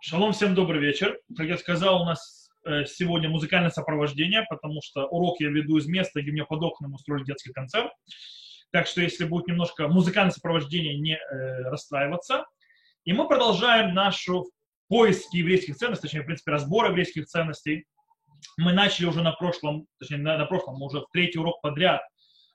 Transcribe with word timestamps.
Шалом, 0.00 0.32
всем 0.32 0.54
добрый 0.54 0.80
вечер. 0.80 1.18
Как 1.36 1.46
я 1.46 1.56
сказал, 1.56 2.02
у 2.02 2.04
нас 2.04 2.50
э, 2.66 2.84
сегодня 2.84 3.30
музыкальное 3.30 3.70
сопровождение, 3.70 4.44
потому 4.48 4.82
что 4.82 5.06
урок 5.06 5.40
я 5.40 5.48
веду 5.48 5.78
из 5.78 5.86
места, 5.86 6.20
где 6.20 6.32
мне 6.32 6.44
под 6.44 6.62
окнами 6.62 6.92
устроили 6.92 7.24
детский 7.24 7.52
концерт. 7.52 7.90
Так 8.72 8.86
что 8.86 9.00
если 9.00 9.24
будет 9.24 9.46
немножко 9.46 9.88
музыкальное 9.88 10.32
сопровождение, 10.32 10.98
не 10.98 11.14
э, 11.14 11.62
расстраиваться. 11.70 12.44
И 13.04 13.14
мы 13.14 13.26
продолжаем 13.26 13.94
нашу 13.94 14.50
поиски 14.88 15.38
еврейских 15.38 15.76
ценностей, 15.76 16.02
точнее, 16.02 16.22
в 16.22 16.26
принципе, 16.26 16.52
разбор 16.52 16.90
еврейских 16.90 17.26
ценностей. 17.26 17.86
Мы 18.58 18.74
начали 18.74 19.06
уже 19.06 19.22
на 19.22 19.32
прошлом, 19.32 19.86
точнее, 19.98 20.18
на, 20.18 20.36
на 20.36 20.44
прошлом, 20.44 20.76
мы 20.76 20.86
уже 20.86 21.00
в 21.00 21.06
третий 21.10 21.38
урок 21.38 21.60
подряд 21.62 22.02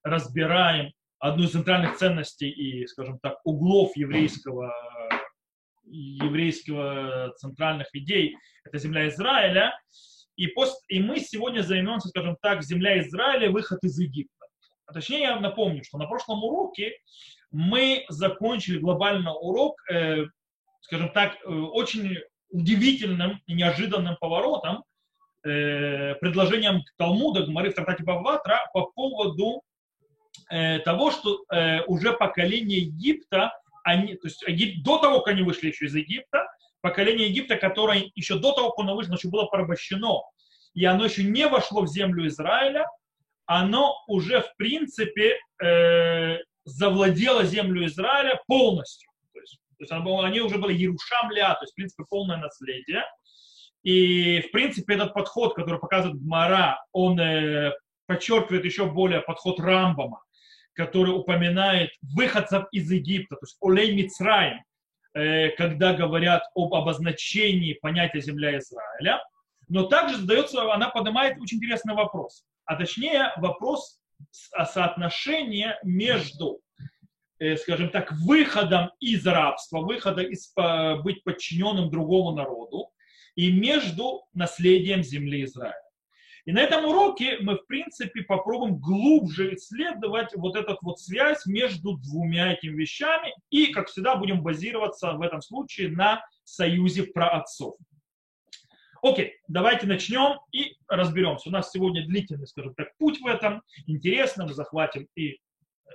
разбираем 0.03 0.91
одну 1.19 1.45
из 1.45 1.51
центральных 1.51 1.97
ценностей 1.97 2.49
и, 2.49 2.85
скажем 2.85 3.19
так, 3.19 3.37
углов 3.45 3.95
еврейского 3.95 4.71
еврейского 5.83 7.33
центральных 7.37 7.87
идей, 7.93 8.35
это 8.63 8.77
земля 8.77 9.07
Израиля. 9.07 9.73
И, 10.35 10.47
пост, 10.47 10.83
и 10.87 10.99
мы 10.99 11.19
сегодня 11.19 11.61
займемся, 11.61 12.09
скажем 12.09 12.37
так, 12.41 12.63
земля 12.63 12.99
Израиля, 12.99 13.51
выход 13.51 13.83
из 13.83 13.99
Египта. 13.99 14.45
А 14.85 14.93
точнее, 14.93 15.21
я 15.21 15.39
напомню, 15.39 15.83
что 15.83 15.97
на 15.97 16.05
прошлом 16.05 16.43
уроке 16.43 16.93
мы 17.51 18.05
закончили 18.09 18.79
глобальный 18.79 19.31
урок, 19.31 19.75
э, 19.91 20.25
скажем 20.81 21.09
так, 21.11 21.35
э, 21.35 21.49
очень 21.49 22.17
удивительным 22.49 23.41
и 23.45 23.53
неожиданным 23.53 24.17
поворотом, 24.19 24.83
э, 25.43 26.15
предложением 26.15 26.83
Талмуда, 26.97 27.45
Гмары 27.45 27.71
в 27.71 27.75
трактате 27.75 28.03
Баватра 28.03 28.69
по 28.73 28.87
поводу 28.87 29.63
э, 30.49 30.79
того, 30.79 31.11
что 31.11 31.43
э, 31.49 31.83
уже 31.85 32.13
поколение 32.13 32.79
Египта 32.79 33.53
они, 33.83 34.15
то 34.15 34.27
есть 34.27 34.83
до 34.83 34.97
того, 34.99 35.21
как 35.21 35.33
они 35.33 35.43
вышли 35.43 35.67
еще 35.67 35.85
из 35.85 35.95
Египта, 35.95 36.47
поколение 36.81 37.27
Египта, 37.27 37.55
которое 37.55 38.11
еще 38.15 38.37
до 38.37 38.53
того, 38.53 38.71
как 38.71 38.85
оно 38.85 38.95
вышло, 38.95 39.15
еще 39.15 39.29
было 39.29 39.45
порабощено, 39.45 40.21
и 40.73 40.85
оно 40.85 41.05
еще 41.05 41.23
не 41.23 41.47
вошло 41.47 41.81
в 41.81 41.87
землю 41.87 42.27
Израиля, 42.27 42.85
оно 43.45 43.95
уже, 44.07 44.41
в 44.41 44.55
принципе, 44.57 45.37
э, 45.61 46.37
завладело 46.63 47.43
землю 47.43 47.85
Израиля 47.85 48.39
полностью. 48.47 49.09
То 49.33 49.39
есть, 49.39 49.59
то 49.77 49.83
есть 49.83 49.91
они 49.91 50.41
уже 50.41 50.57
были 50.57 50.73
Ярушамля, 50.73 51.55
то 51.55 51.63
есть, 51.63 51.73
в 51.73 51.75
принципе, 51.75 52.03
полное 52.09 52.37
наследие. 52.37 53.03
И, 53.83 54.41
в 54.41 54.51
принципе, 54.51 54.93
этот 54.93 55.13
подход, 55.13 55.55
который 55.55 55.79
показывает 55.79 56.21
Мара, 56.21 56.83
он 56.91 57.19
э, 57.19 57.73
подчеркивает 58.05 58.63
еще 58.63 58.85
более 58.85 59.21
подход 59.21 59.59
Рамбама, 59.59 60.21
который 60.73 61.11
упоминает 61.11 61.91
выходцев 62.01 62.65
из 62.71 62.91
Египта, 62.91 63.35
то 63.35 63.45
есть 63.45 63.57
Олей 63.61 63.95
Мицраем, 63.95 64.63
э, 65.13 65.49
когда 65.51 65.93
говорят 65.93 66.43
об 66.55 66.73
обозначении 66.73 67.73
понятия 67.73 68.21
земля 68.21 68.57
Израиля. 68.57 69.21
Но 69.67 69.83
также 69.83 70.17
задается, 70.17 70.73
она 70.73 70.89
поднимает 70.89 71.39
очень 71.39 71.57
интересный 71.57 71.93
вопрос. 71.93 72.45
А 72.65 72.75
точнее 72.75 73.31
вопрос 73.37 74.01
о 74.53 74.65
соотношении 74.65 75.73
между, 75.83 76.61
э, 77.39 77.57
скажем 77.57 77.89
так, 77.89 78.11
выходом 78.11 78.91
из 78.99 79.25
рабства, 79.25 79.79
выходом 79.79 80.25
из 80.25 80.53
быть 81.03 81.23
подчиненным 81.23 81.89
другому 81.89 82.31
народу 82.31 82.91
и 83.35 83.51
между 83.51 84.23
наследием 84.33 85.03
земли 85.03 85.43
Израиля. 85.45 85.90
И 86.45 86.51
на 86.51 86.59
этом 86.59 86.85
уроке 86.85 87.37
мы, 87.41 87.57
в 87.57 87.65
принципе, 87.67 88.23
попробуем 88.23 88.77
глубже 88.77 89.55
исследовать 89.55 90.33
вот 90.35 90.55
эту 90.55 90.77
вот 90.81 90.99
связь 90.99 91.45
между 91.45 91.97
двумя 91.97 92.53
этими 92.53 92.75
вещами 92.75 93.33
и, 93.49 93.67
как 93.67 93.87
всегда, 93.87 94.15
будем 94.15 94.41
базироваться 94.41 95.13
в 95.13 95.21
этом 95.21 95.41
случае 95.41 95.89
на 95.89 96.25
союзе 96.43 97.03
праотцов. 97.03 97.75
Окей, 99.03 99.33
давайте 99.47 99.87
начнем 99.87 100.39
и 100.51 100.75
разберемся. 100.87 101.49
У 101.49 101.51
нас 101.51 101.71
сегодня 101.71 102.05
длительный, 102.05 102.45
скажем 102.45 102.75
так, 102.75 102.95
путь 102.97 103.19
в 103.19 103.25
этом. 103.25 103.63
Интересно, 103.87 104.45
мы 104.45 104.53
захватим 104.53 105.07
и 105.15 105.39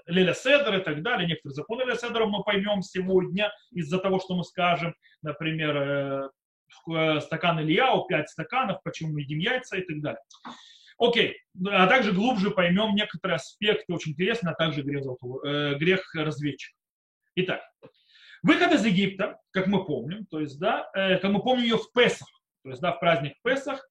Леля 0.07 0.35
Седер 0.35 0.81
и 0.81 0.83
так 0.83 1.03
далее. 1.03 1.29
Некоторые 1.29 1.55
законы 1.55 1.83
Леля 1.83 1.97
Седера 1.97 2.27
мы 2.27 2.43
поймем 2.43 2.83
сегодня 2.83 3.53
из-за 3.71 3.99
того, 3.99 4.19
что 4.19 4.35
мы 4.37 4.45
скажем, 4.45 4.95
например, 5.23 5.77
э, 5.77 6.31
стакан 7.21 7.61
Ильяу, 7.61 8.07
5 8.07 8.29
стаканов, 8.29 8.83
почему 8.83 9.13
мы 9.13 9.21
едим 9.23 9.39
яйца 9.39 9.77
и 9.77 9.83
так 9.83 10.01
далее. 10.01 10.21
Окей, 10.99 11.37
а 11.69 11.87
также 11.87 12.13
глубже 12.13 12.51
поймем 12.51 12.95
некоторые 12.95 13.37
аспекты, 13.37 13.93
очень 13.93 14.13
интересные, 14.13 14.53
а 14.53 14.55
также 14.55 14.83
грех, 14.83 15.05
э, 15.45 15.75
грех 15.75 16.15
разведчика. 16.15 16.75
Итак, 17.35 17.61
выход 18.43 18.73
из 18.73 18.85
Египта, 18.85 19.39
как 19.51 19.67
мы 19.67 19.85
помним, 19.85 20.25
то 20.27 20.41
есть, 20.41 20.59
да, 20.59 20.89
э, 20.95 21.19
как 21.19 21.31
мы 21.31 21.43
помним 21.43 21.65
ее 21.65 21.77
в 21.77 21.93
Песах, 21.93 22.29
то 22.63 22.71
есть, 22.71 22.81
да, 22.81 22.93
в 22.93 23.01
праздник 23.01 23.35
Песах, 23.43 23.87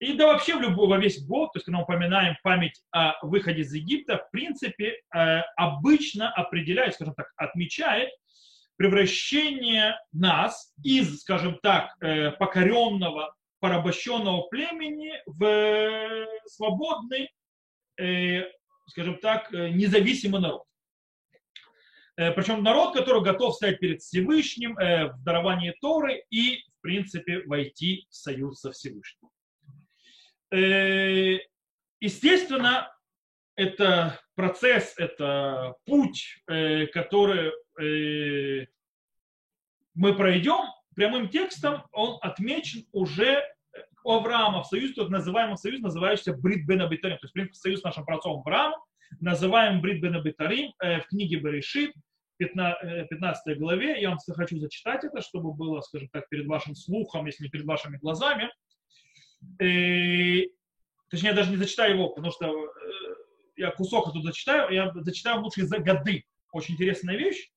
и 0.00 0.12
да 0.14 0.26
вообще 0.26 0.56
в 0.56 0.60
любой, 0.60 0.88
во 0.88 0.98
весь 0.98 1.24
год, 1.26 1.52
то 1.52 1.58
есть, 1.58 1.66
когда 1.66 1.78
мы 1.78 1.84
упоминаем 1.84 2.36
память 2.42 2.82
о 2.90 3.14
выходе 3.26 3.62
из 3.62 3.72
Египта, 3.72 4.18
в 4.18 4.30
принципе, 4.30 5.00
э, 5.14 5.40
обычно 5.56 6.30
определяет, 6.30 6.94
скажем 6.94 7.14
так, 7.14 7.32
отмечает 7.36 8.10
превращение 8.80 10.00
нас 10.10 10.72
из, 10.82 11.20
скажем 11.20 11.58
так, 11.62 11.94
э, 12.00 12.30
покоренного, 12.30 13.36
порабощенного 13.58 14.44
племени 14.48 15.12
в 15.26 15.44
э, 15.44 16.26
свободный, 16.46 17.30
э, 17.98 18.44
скажем 18.86 19.18
так, 19.18 19.52
независимый 19.52 20.40
народ. 20.40 20.64
Причем 22.16 22.62
народ, 22.62 22.94
который 22.94 23.22
готов 23.22 23.54
стоять 23.54 23.80
перед 23.80 24.00
Всевышним 24.00 24.74
в 24.74 25.14
даровании 25.24 25.74
Торы 25.80 26.24
и, 26.30 26.62
в 26.78 26.80
принципе, 26.80 27.42
войти 27.44 28.06
в 28.10 28.14
союз 28.14 28.60
со 28.60 28.72
Всевышним. 28.72 29.30
Естественно, 32.00 32.92
это 33.60 34.18
процесс, 34.34 34.94
это 34.96 35.74
путь, 35.84 36.42
который 36.46 37.52
э, 37.78 38.66
мы 39.94 40.14
пройдем, 40.14 40.60
прямым 40.94 41.28
текстом 41.28 41.84
он 41.92 42.18
отмечен 42.22 42.86
уже 42.92 43.44
у 44.02 44.12
Авраама 44.12 44.62
в 44.62 44.66
союзе, 44.66 44.94
тот 44.94 45.10
называемый 45.10 45.58
союз, 45.58 45.80
называющийся 45.80 46.32
Брит 46.32 46.66
Бен 46.66 46.80
Абитарим, 46.80 47.18
то 47.18 47.24
есть, 47.24 47.32
в 47.32 47.34
принципе, 47.34 47.56
союз 47.56 47.80
с 47.80 47.84
нашим 47.84 48.06
праотцом 48.06 48.40
Авраамом, 48.40 48.80
называем 49.20 49.82
Брит 49.82 50.00
Бен 50.00 50.16
Абитарим 50.16 50.72
э, 50.82 51.00
в 51.00 51.08
книге 51.08 51.36
Берешит, 51.36 51.92
15, 52.38 53.10
15 53.10 53.46
э, 53.46 53.54
главе. 53.56 54.00
Я 54.00 54.08
вам 54.08 54.18
хочу 54.34 54.58
зачитать 54.58 55.04
это, 55.04 55.20
чтобы 55.20 55.52
было, 55.52 55.82
скажем 55.82 56.08
так, 56.08 56.26
перед 56.30 56.46
вашим 56.46 56.74
слухом, 56.74 57.26
если 57.26 57.44
не 57.44 57.50
перед 57.50 57.66
вашими 57.66 57.98
глазами. 57.98 58.50
И, 59.60 60.44
э, 60.44 60.48
точнее, 61.10 61.30
я 61.30 61.34
даже 61.34 61.50
не 61.50 61.58
зачитаю 61.58 61.96
его, 61.96 62.08
потому 62.08 62.32
что 62.32 62.72
я 63.60 63.70
кусок 63.70 64.12
тут 64.12 64.24
зачитаю, 64.24 64.72
я 64.72 64.92
зачитаю 64.94 65.40
лучше 65.40 65.66
за 65.66 65.78
годы. 65.78 66.24
Очень 66.52 66.74
интересная 66.74 67.16
вещь 67.16 67.50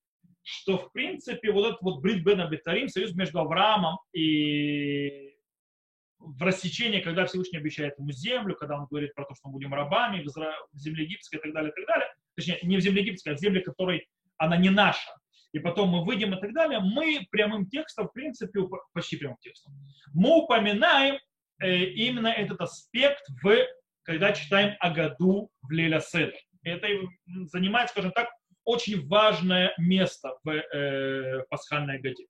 что, 0.44 0.76
в 0.76 0.92
принципе, 0.92 1.50
вот 1.50 1.66
этот 1.66 1.80
вот 1.80 2.02
Брит 2.02 2.22
Бен 2.22 2.40
Абитарим, 2.40 2.88
союз 2.88 3.14
между 3.14 3.40
Авраамом 3.40 3.98
и 4.12 5.34
в 6.18 6.42
рассечении, 6.42 7.00
когда 7.00 7.24
Всевышний 7.26 7.58
обещает 7.58 7.98
ему 7.98 8.12
землю, 8.12 8.54
когда 8.54 8.76
он 8.76 8.86
говорит 8.86 9.14
про 9.14 9.24
то, 9.24 9.34
что 9.34 9.48
мы 9.48 9.54
будем 9.54 9.74
рабами 9.74 10.22
в, 10.22 10.26
Изра... 10.26 10.54
в 10.72 10.78
земле 10.78 11.04
египетской 11.04 11.36
и 11.36 11.40
так 11.40 11.52
далее, 11.52 11.72
и 11.72 11.74
так 11.74 11.86
далее, 11.86 12.08
точнее, 12.36 12.58
не 12.62 12.76
в 12.76 12.80
земле 12.80 13.02
египетской, 13.02 13.30
а 13.30 13.36
в 13.36 13.40
земле, 13.40 13.60
которой 13.60 14.06
она 14.36 14.56
не 14.56 14.70
наша, 14.70 15.10
и 15.52 15.58
потом 15.58 15.88
мы 15.88 16.04
выйдем 16.04 16.34
и 16.34 16.40
так 16.40 16.52
далее, 16.52 16.80
мы 16.80 17.26
прямым 17.30 17.66
текстом, 17.66 18.08
в 18.08 18.12
принципе, 18.12 18.60
почти 18.92 19.16
прямым 19.16 19.38
текстом, 19.40 19.74
мы 20.12 20.42
упоминаем 20.42 21.18
э, 21.60 21.84
именно 21.84 22.28
этот 22.28 22.60
аспект, 22.60 23.22
в, 23.42 23.66
когда 24.04 24.32
читаем 24.32 24.76
о 24.80 24.90
году 24.90 25.50
в 25.62 25.70
Леля 25.70 26.00
Седр. 26.00 26.34
Это 26.62 26.86
занимает, 27.46 27.90
скажем 27.90 28.12
так, 28.12 28.28
очень 28.64 29.06
важное 29.08 29.74
место 29.78 30.36
в 30.44 30.50
э, 30.50 31.42
пасхальной 31.50 32.00
годе. 32.00 32.26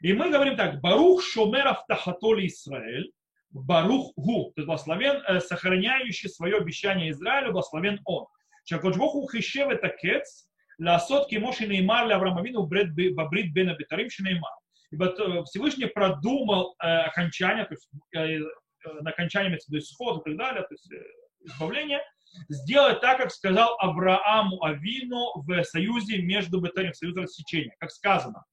И 0.00 0.12
мы 0.12 0.30
говорим 0.30 0.56
так, 0.56 0.80
Барух 0.80 1.22
Шомеров 1.22 1.84
Тахатоли 1.86 2.46
Израиль, 2.46 3.12
Барух 3.50 4.12
Гу, 4.16 4.52
то 4.54 4.60
есть 4.60 4.66
благословен, 4.66 5.22
э, 5.28 5.40
сохраняющий 5.40 6.28
свое 6.28 6.56
обещание 6.56 7.10
Израилю, 7.10 7.52
благословен 7.52 8.00
он. 8.04 8.26
Шакоджбоху 8.64 9.28
Хишев 9.30 9.68
это 9.68 9.88
кец, 9.88 10.48
ласот 10.78 11.28
кимоши 11.28 11.66
неймар 11.66 12.06
для 12.06 12.16
Авраамовину 12.16 12.66
бабрит 12.66 13.52
бен 13.52 13.68
абитарим 13.68 14.10
шинеймар. 14.10 14.52
Ибо 14.90 15.06
э, 15.06 15.44
Всевышний 15.44 15.86
продумал 15.86 16.74
э, 16.82 16.86
окончание, 16.86 17.64
то 17.64 17.74
есть 17.74 17.88
э 18.16 18.40
Э, 18.84 19.00
на 19.02 19.10
окончание 19.10 19.58
то 19.58 19.74
есть 19.74 19.92
сход 19.92 20.20
и 20.20 20.30
так 20.30 20.38
далее, 20.38 20.62
то 20.62 20.72
есть 20.72 20.90
э, 20.92 21.02
избавление, 21.44 22.00
сделать 22.48 23.00
так, 23.00 23.18
как 23.18 23.30
сказал 23.30 23.76
Аврааму 23.78 24.62
Авину 24.62 25.32
в 25.34 25.64
союзе 25.64 26.22
между 26.22 26.60
Бетарем, 26.60 26.92
в 26.92 26.96
союзе 26.96 27.20
рассечения, 27.20 27.74
как 27.78 27.90
сказано. 27.90 28.44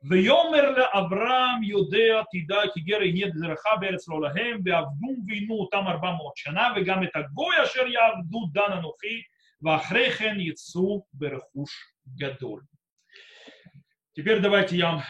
Вьомерле 0.00 0.84
Авраам 0.84 1.60
Юдея 1.60 2.24
Тида 2.30 2.68
Кигера 2.72 3.04
Ед 3.04 3.34
Зераха 3.34 3.76
Берец 3.80 4.06
Ролахем 4.06 4.62
Веавдум 4.62 5.24
Вину 5.26 5.66
Там 5.66 5.88
Арба 5.88 6.12
Мочана 6.12 6.72
Вегам 6.76 7.04
Этагбоя 7.04 7.66
Шер 7.66 7.86
Явду 7.88 8.46
Дана 8.52 8.80
Нухи 8.80 9.26
Вахрехен 9.60 10.38
Яцу 10.38 11.04
Берхуш 11.12 11.70
Гадоль. 12.04 12.62
Теперь 14.18 14.40
давайте 14.40 14.76
я 14.76 15.04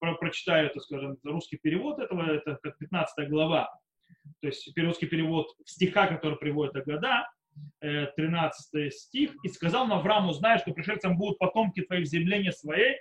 вам 0.00 0.16
прочитаю, 0.20 0.68
это, 0.68 0.78
скажем, 0.78 1.18
русский 1.24 1.56
перевод 1.56 1.98
этого, 1.98 2.22
это 2.30 2.60
как 2.62 2.78
15 2.78 3.28
глава, 3.28 3.68
то 4.40 4.46
есть 4.46 4.72
русский 4.78 5.06
перевод 5.06 5.48
стиха, 5.66 6.06
который 6.06 6.38
приводит 6.38 6.76
о 6.76 6.82
года, 6.82 7.28
13 7.80 8.74
э, 8.74 8.90
стих, 8.92 9.32
«И 9.42 9.48
сказал 9.48 9.88
Навраму, 9.88 10.32
знаешь, 10.32 10.60
что 10.60 10.70
пришельцам 10.70 11.18
будут 11.18 11.38
потомки 11.38 11.80
твоих 11.80 12.06
в 12.06 12.52
своей, 12.52 12.98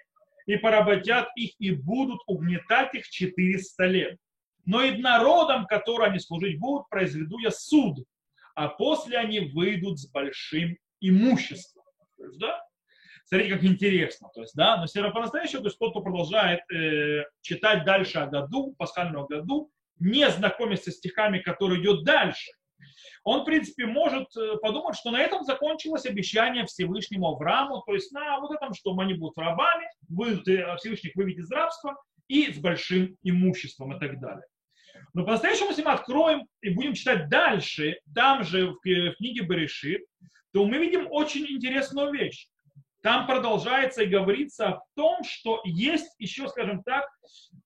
и 0.47 0.57
поработят 0.57 1.27
их, 1.35 1.51
и 1.59 1.75
будут 1.75 2.21
угнетать 2.25 2.95
их 2.95 3.07
400 3.07 3.85
лет. 3.85 4.17
Но 4.65 4.81
и 4.81 4.97
народам, 4.97 5.67
которым 5.67 6.09
они 6.09 6.17
служить 6.17 6.59
будут, 6.59 6.89
произведу 6.89 7.37
я 7.37 7.51
суд, 7.51 8.03
а 8.55 8.67
после 8.67 9.19
они 9.19 9.41
выйдут 9.41 9.99
с 9.99 10.09
большим 10.09 10.75
имуществом». 10.99 11.83
То 12.17 12.25
есть, 12.25 12.39
да? 12.39 12.59
Смотрите, 13.29 13.53
как 13.53 13.63
интересно. 13.63 14.29
То 14.33 14.41
есть, 14.41 14.55
да, 14.55 14.77
но 14.77 14.87
все 14.87 15.01
равно 15.01 15.13
по-настоящему, 15.13 15.61
то 15.61 15.67
есть 15.67 15.77
тот, 15.77 15.91
кто 15.91 16.01
продолжает 16.01 16.61
э, 16.71 17.25
читать 17.41 17.85
дальше 17.85 18.17
о 18.17 18.25
году, 18.25 18.73
пасхального 18.75 19.27
году, 19.27 19.71
не 19.99 20.27
знакомиться 20.31 20.89
с 20.89 20.95
стихами, 20.95 21.37
которые 21.37 21.79
идет 21.79 22.03
дальше, 22.03 22.49
он, 23.23 23.41
в 23.41 23.45
принципе, 23.45 23.85
может 23.85 24.35
э, 24.35 24.57
подумать, 24.63 24.97
что 24.97 25.11
на 25.11 25.21
этом 25.21 25.43
закончилось 25.43 26.07
обещание 26.07 26.65
Всевышнему 26.65 27.27
Аврааму, 27.27 27.83
то 27.85 27.93
есть 27.93 28.11
на 28.11 28.39
вот 28.39 28.51
этом, 28.51 28.73
что 28.73 28.97
они 28.97 29.13
будут 29.13 29.37
рабами, 29.37 29.85
будут 30.07 30.47
э, 30.47 30.75
Всевышних 30.77 31.15
выведет 31.15 31.45
из 31.45 31.51
рабства 31.51 32.01
и 32.27 32.51
с 32.51 32.57
большим 32.57 33.15
имуществом 33.21 33.95
и 33.95 33.99
так 33.99 34.19
далее. 34.19 34.45
Но 35.13 35.23
по-настоящему, 35.23 35.69
если 35.69 35.83
мы 35.83 35.91
откроем 35.91 36.47
и 36.61 36.71
будем 36.71 36.95
читать 36.95 37.29
дальше, 37.29 37.99
там 38.15 38.43
же 38.43 38.71
в, 38.71 38.77
в 38.83 39.15
книге 39.17 39.43
Берешит, 39.43 40.01
то 40.51 40.65
мы 40.65 40.79
видим 40.79 41.05
очень 41.11 41.45
интересную 41.45 42.11
вещь. 42.11 42.47
Там 43.01 43.27
продолжается 43.27 44.03
и 44.03 44.07
говорится 44.07 44.67
о 44.67 44.81
том, 44.95 45.23
что 45.23 45.61
есть 45.63 46.13
еще, 46.19 46.49
скажем 46.49 46.83
так, 46.83 47.05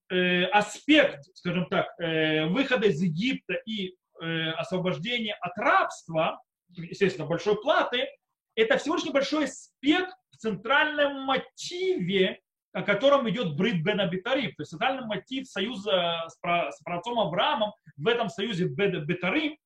э, 0.09 0.43
аспект, 0.45 1.23
скажем 1.33 1.67
так, 1.69 1.87
э, 1.99 2.45
выхода 2.45 2.87
из 2.87 3.01
Египта 3.01 3.53
и 3.65 3.95
э, 4.21 4.51
освобождения 4.51 5.33
от 5.33 5.57
рабства, 5.57 6.39
естественно, 6.69 7.27
большой 7.27 7.59
платы, 7.59 8.07
это 8.55 8.77
всего 8.77 8.95
лишь 8.95 9.05
небольшой 9.05 9.45
аспект 9.45 10.13
в 10.31 10.37
центральном 10.37 11.23
мотиве, 11.23 12.39
о 12.71 12.83
котором 12.83 13.27
идет 13.29 13.55
Брит 13.55 13.83
Бен 13.83 14.01
Абитарим. 14.01 14.51
То 14.55 14.61
есть 14.61 14.71
центральный 14.71 15.05
мотив 15.05 15.47
союза 15.47 16.25
с, 16.27 16.37
про, 16.37 16.71
с 16.71 16.79
праотцом 16.81 17.19
Авраамом 17.19 17.71
в 17.97 18.07
этом 18.07 18.29
союзе 18.29 18.65
Бен 18.65 19.03
Бетарим 19.05 19.57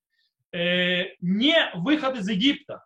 э, 0.54 1.16
не 1.20 1.56
выход 1.76 2.16
из 2.16 2.30
Египта, 2.30 2.84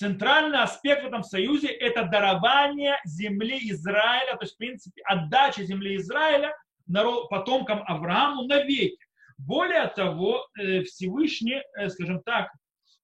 центральный 0.00 0.62
аспект 0.62 1.04
в 1.04 1.06
этом 1.08 1.22
союзе– 1.22 1.68
это 1.68 2.04
дарование 2.04 2.98
земли 3.04 3.58
Израиля, 3.70 4.34
то 4.36 4.44
есть, 4.44 4.54
в 4.54 4.56
принципе, 4.56 5.02
отдача 5.02 5.62
земли 5.62 5.96
Израиля 5.96 6.56
народ, 6.86 7.28
потомкам 7.28 7.82
Аврааму 7.86 8.46
навеки. 8.46 8.96
Более 9.36 9.88
того, 9.88 10.46
э, 10.58 10.84
Всевышний, 10.84 11.60
э, 11.76 11.90
скажем 11.90 12.22
так, 12.22 12.50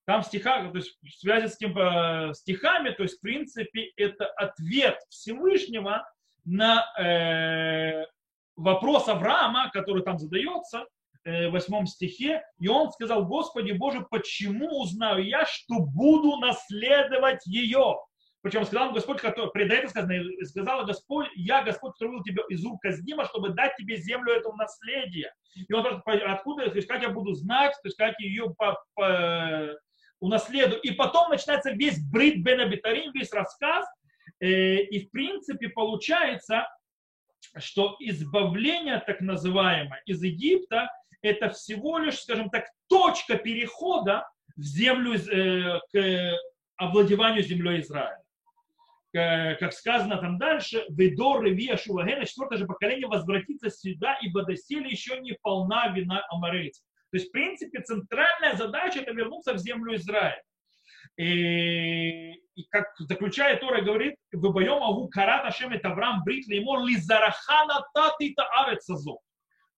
там 0.07 0.23
стиха, 0.23 0.71
то 0.71 0.79
есть 0.79 0.97
в 1.03 1.11
связи 1.21 1.49
с 1.49 1.59
тем 1.59 1.77
э, 1.77 2.33
стихами, 2.33 2.91
то 2.91 3.03
есть 3.03 3.19
в 3.19 3.21
принципе 3.21 3.93
это 3.97 4.25
ответ 4.29 4.99
Всевышнего 5.11 6.09
на 6.47 6.83
э, 6.99 8.07
вопрос 8.57 9.09
Авраама, 9.09 9.71
который 9.71 10.03
там 10.03 10.19
задается, 10.19 10.87
Э, 11.27 11.49
восьмом 11.49 11.87
стихе, 11.87 12.45
и 12.61 12.69
он 12.69 12.93
сказал, 12.93 13.27
Господи 13.27 13.73
Боже, 13.73 14.07
почему 14.09 14.81
узнаю 14.81 15.27
я, 15.27 15.45
что 15.45 15.81
буду 15.81 16.37
наследовать 16.37 17.45
ее? 17.47 17.97
Причем 18.43 18.65
сказал 18.65 18.93
Господь, 18.93 19.21
который, 19.21 19.51
пред 19.51 19.73
этим 19.73 19.89
сказано, 19.89 20.23
сказал 20.45 20.87
Господь, 20.87 21.27
я 21.35 21.65
Господь, 21.65 21.95
который 21.95 22.11
вывел 22.11 22.23
тебя 22.23 22.45
из 22.49 22.65
рук 22.65 22.81
Каздима, 22.81 23.25
чтобы 23.25 23.49
дать 23.49 23.75
тебе 23.75 23.97
землю 23.97 24.35
этого 24.35 24.55
наследия. 24.55 25.35
И 25.57 25.73
он 25.73 25.99
спрашивает, 25.99 26.31
откуда, 26.31 26.71
то 26.71 26.77
есть 26.77 26.87
как 26.87 27.03
я 27.03 27.09
буду 27.09 27.33
знать, 27.35 27.73
то 27.73 27.89
есть 27.89 27.97
как 27.97 28.17
ее 28.21 28.55
по, 28.57 28.81
по, 28.95 29.77
унаследую. 30.21 30.81
И 30.83 30.93
потом 30.93 31.31
начинается 31.31 31.73
весь 31.73 31.99
брит 32.09 32.41
бен 32.45 32.61
Абитарим, 32.61 33.11
весь 33.11 33.33
рассказ, 33.33 33.85
э, 34.39 34.77
и 34.77 35.05
в 35.05 35.11
принципе 35.11 35.71
получается, 35.71 36.69
что 37.59 37.97
избавление 37.99 39.03
так 39.05 39.21
называемое 39.21 40.01
из 40.07 40.23
Египта 40.23 40.89
это 41.27 41.51
всего 41.51 41.99
лишь, 41.99 42.21
скажем 42.21 42.51
так, 42.51 42.67
точка 42.89 43.37
перехода 43.37 44.29
в 44.57 44.63
землю, 44.63 45.15
э, 45.15 45.81
к 45.93 46.39
овладеванию 46.77 47.43
землей 47.43 47.81
Израиля. 47.81 48.23
Как 49.13 49.73
сказано 49.73 50.19
там 50.19 50.37
дальше, 50.37 50.85
Ведор 50.91 51.43
Ревия 51.43 51.79
Шувагена, 51.79 52.27
четвертое 52.27 52.59
же 52.59 52.67
поколение 52.67 53.09
возвратится 53.09 53.71
сюда, 53.71 54.19
ибо 54.21 54.45
доселе 54.45 54.91
еще 54.91 55.19
не 55.21 55.33
полна 55.41 55.89
вина 55.89 56.23
амарейцев. 56.29 56.85
То 57.11 57.17
есть, 57.17 57.29
в 57.29 57.33
принципе, 57.33 57.81
центральная 57.81 58.57
задача 58.57 59.01
это 59.01 59.13
вернуться 59.13 59.55
в 59.55 59.59
землю 59.59 59.95
Израиля. 59.95 60.43
И, 61.17 62.33
и 62.33 62.65
как 62.69 62.89
заключает 62.99 63.61
Тора 63.61 63.81
говорит, 63.81 64.17
в 64.33 64.53
боем 64.53 64.83
агу 64.83 65.09
карат 65.09 65.47
Ашем 65.47 65.73
это 65.73 65.89
Авраам 65.89 66.23
брит 66.25 66.47
леймор 66.49 66.85
лизарахана 66.85 67.87
татита 67.95 68.45
арецазо. 68.45 69.17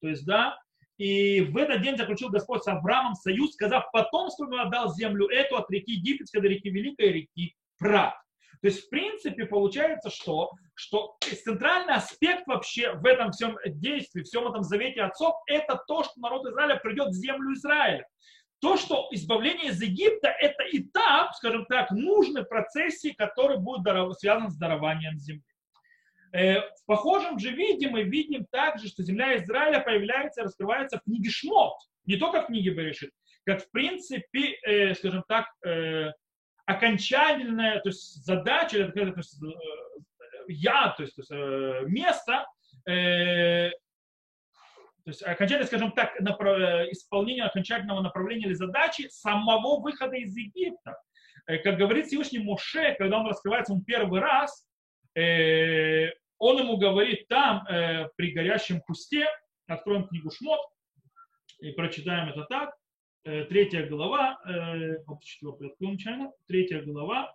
То 0.01 0.09
есть, 0.09 0.27
да, 0.27 0.59
и 0.99 1.41
в 1.41 1.57
этот 1.57 1.83
день 1.83 1.97
заключил 1.97 2.29
Господь 2.29 2.65
с 2.65 2.69
Авраамом 2.69 3.15
союз, 3.15 3.53
сказав, 3.53 3.91
потомству 3.93 4.47
ему 4.47 4.59
отдал 4.59 4.93
землю 4.95 5.29
эту 5.29 5.57
от 5.57 5.71
реки 5.71 5.93
Египетской 5.93 6.41
до 6.41 6.49
реки 6.49 6.69
Великой 6.69 7.13
реки 7.13 7.55
Прат. 7.79 8.15
То 8.61 8.67
есть, 8.67 8.87
в 8.87 8.91
принципе, 8.91 9.47
получается, 9.47 10.11
что, 10.11 10.51
что 10.75 11.17
центральный 11.45 11.95
аспект 11.95 12.49
вообще 12.49 12.93
в 12.95 13.07
этом 13.07 13.31
всем 13.31 13.57
действии, 13.65 14.23
в 14.23 14.25
всем 14.25 14.49
этом 14.49 14.65
завете 14.65 15.03
отцов, 15.03 15.37
это 15.47 15.81
то, 15.87 16.03
что 16.03 16.13
народ 16.17 16.45
Израиля 16.47 16.77
придет 16.77 17.11
в 17.11 17.13
землю 17.13 17.53
Израиля. 17.55 18.05
То, 18.61 18.77
что 18.77 19.07
избавление 19.13 19.71
из 19.71 19.81
Египта, 19.81 20.27
это 20.29 20.65
этап, 20.73 21.33
скажем 21.37 21.65
так, 21.67 21.93
нужный 21.93 22.43
в 22.43 22.49
процессе, 22.49 23.15
который 23.17 23.59
будет 23.59 23.85
связан 24.19 24.51
с 24.51 24.57
дарованием 24.57 25.17
земли. 25.21 25.45
Э, 26.33 26.61
в 26.61 26.85
похожем 26.87 27.39
же 27.39 27.51
виде 27.51 27.89
мы 27.89 28.03
видим 28.03 28.47
также, 28.51 28.89
что 28.89 29.03
земля 29.03 29.37
Израиля 29.39 29.81
появляется 29.81 30.41
и 30.43 30.45
раскрывается 30.45 30.99
в 30.99 31.05
книге 31.05 31.31
Шмот, 31.31 31.75
не 32.05 32.17
только 32.17 32.43
в 32.43 32.47
книге 32.47 32.71
Берешит, 32.71 33.11
как 33.45 33.63
в 33.63 33.71
принципе, 33.71 34.59
э, 34.63 34.95
скажем 34.95 35.25
так, 35.27 35.47
э, 35.65 36.13
окончательная 36.67 37.81
то 37.81 37.89
есть 37.89 38.25
задача, 38.25 38.89
то 38.89 39.01
есть, 39.01 39.41
я, 40.49 40.95
то 40.97 41.03
есть, 41.03 41.17
то 41.17 41.23
есть 41.23 41.91
место, 41.91 42.47
то 42.85 43.73
есть 45.07 45.23
окончательно, 45.23 45.67
скажем 45.67 45.93
так, 45.93 46.15
исполнение 46.93 47.45
окончательного 47.45 48.03
направления 48.03 48.47
или 48.47 48.53
задачи 48.53 49.09
самого 49.09 49.81
выхода 49.81 50.17
из 50.17 50.37
Египта. 50.37 51.01
Как 51.47 51.79
говорит 51.79 52.07
Всевышний 52.07 52.41
Моше, 52.41 52.95
когда 52.99 53.21
он 53.21 53.27
раскрывается 53.27 53.73
он 53.73 53.83
первый 53.83 54.21
раз, 54.21 54.68
Э, 55.17 56.11
он 56.39 56.59
ему 56.59 56.77
говорит 56.77 57.29
там, 57.29 57.67
э, 57.67 58.09
при 58.17 58.33
горящем 58.33 58.81
кусте, 58.81 59.27
откроем 59.67 60.07
книгу 60.07 60.31
Шмот 60.31 60.61
и 61.61 61.73
прочитаем 61.73 62.29
это 62.29 62.45
так, 62.45 62.75
э, 63.25 63.45
третья 63.45 63.87
глава, 63.87 64.39
начально, 65.81 66.33
третья 66.47 66.83
глава, 66.83 67.35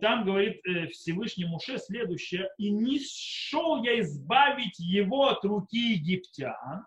там 0.00 0.24
говорит 0.24 0.62
Всевышний 0.90 1.44
Муше 1.44 1.76
следующее, 1.78 2.48
«И 2.56 2.70
не 2.70 2.98
шел 2.98 3.84
я 3.84 4.00
избавить 4.00 4.78
его 4.78 5.28
от 5.28 5.44
руки 5.44 5.92
египтян, 5.92 6.82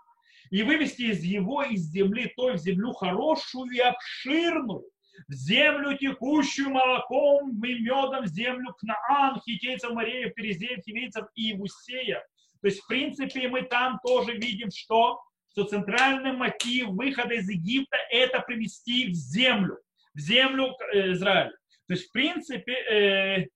и 0.50 0.64
вывести 0.64 1.04
из 1.04 1.24
его 1.24 1.62
из 1.62 1.82
земли 1.92 2.34
той 2.36 2.54
в 2.54 2.58
землю 2.58 2.94
хорошую 2.94 3.72
и 3.72 3.80
обширную, 3.80 4.84
в 5.28 5.34
землю, 5.34 5.98
текущую 5.98 6.70
молоком 6.70 7.64
и 7.64 7.80
медом, 7.80 8.24
в 8.24 8.28
землю 8.28 8.74
Кнаан, 8.80 9.40
хитейцев, 9.42 9.92
Мареев, 9.92 10.34
Перезеев, 10.34 10.84
Хивейцев 10.84 11.26
и 11.36 11.52
Иевусея. 11.52 12.24
То 12.62 12.68
есть, 12.68 12.82
в 12.82 12.88
принципе, 12.88 13.48
мы 13.48 13.64
там 13.64 14.00
тоже 14.06 14.34
видим, 14.34 14.70
что, 14.72 15.22
что 15.52 15.64
центральный 15.64 16.34
мотив 16.34 16.90
выхода 16.90 17.36
из 17.36 17.50
Египта– 17.50 17.98
это 18.12 18.40
привести 18.42 19.08
в 19.10 19.14
землю, 19.14 19.80
в 20.14 20.20
землю 20.20 20.76
э, 20.94 21.14
Израиля. 21.14 21.52
То 21.88 21.94
есть, 21.94 22.10
в 22.10 22.12
принципе, 22.12 22.74
э, 22.74 23.48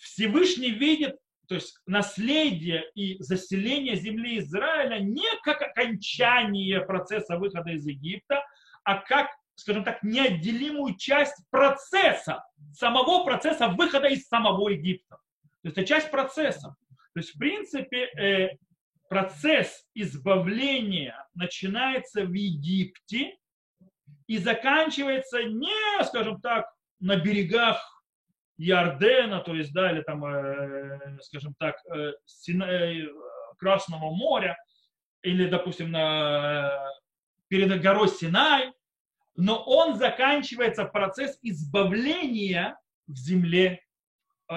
Всевышний 0.00 0.70
видит 0.70 1.16
то 1.46 1.56
есть 1.56 1.78
наследие 1.86 2.84
и 2.94 3.22
заселение 3.22 3.96
земли 3.96 4.38
Израиля 4.38 4.98
не 4.98 5.28
как 5.42 5.60
окончание 5.60 6.80
процесса 6.80 7.36
выхода 7.36 7.70
из 7.70 7.86
Египта, 7.86 8.44
а 8.82 8.96
как 8.98 9.28
скажем 9.54 9.84
так, 9.84 10.02
неотделимую 10.02 10.96
часть 10.96 11.36
процесса, 11.50 12.44
самого 12.72 13.24
процесса 13.24 13.68
выхода 13.68 14.08
из 14.08 14.26
самого 14.26 14.68
Египта. 14.70 15.16
То 15.62 15.68
есть 15.68 15.78
это 15.78 15.86
часть 15.86 16.10
процесса. 16.10 16.76
То 17.14 17.20
есть, 17.20 17.34
в 17.34 17.38
принципе, 17.38 18.06
э, 18.18 18.56
процесс 19.08 19.86
избавления 19.94 21.26
начинается 21.34 22.24
в 22.24 22.32
Египте 22.32 23.36
и 24.26 24.38
заканчивается 24.38 25.44
не, 25.44 26.04
скажем 26.04 26.40
так, 26.40 26.66
на 27.00 27.16
берегах 27.16 27.94
Ярдена, 28.56 29.40
то 29.40 29.54
есть, 29.54 29.72
да, 29.72 29.90
или 29.90 30.02
там, 30.02 30.24
э, 30.24 31.18
скажем 31.22 31.54
так, 31.58 31.76
э, 31.92 32.12
Сина, 32.24 32.64
э, 32.64 33.08
Красного 33.58 34.14
моря, 34.14 34.56
или, 35.22 35.48
допустим, 35.48 35.90
на, 35.90 36.70
перед 37.48 37.80
горой 37.80 38.08
Синай, 38.08 38.72
но 39.36 39.62
он 39.64 39.96
заканчивается 39.96 40.84
процесс 40.84 41.38
избавления 41.42 42.78
в 43.06 43.16
земле 43.16 43.80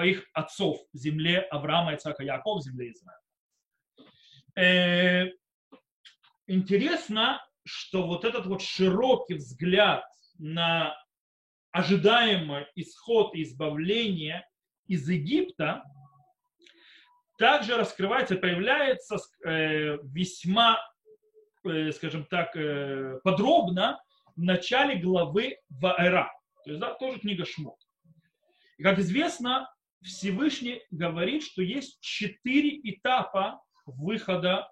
их 0.04 0.24
отцов, 0.32 0.78
в 0.92 0.96
земле 0.96 1.40
Авраама, 1.40 1.94
Ицака, 1.94 2.22
Якова, 2.22 2.60
в 2.60 2.62
земле 2.62 2.92
Израиля. 2.92 3.18
Э, 4.56 5.30
интересно, 6.46 7.42
что 7.64 8.06
вот 8.06 8.24
этот 8.24 8.46
вот 8.46 8.62
широкий 8.62 9.34
взгляд 9.34 10.04
на 10.38 10.94
ожидаемый 11.70 12.66
исход 12.74 13.34
и 13.34 13.42
избавление 13.42 14.46
из 14.86 15.08
Египта 15.08 15.82
также 17.38 17.76
раскрывается, 17.76 18.36
появляется 18.36 19.16
э, 19.44 19.98
весьма, 20.02 20.78
э, 21.64 21.92
скажем 21.92 22.24
так, 22.26 22.52
подробно 23.22 24.00
в 24.38 24.42
начале 24.42 24.96
главы 24.96 25.58
Ваэра. 25.68 26.32
То 26.64 26.70
есть, 26.70 26.80
да, 26.80 26.94
тоже 26.94 27.18
книга 27.18 27.44
Шмот. 27.44 27.76
И, 28.78 28.82
как 28.84 29.00
известно, 29.00 29.68
Всевышний 30.00 30.80
говорит, 30.92 31.42
что 31.42 31.60
есть 31.60 31.98
четыре 32.00 32.78
этапа 32.84 33.60
выхода, 33.84 34.68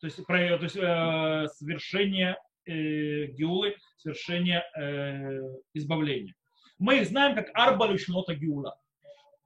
то 0.00 0.06
есть, 0.06 0.24
про, 0.24 0.56
то 0.56 0.64
есть 0.64 0.76
э, 0.76 1.46
совершения 1.54 2.38
э, 2.64 3.26
геулы, 3.26 3.76
совершения 3.98 4.64
э, 4.78 5.42
избавления. 5.74 6.34
Мы 6.78 7.00
их 7.00 7.08
знаем 7.08 7.34
как 7.36 7.50
арба 7.52 7.88
лишнота 7.88 8.34
геула. 8.34 8.78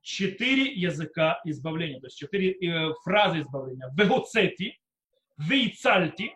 Четыре 0.02 0.72
языка 0.72 1.40
избавления, 1.44 1.98
то 2.00 2.06
есть 2.06 2.16
четыре 2.16 2.52
э, 2.52 2.92
фразы 3.02 3.40
избавления. 3.40 3.90
Вегоцети, 3.96 4.78
вейцальти, 5.38 6.34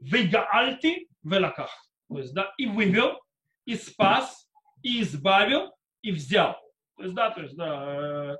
вегаальти, 0.00 1.08
велаках. 1.22 1.85
То 2.08 2.18
есть, 2.18 2.34
да, 2.34 2.52
и 2.56 2.66
вывел, 2.66 3.20
и 3.64 3.74
спас, 3.74 4.48
и 4.82 5.02
избавил, 5.02 5.72
и 6.02 6.12
взял. 6.12 6.56
То 6.96 7.02
есть, 7.02 7.14
да, 7.14 7.30
то 7.30 7.42
есть, 7.42 7.56
да, 7.56 8.32
э, 8.32 8.36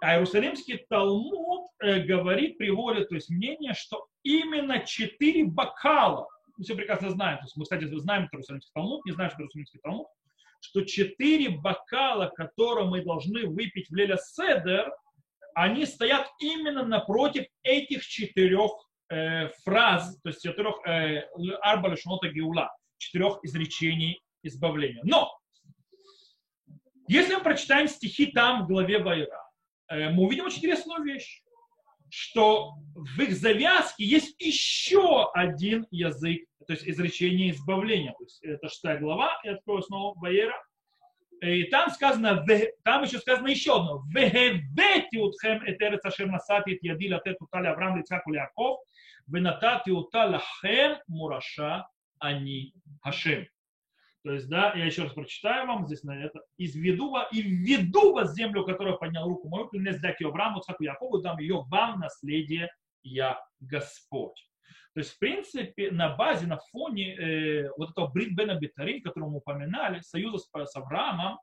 а 0.00 0.14
Иерусалимский 0.14 0.84
Талмуд 0.88 1.70
э, 1.80 2.00
говорит, 2.00 2.58
приводит 2.58 3.08
то 3.08 3.14
есть, 3.14 3.30
мнение, 3.30 3.74
что 3.74 4.06
именно 4.22 4.84
четыре 4.84 5.44
бокала, 5.44 6.28
мы 6.56 6.64
все 6.64 6.74
прекрасно 6.74 7.10
знаем, 7.10 7.38
то 7.38 7.44
есть 7.44 7.56
мы, 7.56 7.64
кстати, 7.64 7.84
знаем 7.84 8.28
Иерусалимский 8.32 8.70
Талмуд, 8.74 9.04
не 9.06 9.12
знаем, 9.12 9.30
что 9.30 9.40
Иерусалимский 9.42 9.80
Талмуд, 9.80 10.06
что 10.60 10.82
четыре 10.82 11.50
бокала, 11.50 12.26
которые 12.28 12.88
мы 12.88 13.04
должны 13.04 13.46
выпить 13.46 13.88
в 13.90 13.94
Леля 13.94 14.16
Седер, 14.16 14.92
они 15.54 15.86
стоят 15.86 16.28
именно 16.40 16.84
напротив 16.84 17.46
этих 17.62 18.04
четырех 18.04 18.70
э, 19.10 19.48
фраз, 19.64 20.20
то 20.22 20.28
есть 20.28 20.42
четырех 20.42 20.76
э, 20.86 21.28
Арба 21.60 21.94
Геула, 21.94 22.70
четырех 22.98 23.38
изречений 23.42 24.20
избавления. 24.42 25.02
Но 25.04 25.38
если 27.08 27.36
мы 27.36 27.42
прочитаем 27.42 27.88
стихи 27.88 28.26
там 28.26 28.64
в 28.64 28.68
главе 28.68 28.98
Вайра, 28.98 29.42
э, 29.88 30.10
мы 30.10 30.24
увидим 30.24 30.44
очень 30.44 30.58
интересную 30.58 31.02
вещь, 31.02 31.42
что 32.10 32.74
в 32.94 33.20
их 33.20 33.34
завязке 33.34 34.04
есть 34.04 34.40
еще 34.40 35.30
один 35.32 35.86
язык, 35.90 36.46
то 36.66 36.72
есть 36.72 36.86
изречение 36.86 37.50
избавления. 37.50 38.12
То 38.12 38.24
есть 38.24 38.44
это 38.44 38.68
шестая 38.68 38.98
глава, 38.98 39.38
я 39.44 39.54
открою 39.54 39.82
снова 39.82 40.18
Вайера. 40.18 40.54
И 41.40 41.64
там 41.64 41.90
сказано, 41.90 42.44
там 42.82 43.04
еще 43.04 43.18
сказано 43.18 43.48
еще 43.48 43.76
одно. 43.76 44.02
Вегебети 44.12 45.18
утхем 45.18 45.62
этерец 45.64 46.04
ашер 46.04 46.26
насати 46.26 46.70
et 46.70 46.78
яди 46.82 47.12
латет 47.12 47.36
ута 47.40 47.58
Авраам 47.58 47.96
Лицаку 47.96 48.32
Яков, 48.32 48.80
венатати 49.26 49.90
ута 49.90 50.26
лахем 50.26 50.98
мураша 51.06 51.86
ани 52.20 52.74
Хашем. 53.02 53.46
То 54.24 54.32
есть, 54.32 54.48
да, 54.48 54.74
я 54.74 54.84
еще 54.84 55.04
раз 55.04 55.12
прочитаю 55.12 55.66
вам 55.66 55.86
здесь 55.86 56.02
на 56.02 56.22
это. 56.22 56.40
Изведу 56.58 57.10
вас, 57.10 57.28
и 57.32 57.40
введу 57.40 58.12
вас 58.12 58.34
землю, 58.34 58.64
которая 58.64 58.94
поднял 58.94 59.26
руку 59.28 59.48
мою, 59.48 59.68
принес 59.68 60.00
дать 60.00 60.20
ее 60.20 60.28
Аврааму, 60.28 60.60
Цаку 60.60 60.82
Якову, 60.82 61.18
дам 61.18 61.38
ее 61.38 61.64
вам 61.68 62.00
наследие, 62.00 62.68
я 63.02 63.40
Господь. 63.60 64.48
То 64.94 65.00
есть, 65.00 65.12
в 65.12 65.18
принципе, 65.18 65.92
на 65.92 66.16
базе, 66.16 66.46
на 66.46 66.58
фоне 66.58 67.14
э, 67.14 67.70
вот 67.76 67.90
этого 67.90 68.08
Брит 68.08 68.34
Бена 68.34 68.58
Бетарин, 68.58 69.02
который 69.02 69.28
мы 69.28 69.36
упоминали, 69.36 70.00
союза 70.00 70.38
с, 70.38 70.50
с 70.52 70.76
Авраамом, 70.76 71.38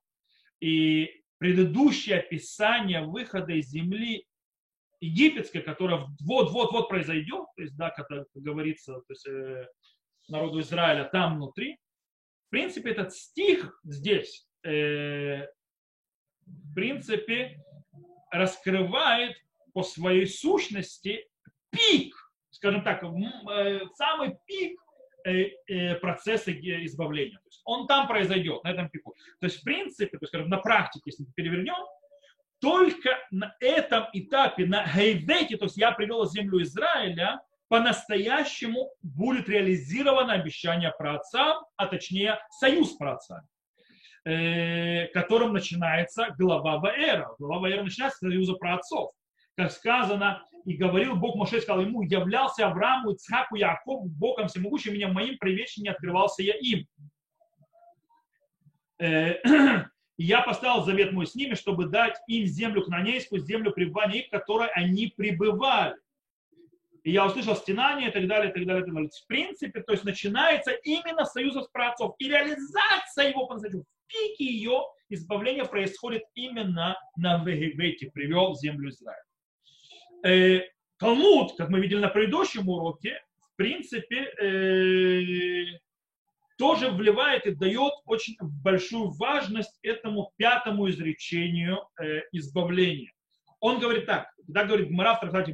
и 0.60 1.24
предыдущее 1.38 2.20
описание 2.20 3.06
выхода 3.06 3.54
из 3.54 3.70
земли 3.70 4.26
египетской, 5.00 5.62
которая 5.62 6.08
вот-вот-вот 6.22 6.90
произойдет, 6.90 7.46
то 7.56 7.62
есть, 7.62 7.76
да, 7.78 7.92
как 7.92 8.08
говорится, 8.34 8.94
то 8.94 9.06
есть, 9.10 9.28
э, 9.28 9.68
народу 10.28 10.60
Израиля 10.62 11.06
там 11.06 11.36
внутри, 11.36 11.80
в 12.48 12.50
принципе, 12.50 12.92
этот 12.92 13.14
стих 13.14 13.80
здесь, 13.84 14.48
э, 14.64 15.48
в 16.46 16.74
принципе, 16.74 17.60
раскрывает 18.32 19.36
по 19.74 19.84
своей 19.84 20.26
сущности 20.26 21.28
пик, 21.70 22.16
скажем 22.52 22.84
так, 22.84 23.04
э, 23.04 23.80
самый 23.96 24.38
пик 24.46 24.80
э, 25.26 25.50
э, 25.68 25.96
процесса 25.96 26.52
избавления. 26.52 27.38
То 27.40 27.48
есть 27.48 27.62
он 27.66 27.88
там 27.88 28.08
произойдет, 28.08 28.64
на 28.64 28.72
этом 28.72 28.90
пику. 28.90 29.16
То 29.40 29.48
есть, 29.48 29.60
в 29.60 29.64
принципе, 29.64 30.18
то 30.18 30.24
есть, 30.24 30.30
скажем, 30.30 30.50
на 30.50 30.58
практике, 30.58 31.04
если 31.08 31.24
мы 31.24 31.34
перевернем, 31.34 31.86
только 32.60 33.20
на 33.32 33.56
этом 33.60 34.06
этапе, 34.14 34.66
на 34.66 34.86
Гейвете, 34.86 35.58
то 35.58 35.66
есть 35.66 35.78
я 35.78 35.92
привел 35.92 36.26
землю 36.26 36.62
Израиля, 36.62 37.42
по-настоящему 37.76 38.92
будет 39.04 39.50
реализировано 39.50 40.32
обещание 40.32 40.94
про 40.98 41.16
отца, 41.16 41.62
а 41.76 41.88
точнее 41.88 42.40
союз 42.50 42.94
про 42.94 43.16
отца, 43.16 43.44
э, 44.24 45.08
которым 45.08 45.52
начинается 45.52 46.34
глава 46.40 46.78
Ваэра. 46.78 47.36
Глава 47.38 47.64
Ваэра 47.64 47.84
начинается 47.84 48.20
с 48.20 48.30
союза 48.30 48.54
про 48.54 48.76
отцов. 48.76 49.12
Как 49.58 49.74
сказано, 49.74 50.42
и 50.64 50.78
говорил 50.78 51.18
Бог 51.18 51.36
Моше, 51.36 51.60
сказал 51.60 51.82
ему, 51.82 52.02
являлся 52.04 52.66
Аврааму, 52.66 53.12
Ицхаку, 53.12 53.56
Якову, 53.58 54.08
Богом 54.08 54.48
всемогущим, 54.48 54.94
меня 54.94 55.10
моим 55.10 55.38
привечным 55.38 55.84
не 55.84 55.90
открывался 55.90 56.44
я 56.44 56.54
им. 56.54 56.88
Э, 59.00 59.34
я 60.18 60.42
поставил 60.44 60.86
завет 60.86 61.12
мой 61.12 61.28
с 61.28 61.36
ними, 61.36 61.56
чтобы 61.56 61.88
дать 61.88 62.16
им 62.28 62.46
землю 62.46 62.84
кнанейскую, 62.84 63.42
землю 63.42 63.72
пребывания 63.72 64.22
их, 64.22 64.28
в 64.28 64.32
которой 64.32 64.70
они 64.70 65.08
пребывали 65.08 65.96
и 67.06 67.12
я 67.12 67.28
услышал 67.28 67.56
стенание 67.56 68.10
и 68.10 68.12
так 68.12 68.28
далее, 68.28 68.50
и 68.50 68.54
так 68.54 68.66
далее, 68.66 68.82
и 68.82 68.86
так 68.86 68.94
далее. 68.94 69.10
В 69.10 69.28
принципе, 69.28 69.82
то 69.84 69.92
есть 69.92 70.04
начинается 70.04 70.72
именно 70.72 71.24
союза 71.24 71.62
с 71.62 71.68
праотцов. 71.68 72.16
И 72.18 72.28
реализация 72.28 73.30
его 73.30 73.46
по-настоящему, 73.46 73.84
в 73.84 74.08
пике 74.08 74.46
ее 74.46 74.82
избавления 75.10 75.66
происходит 75.66 76.24
именно 76.34 76.98
на 77.16 77.44
Вегевете, 77.44 78.10
привел 78.10 78.54
в 78.54 78.60
землю 78.60 78.90
Израиля. 78.90 79.24
Э, 80.26 80.62
Талмуд, 80.98 81.56
как 81.56 81.70
мы 81.70 81.80
видели 81.80 82.00
на 82.00 82.08
предыдущем 82.08 82.68
уроке, 82.68 83.22
в 83.40 83.56
принципе, 83.56 84.24
э, 84.42 85.78
тоже 86.58 86.90
вливает 86.90 87.46
и 87.46 87.54
дает 87.54 87.94
очень 88.06 88.36
большую 88.42 89.12
важность 89.12 89.78
этому 89.84 90.32
пятому 90.38 90.90
изречению 90.90 91.88
э, 92.02 92.22
избавления. 92.32 93.12
Он 93.60 93.80
говорит 93.80 94.08
так, 94.08 94.34
когда 94.48 94.66
говорит 94.66 94.90
Гмара 94.90 95.16
в 95.16 95.20
трактате 95.20 95.54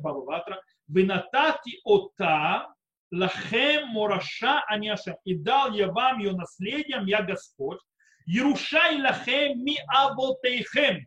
Винатати 0.94 1.80
ота 1.84 2.68
лахем 3.12 3.88
мораша 3.88 4.64
аняшем. 4.68 5.16
И 5.24 5.36
дал 5.36 5.72
я 5.74 5.92
вам 5.92 6.20
ее 6.20 6.34
наследием, 6.34 7.06
я 7.06 7.22
Господь. 7.22 7.80
Ерушай 8.26 9.02
лахем 9.02 9.64
ми 9.64 9.78
авотейхем. 9.88 11.06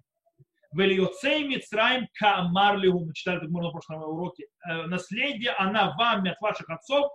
Велиоцей 0.72 1.44
Мицраим 1.44 2.08
Каамар. 2.14 2.78
Мы 2.78 3.12
читали 3.14 3.38
это 3.38 3.48
на 3.48 3.70
прошлом 3.70 4.02
уроке. 4.02 4.46
Наследие 4.86 5.52
она 5.52 5.94
вам 5.96 6.24
от 6.24 6.40
ваших 6.40 6.68
отцов 6.68 7.12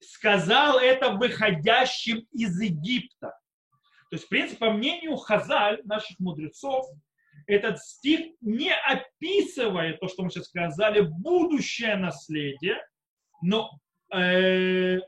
сказал 0.00 0.78
это 0.78 1.10
выходящим 1.10 2.26
из 2.32 2.60
Египта. 2.60 3.34
То 4.10 4.16
есть, 4.16 4.26
в 4.26 4.28
принципе, 4.28 4.58
по 4.58 4.70
мнению 4.70 5.16
Хазаль, 5.16 5.80
наших 5.84 6.18
мудрецов, 6.18 6.86
этот 7.50 7.78
стих 7.78 8.32
не 8.40 8.72
описывает 8.72 10.00
то, 10.00 10.08
что 10.08 10.22
мы 10.22 10.30
сейчас 10.30 10.46
сказали, 10.46 11.00
будущее 11.00 11.96
наследие, 11.96 12.76
но, 13.42 13.70
э, 14.12 14.98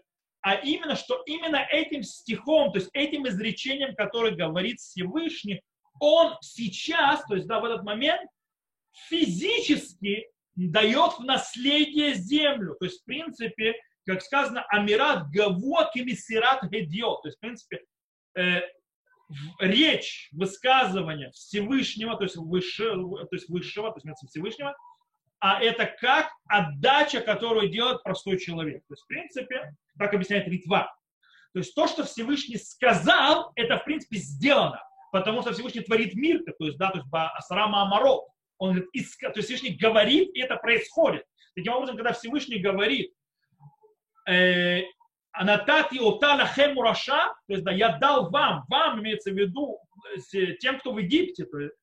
а 0.40 0.54
именно, 0.54 0.96
что 0.96 1.22
именно 1.26 1.66
этим 1.70 2.02
стихом, 2.02 2.72
то 2.72 2.78
есть 2.78 2.90
этим 2.92 3.28
изречением, 3.28 3.94
которое 3.94 4.34
говорит 4.34 4.80
Всевышний, 4.80 5.62
он 6.00 6.36
сейчас, 6.40 7.24
то 7.24 7.34
есть 7.34 7.46
да, 7.46 7.60
в 7.60 7.64
этот 7.64 7.84
момент 7.84 8.28
физически 9.08 10.26
дает 10.54 11.12
в 11.18 11.24
наследие 11.24 12.14
землю. 12.14 12.76
То 12.78 12.86
есть, 12.86 13.02
в 13.02 13.04
принципе, 13.04 13.74
как 14.04 14.22
сказано, 14.22 14.64
Амират 14.68 15.30
Гавот 15.30 15.94
и 15.94 16.04
Мессират 16.04 16.64
Гедиот. 16.64 17.22
То 17.22 17.28
есть, 17.28 17.38
в 17.38 17.40
принципе, 17.40 17.84
э, 18.36 18.60
речь, 19.58 20.28
высказывание 20.32 21.30
Всевышнего, 21.32 22.16
то 22.16 22.24
есть, 22.24 22.36
выше, 22.36 22.84
то 22.84 23.28
есть 23.32 23.48
высшего, 23.48 23.92
то 23.92 24.00
есть 24.02 24.28
Всевышнего, 24.28 24.76
а 25.40 25.60
это 25.60 25.86
как 25.86 26.30
отдача, 26.46 27.20
которую 27.20 27.68
делает 27.68 28.02
простой 28.02 28.38
человек. 28.38 28.84
То 28.86 28.94
есть, 28.94 29.02
в 29.02 29.06
принципе, 29.08 29.74
так 29.98 30.14
объясняет 30.14 30.46
Ритва. 30.46 30.94
То 31.52 31.58
есть 31.58 31.74
то, 31.74 31.86
что 31.86 32.04
Всевышний 32.04 32.56
сказал, 32.56 33.52
это, 33.56 33.78
в 33.78 33.84
принципе, 33.84 34.18
сделано. 34.18 34.80
Потому 35.10 35.42
что 35.42 35.52
Всевышний 35.52 35.82
творит 35.82 36.14
мир, 36.14 36.42
то 36.44 36.64
есть, 36.64 36.78
да, 36.78 36.90
то 36.90 36.98
есть 36.98 37.08
Асарама 37.12 37.82
Амарот. 37.82 38.24
Он 38.58 38.70
говорит, 38.70 38.90
то 38.92 39.32
есть 39.34 39.46
Всевышний 39.46 39.76
говорит, 39.76 40.30
и 40.34 40.40
это 40.40 40.56
происходит. 40.56 41.26
Таким 41.54 41.72
образом, 41.74 41.96
когда 41.96 42.12
Всевышний 42.12 42.58
говорит, 42.58 43.12
э, 44.28 44.82
Анатати 45.32 45.98
отала 45.98 46.46
хемураша, 46.46 47.34
то 47.46 47.52
есть 47.52 47.64
да, 47.64 47.72
я 47.72 47.96
дал 47.98 48.30
вам, 48.30 48.64
вам 48.68 49.00
имеется 49.00 49.30
в 49.30 49.34
виду 49.34 49.78
тем, 50.60 50.78
кто 50.78 50.92
в 50.92 50.98
Египте, 50.98 51.44
то 51.46 51.58
есть, 51.58 51.74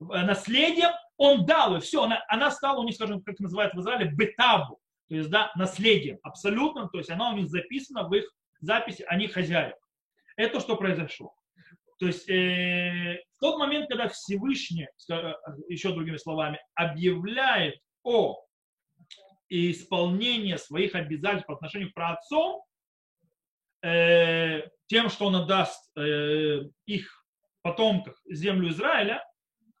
наследием, 0.00 0.90
он 1.16 1.46
дал, 1.46 1.76
и 1.76 1.80
все, 1.80 2.04
она, 2.04 2.22
она 2.28 2.50
стала 2.50 2.80
у 2.80 2.84
них, 2.84 2.94
скажем, 2.94 3.22
как 3.22 3.40
называют 3.40 3.74
в 3.74 3.80
Израиле, 3.80 4.10
бетабу, 4.14 4.78
то 5.08 5.14
есть, 5.14 5.30
да, 5.30 5.50
наследием, 5.56 6.18
абсолютно, 6.22 6.88
то 6.88 6.98
есть 6.98 7.10
она 7.10 7.30
у 7.30 7.36
них 7.36 7.48
записана 7.48 8.06
в 8.06 8.14
их 8.14 8.30
записи, 8.60 9.04
они 9.08 9.26
хозяева. 9.26 9.78
Это 10.36 10.60
что 10.60 10.76
произошло. 10.76 11.34
То 11.98 12.06
есть 12.06 12.28
э, 12.28 13.20
в 13.36 13.40
тот 13.40 13.58
момент, 13.58 13.88
когда 13.88 14.08
Всевышний, 14.08 14.88
еще 15.68 15.92
другими 15.92 16.16
словами, 16.16 16.60
объявляет 16.74 17.80
о 18.04 18.36
исполнении 19.48 20.54
своих 20.56 20.94
обязательств 20.94 21.46
по 21.46 21.54
отношению 21.54 21.90
к 21.90 21.94
праотцам, 21.94 22.56
э, 22.56 22.67
тем, 23.80 25.10
что 25.10 25.26
он 25.26 25.36
отдаст 25.36 25.90
э, 25.96 26.62
их 26.86 27.24
потомках 27.62 28.20
землю 28.28 28.70
Израиля, 28.70 29.22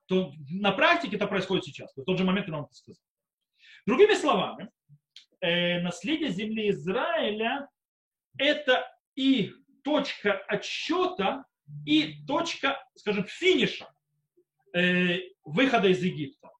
то 0.06 0.32
на 0.50 0.72
практике 0.72 1.16
это 1.16 1.26
происходит 1.26 1.64
сейчас, 1.64 1.94
в 1.96 2.04
тот 2.04 2.18
же 2.18 2.24
момент, 2.24 2.46
когда 2.46 2.58
он 2.58 2.64
это 2.64 2.74
сказал. 2.74 3.02
Другими 3.86 4.14
словами, 4.14 4.70
э, 5.40 5.80
наследие 5.80 6.30
земли 6.30 6.70
Израиля– 6.70 7.68
это 8.38 8.86
и 9.16 9.52
точка 9.82 10.34
отсчета, 10.48 11.44
и 11.86 12.24
точка, 12.26 12.82
скажем, 12.94 13.24
финиша 13.24 13.88
э, 14.74 15.20
выхода 15.44 15.88
из 15.88 16.02
Египта, 16.02 16.50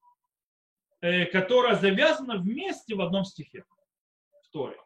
э, 1.00 1.26
которая 1.26 1.76
завязана 1.76 2.38
вместе 2.38 2.94
в 2.94 3.00
одном 3.00 3.24
стихе 3.24 3.64
в 4.42 4.50
Торе. 4.50 4.78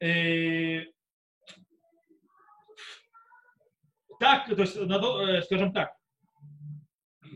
Э, 0.00 0.84
так, 4.18 4.46
то 4.46 4.60
есть, 4.60 4.76
э, 4.76 5.42
скажем 5.42 5.72
так, 5.72 5.92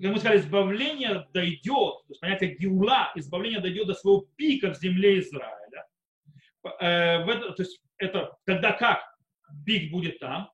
как 0.02 0.12
мы 0.12 0.18
сказали, 0.18 0.38
избавление 0.38 1.26
дойдет, 1.32 1.64
то 1.66 2.04
есть 2.08 2.20
понятие 2.20 2.56
гиула, 2.56 3.12
избавление 3.16 3.60
дойдет 3.60 3.87
до 3.87 3.94
своего 3.94 4.26
пика 4.37 4.72
в 4.72 4.76
земле 4.76 5.18
Израиля. 5.20 5.87
Э, 6.80 7.25
в 7.25 7.28
это, 7.28 7.52
то 7.52 7.62
есть 7.62 7.82
это 7.99 8.37
тогда 8.46 8.72
как 8.72 9.00
пик 9.66 9.90
будет 9.90 10.18
там? 10.18 10.50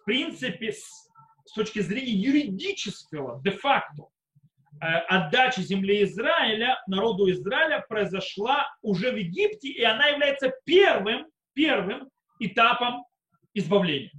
В 0.00 0.04
принципе, 0.04 0.72
с, 0.72 1.08
с 1.44 1.52
точки 1.54 1.80
зрения 1.80 2.12
юридического, 2.12 3.40
де-факто, 3.44 4.06
э, 4.80 4.86
отдача 4.86 5.62
земли 5.62 6.02
Израиля, 6.04 6.82
народу 6.86 7.30
Израиля 7.30 7.84
произошла 7.88 8.66
уже 8.82 9.12
в 9.12 9.16
Египте, 9.16 9.68
и 9.68 9.82
она 9.82 10.06
является 10.08 10.52
первым, 10.64 11.26
первым 11.54 12.08
этапом 12.40 13.04
избавления 13.54 14.12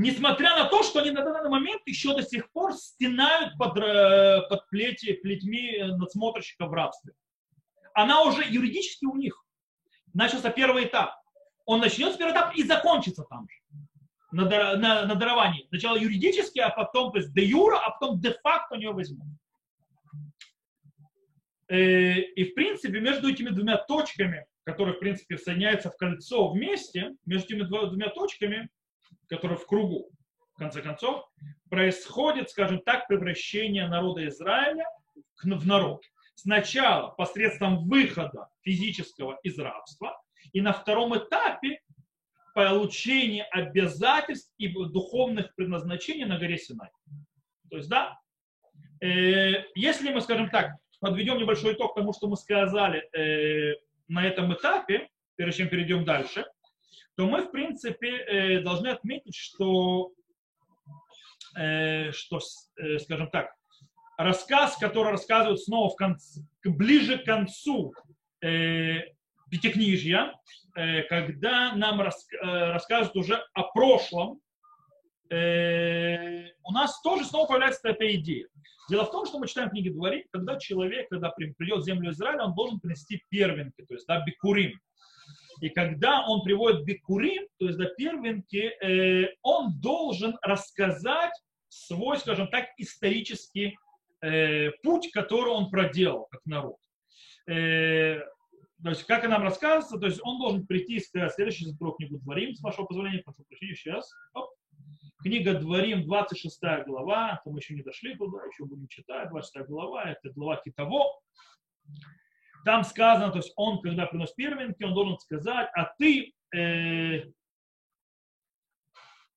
несмотря 0.00 0.56
на 0.56 0.64
то, 0.64 0.82
что 0.82 1.00
они 1.00 1.10
на 1.10 1.22
данный 1.22 1.50
момент 1.50 1.82
еще 1.84 2.14
до 2.14 2.22
сих 2.22 2.50
пор 2.52 2.72
стенают 2.72 3.56
под, 3.58 3.76
э, 3.76 4.42
под 4.48 4.68
плети, 4.70 5.12
плетьми 5.12 5.78
надсмотрщика 5.78 6.66
в 6.66 6.72
рабстве. 6.72 7.12
Она 7.92 8.22
уже 8.22 8.42
юридически 8.42 9.04
у 9.04 9.16
них. 9.16 9.44
Начался 10.14 10.50
первый 10.50 10.86
этап. 10.86 11.14
Он 11.66 11.80
начнется 11.80 12.18
первый 12.18 12.32
этап 12.32 12.54
и 12.56 12.62
закончится 12.62 13.24
там 13.24 13.46
же. 13.48 13.56
На, 14.32 14.76
на, 14.76 15.06
на 15.06 15.14
даровании. 15.16 15.66
Сначала 15.68 15.96
юридически, 15.96 16.60
а 16.60 16.70
потом, 16.70 17.12
то 17.12 17.18
есть 17.18 17.34
де 17.34 17.44
юра, 17.44 17.78
а 17.78 17.90
потом 17.90 18.20
де 18.20 18.32
факто 18.42 18.76
у 18.76 18.78
него 18.78 18.94
возьмут. 18.94 19.26
Э, 21.68 22.20
и 22.20 22.44
в 22.44 22.54
принципе 22.54 23.00
между 23.00 23.28
этими 23.28 23.50
двумя 23.50 23.76
точками, 23.76 24.46
которые 24.64 24.96
в 24.96 25.00
принципе 25.00 25.36
соединяются 25.36 25.90
в 25.90 25.96
кольцо 25.96 26.48
вместе, 26.48 27.16
между 27.26 27.46
этими 27.46 27.62
двумя 27.64 28.08
точками 28.08 28.70
который 29.30 29.56
в 29.56 29.66
кругу, 29.66 30.10
в 30.54 30.58
конце 30.58 30.82
концов, 30.82 31.24
происходит, 31.70 32.50
скажем 32.50 32.80
так, 32.82 33.06
превращение 33.06 33.86
народа 33.88 34.26
Израиля 34.28 34.84
в 35.42 35.66
народ. 35.66 36.02
Сначала 36.34 37.10
посредством 37.10 37.88
выхода 37.88 38.48
физического 38.62 39.38
из 39.42 39.58
рабства, 39.58 40.20
и 40.52 40.60
на 40.60 40.72
втором 40.72 41.16
этапе 41.16 41.80
получение 42.54 43.44
обязательств 43.44 44.52
и 44.58 44.68
духовных 44.68 45.54
предназначений 45.54 46.24
на 46.24 46.38
горе 46.38 46.58
Синай. 46.58 46.90
То 47.70 47.76
есть, 47.76 47.88
да, 47.88 48.18
э, 49.00 49.64
если 49.74 50.12
мы, 50.12 50.20
скажем 50.20 50.50
так, 50.50 50.72
подведем 50.98 51.38
небольшой 51.38 51.74
итог 51.74 51.94
тому, 51.94 52.12
что 52.12 52.26
мы 52.26 52.36
сказали 52.36 53.08
э, 53.16 53.76
на 54.08 54.26
этом 54.26 54.52
этапе, 54.52 55.08
прежде 55.36 55.62
чем 55.62 55.68
перейдем 55.68 56.04
дальше, 56.04 56.44
то 57.20 57.26
мы, 57.26 57.42
в 57.42 57.50
принципе, 57.50 58.16
э, 58.16 58.60
должны 58.62 58.88
отметить, 58.88 59.36
что, 59.36 60.10
э, 61.54 62.12
что 62.12 62.40
э, 62.78 62.98
скажем 62.98 63.28
так, 63.28 63.50
рассказ, 64.16 64.78
который 64.78 65.10
рассказывают 65.10 65.60
снова 65.60 65.90
в 65.90 65.96
конце, 65.96 66.40
ближе 66.64 67.18
к 67.18 67.24
концу 67.24 67.92
Пятикнижья, 68.40 70.32
когда 71.10 71.74
нам 71.74 72.00
рассказывают 72.00 73.16
уже 73.16 73.44
о 73.52 73.64
прошлом, 73.64 74.40
у 75.30 76.72
нас 76.72 77.02
тоже 77.02 77.26
снова 77.26 77.48
появляется 77.48 77.90
эта 77.90 78.10
идея. 78.14 78.48
Дело 78.88 79.04
в 79.04 79.10
том, 79.10 79.26
что 79.26 79.38
мы 79.38 79.46
читаем 79.46 79.68
книги 79.68 79.90
Дворим, 79.90 80.24
когда 80.32 80.58
человек, 80.58 81.10
когда 81.10 81.28
придет 81.30 81.80
в 81.80 81.84
землю 81.84 82.12
Израиля, 82.12 82.44
он 82.44 82.54
должен 82.54 82.80
принести 82.80 83.22
первенки, 83.28 83.84
то 83.86 83.92
есть 83.92 84.06
да, 84.06 84.24
бикурим. 84.24 84.80
И 85.60 85.68
когда 85.68 86.26
он 86.26 86.42
приводит 86.42 86.84
бикурим, 86.84 87.46
то 87.58 87.66
есть 87.66 87.78
до 87.78 87.86
первенки, 87.86 88.72
э, 88.82 89.34
он 89.42 89.78
должен 89.80 90.38
рассказать 90.42 91.32
свой, 91.68 92.18
скажем 92.18 92.48
так, 92.48 92.66
исторический 92.78 93.76
э, 94.22 94.70
путь, 94.82 95.10
который 95.12 95.52
он 95.52 95.70
проделал 95.70 96.26
как 96.30 96.40
народ. 96.46 96.76
Э, 97.46 98.20
то 98.82 98.88
есть, 98.88 99.04
как 99.04 99.24
и 99.24 99.28
нам 99.28 99.42
рассказывается, 99.42 99.98
то 99.98 100.06
есть 100.06 100.20
он 100.22 100.38
должен 100.38 100.66
прийти 100.66 100.96
и 100.96 101.00
сказать, 101.00 101.34
следующий 101.34 101.66
закрою 101.66 101.92
книгу 101.94 102.18
Дворим, 102.18 102.54
с 102.54 102.62
вашего 102.62 102.86
позволения, 102.86 103.22
прошу 103.22 103.44
прощения, 103.44 103.74
сейчас. 103.74 104.10
Оп. 104.32 104.50
Книга 105.22 105.52
Дворим, 105.52 106.04
26 106.04 106.60
глава, 106.86 107.42
то 107.44 107.50
мы 107.50 107.58
еще 107.58 107.74
не 107.74 107.82
дошли 107.82 108.16
туда, 108.16 108.38
еще 108.46 108.64
будем 108.64 108.88
читать, 108.88 109.28
26 109.28 109.68
глава, 109.68 110.04
это 110.04 110.30
глава 110.30 110.56
Китово. 110.64 111.20
Там 112.64 112.84
сказано, 112.84 113.30
то 113.30 113.38
есть 113.38 113.52
он, 113.56 113.80
когда 113.80 114.06
приносит 114.06 114.36
первенки, 114.36 114.82
он 114.82 114.94
должен 114.94 115.18
сказать, 115.18 115.68
а 115.74 115.92
ты, 115.98 116.32
э, 116.54 117.24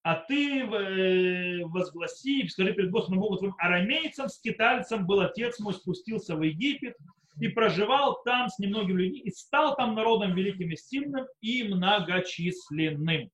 а 0.04 0.16
ты 0.16 0.62
э, 0.62 1.64
возгласи, 1.66 2.48
скажи 2.50 2.74
перед 2.74 2.92
Господом 2.92 3.22
Богом 3.22 3.38
твоим 3.38 3.56
арамейцам, 3.58 4.30
скитальцам 4.30 5.06
был 5.06 5.22
отец 5.22 5.60
мой, 5.60 5.74
спустился 5.74 6.36
в 6.36 6.42
Египет 6.42 6.96
и 7.40 7.48
проживал 7.48 8.22
там 8.24 8.50
с 8.50 8.60
немногими 8.60 9.04
людьми, 9.04 9.20
и 9.20 9.32
стал 9.32 9.76
там 9.76 9.96
народом 9.96 10.36
великим 10.36 10.72
и 10.72 10.76
сильным 10.76 11.26
и 11.42 11.64
многочисленным. 11.64 13.30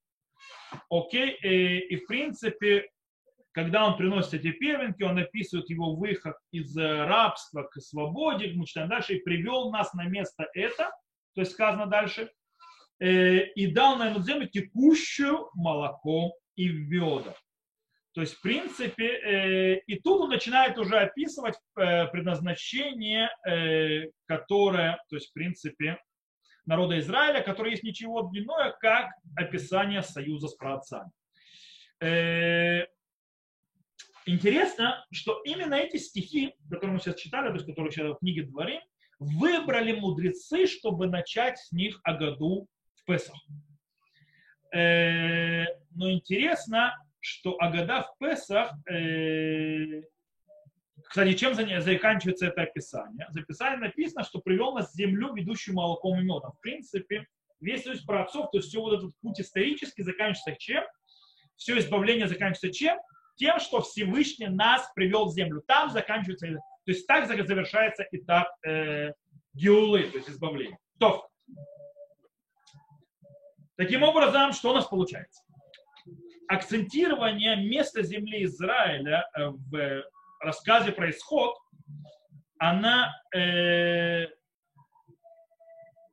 Окей, 0.90 1.38
э, 1.42 1.80
и 1.80 1.96
в 1.96 2.06
принципе 2.06 2.90
когда 3.64 3.86
он 3.86 3.98
приносит 3.98 4.36
эти 4.36 4.52
первенки, 4.52 5.04
он 5.04 5.18
описывает 5.18 5.70
его 5.70 5.94
выход 5.94 6.38
из 6.52 6.78
э, 6.78 7.06
рабства 7.06 7.64
к 7.64 7.82
свободе, 7.82 8.54
мы 8.54 8.66
читаем 8.66 8.88
дальше, 8.88 9.16
и 9.16 9.22
привел 9.22 9.70
нас 9.70 9.94
на 9.94 10.06
место 10.06 10.48
это, 10.54 10.90
то 11.36 11.42
есть 11.42 11.52
сказано 11.52 11.86
дальше, 11.86 12.32
э, 13.00 13.48
и 13.48 13.68
дал 13.68 13.98
на 13.98 14.12
эту 14.12 14.22
землю 14.22 14.48
текущую 14.48 15.50
молоко 15.54 16.38
и 16.56 16.70
веда. 16.70 17.36
То 18.14 18.22
есть, 18.22 18.36
в 18.36 18.42
принципе, 18.42 19.08
э, 19.08 19.80
и 19.88 20.00
тут 20.00 20.22
он 20.22 20.30
начинает 20.30 20.78
уже 20.78 20.98
описывать 20.98 21.56
предназначение, 21.76 23.30
которое, 24.26 25.04
то 25.10 25.18
есть, 25.18 25.32
в 25.32 25.34
принципе, 25.34 25.98
народа 26.66 26.98
Израиля, 27.00 27.42
которое 27.42 27.72
есть 27.72 27.84
ничего 27.84 28.30
иное, 28.34 28.72
как 28.80 29.12
описание 29.36 30.02
союза 30.02 30.48
с 30.48 30.56
праотцами 30.56 31.12
интересно, 34.26 35.06
что 35.12 35.42
именно 35.44 35.76
эти 35.76 35.98
стихи, 35.98 36.56
которые 36.70 36.94
мы 36.94 37.00
сейчас 37.00 37.16
читали, 37.16 37.50
то 37.50 37.56
есть 37.56 37.66
которые 37.66 37.92
сейчас 37.92 38.12
в 38.16 38.20
книге 38.20 38.44
Дворим, 38.44 38.82
выбрали 39.20 39.94
мудрецы, 39.94 40.66
чтобы 40.66 41.08
начать 41.08 41.58
с 41.60 41.72
них 41.72 42.00
о 42.04 42.14
году 42.14 42.68
в 42.96 43.06
Песах. 43.06 43.36
Э, 44.74 45.66
но 45.96 46.12
интересно, 46.12 46.96
что 47.20 47.58
Агада 47.60 48.04
в 48.04 48.18
Песах, 48.18 48.72
э, 48.90 50.04
кстати, 51.04 51.34
чем 51.34 51.56
заканчивается 51.56 52.48
это 52.48 52.62
описание? 52.62 53.28
В 53.32 53.38
описании 53.38 53.78
написано, 53.78 54.24
что 54.24 54.40
привел 54.40 54.74
нас 54.74 54.92
в 54.92 54.96
землю, 54.96 55.34
ведущую 55.34 55.76
молоком 55.76 56.20
и 56.20 56.24
медом. 56.24 56.52
В 56.52 56.62
принципе, 56.62 57.26
весь 57.60 57.84
союз 57.84 58.02
про 58.02 58.24
отцов, 58.24 58.52
то 58.52 58.60
есть 58.60 58.70
все 58.70 58.80
вот 58.80 58.94
этот 58.94 59.12
путь 59.22 59.42
исторический 59.42 60.04
заканчивается 60.04 60.56
чем? 60.60 60.84
Все 61.56 61.78
избавление 61.80 62.28
заканчивается 62.28 62.72
чем? 62.72 62.98
Тем, 63.40 63.58
что 63.60 63.80
Всевышний 63.80 64.48
нас 64.48 64.92
привел 64.94 65.28
в 65.28 65.32
землю. 65.32 65.64
Там 65.66 65.90
заканчивается, 65.90 66.48
то 66.48 66.92
есть 66.92 67.08
так 67.08 67.26
завершается 67.26 68.06
этап 68.12 68.50
э, 68.68 69.14
геулы, 69.54 70.04
то 70.04 70.18
есть 70.18 70.30
избавление. 70.30 70.78
То. 71.00 71.26
Таким 73.78 74.04
образом, 74.04 74.52
что 74.52 74.72
у 74.72 74.74
нас 74.74 74.88
получается? 74.88 75.42
Акцентирование 76.50 77.56
места 77.56 78.04
земли 78.04 78.44
Израиля 78.44 79.26
э, 79.34 79.48
в 79.48 80.04
рассказе 80.42 80.92
про 80.92 81.10
исход, 81.10 81.56
она 82.58 83.16
э, 83.34 84.26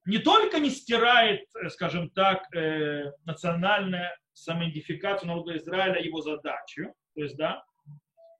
не 0.04 0.18
только 0.18 0.60
не 0.60 0.70
стирает, 0.70 1.44
э, 1.56 1.70
скажем 1.70 2.08
так, 2.10 2.54
э, 2.54 3.10
национальную 3.24 4.10
самоидентификацию 4.32 5.26
народа 5.26 5.56
Израиля, 5.56 6.00
его 6.00 6.20
задачу, 6.20 6.94
то 7.16 7.22
есть, 7.22 7.36
да, 7.36 7.64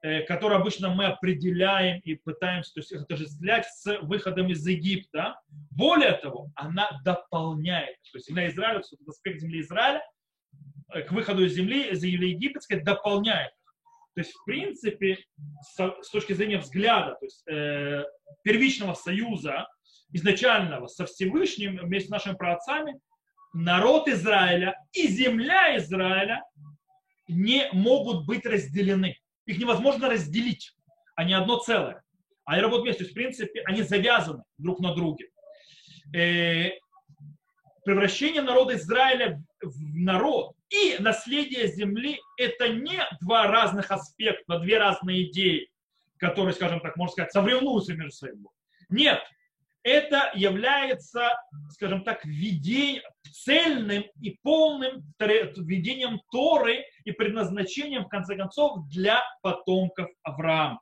э, 0.02 0.22
которую 0.22 0.60
обычно 0.60 0.90
мы 0.90 1.06
определяем 1.06 1.98
и 2.00 2.14
пытаемся 2.14 2.74
то 2.74 2.80
есть, 2.80 2.92
отождествлять 2.92 3.66
с 3.66 3.98
выходом 4.02 4.48
из 4.48 4.64
Египта. 4.66 5.40
Более 5.70 6.12
того, 6.12 6.50
она 6.54 7.00
дополняет, 7.04 7.96
то 8.12 8.18
есть 8.18 8.28
земля 8.28 8.48
Израиля, 8.48 8.78
этот 8.80 9.08
аспект 9.08 9.40
земли 9.40 9.60
Израиля, 9.60 10.02
э, 10.92 11.02
к 11.02 11.12
выходу 11.12 11.44
из 11.44 11.54
земли, 11.54 11.90
из 11.90 12.00
земли 12.00 12.30
египетской 12.30 12.80
дополняет. 12.80 13.52
То 14.14 14.20
есть, 14.20 14.32
в 14.32 14.44
принципе, 14.44 15.18
с, 15.60 16.10
точки 16.10 16.34
зрения 16.34 16.58
взгляда, 16.58 17.16
то 17.18 17.24
есть 17.24 17.46
э, 17.48 18.04
первичного 18.42 18.94
союза 18.94 19.68
изначального 20.12 20.86
со 20.86 21.06
Всевышним 21.06 21.78
вместе 21.78 22.08
с 22.08 22.10
нашими 22.10 22.34
праотцами, 22.34 22.98
народ 23.52 24.08
Израиля 24.08 24.74
и 24.92 25.08
земля 25.08 25.76
Израиля 25.78 26.42
не 27.28 27.68
могут 27.72 28.26
быть 28.26 28.46
разделены. 28.46 29.18
Их 29.46 29.58
невозможно 29.58 30.08
разделить. 30.08 30.74
Они 31.14 31.32
одно 31.32 31.58
целое. 31.58 32.02
Они 32.44 32.60
работают 32.62 32.84
вместе. 32.84 32.98
То 32.98 33.04
есть, 33.04 33.12
в 33.12 33.14
принципе, 33.14 33.62
они 33.62 33.82
завязаны 33.82 34.44
друг 34.58 34.80
на 34.80 34.94
друге. 34.94 35.28
Э, 36.14 36.70
превращение 37.84 38.42
народа 38.42 38.74
Израиля 38.76 39.42
в 39.60 39.96
народ 39.96 40.54
и 40.70 40.96
наследие 40.98 41.68
земли– 41.68 42.20
это 42.36 42.68
не 42.68 43.00
два 43.20 43.46
разных 43.46 43.90
аспекта, 43.90 44.58
две 44.58 44.78
разные 44.78 45.30
идеи, 45.30 45.70
которые, 46.18 46.54
скажем 46.54 46.80
так, 46.80 46.96
можно 46.96 47.12
сказать, 47.12 47.32
совревнуются 47.32 47.94
между 47.94 48.12
собой. 48.12 48.50
Нет, 48.88 49.20
это 49.86 50.32
является, 50.34 51.30
скажем 51.70 52.02
так, 52.02 52.24
введением, 52.24 53.04
цельным 53.30 54.04
и 54.20 54.36
полным 54.42 55.04
введением 55.20 56.20
Торы 56.32 56.84
и 57.04 57.12
предназначением, 57.12 58.04
в 58.04 58.08
конце 58.08 58.34
концов, 58.36 58.88
для 58.88 59.22
потомков 59.42 60.08
Авраама. 60.24 60.80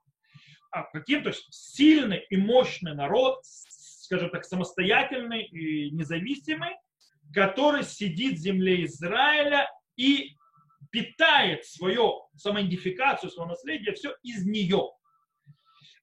А 0.70 0.84
каким? 0.84 1.22
То 1.22 1.28
есть 1.28 1.46
сильный 1.50 2.24
и 2.30 2.38
мощный 2.38 2.94
народ, 2.94 3.40
скажем 3.44 4.30
так, 4.30 4.46
самостоятельный 4.46 5.44
и 5.44 5.90
независимый, 5.90 6.70
который 7.34 7.84
сидит 7.84 8.38
в 8.38 8.42
земле 8.42 8.86
Израиля 8.86 9.68
и 9.96 10.34
питает 10.90 11.66
свою 11.66 12.22
самоидентификацию, 12.36 13.30
свое 13.30 13.50
наследие, 13.50 13.92
все 13.92 14.14
из 14.22 14.46
нее. 14.46 14.92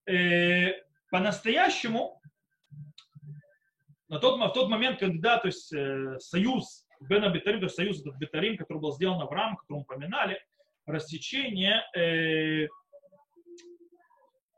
Э, 0.05 0.73
по-настоящему 1.09 2.20
на 4.11 4.19
тот, 4.19 4.37
в 4.37 4.53
тот 4.53 4.69
момент, 4.69 4.99
когда 4.99 5.37
то 5.37 5.47
есть, 5.47 5.71
э, 5.71 6.19
союз 6.19 6.85
Бена 6.99 7.29
Бетарим, 7.29 7.61
то 7.61 7.65
есть 7.67 7.77
союз 7.77 8.01
этот 8.01 8.17
Бетарим, 8.17 8.57
который 8.57 8.79
был 8.79 8.91
сделан 8.91 9.21
Авраам, 9.21 9.55
который 9.55 9.77
мы 9.77 9.81
упоминали, 9.83 10.37
рассечение 10.85 11.81
э, 11.95 12.67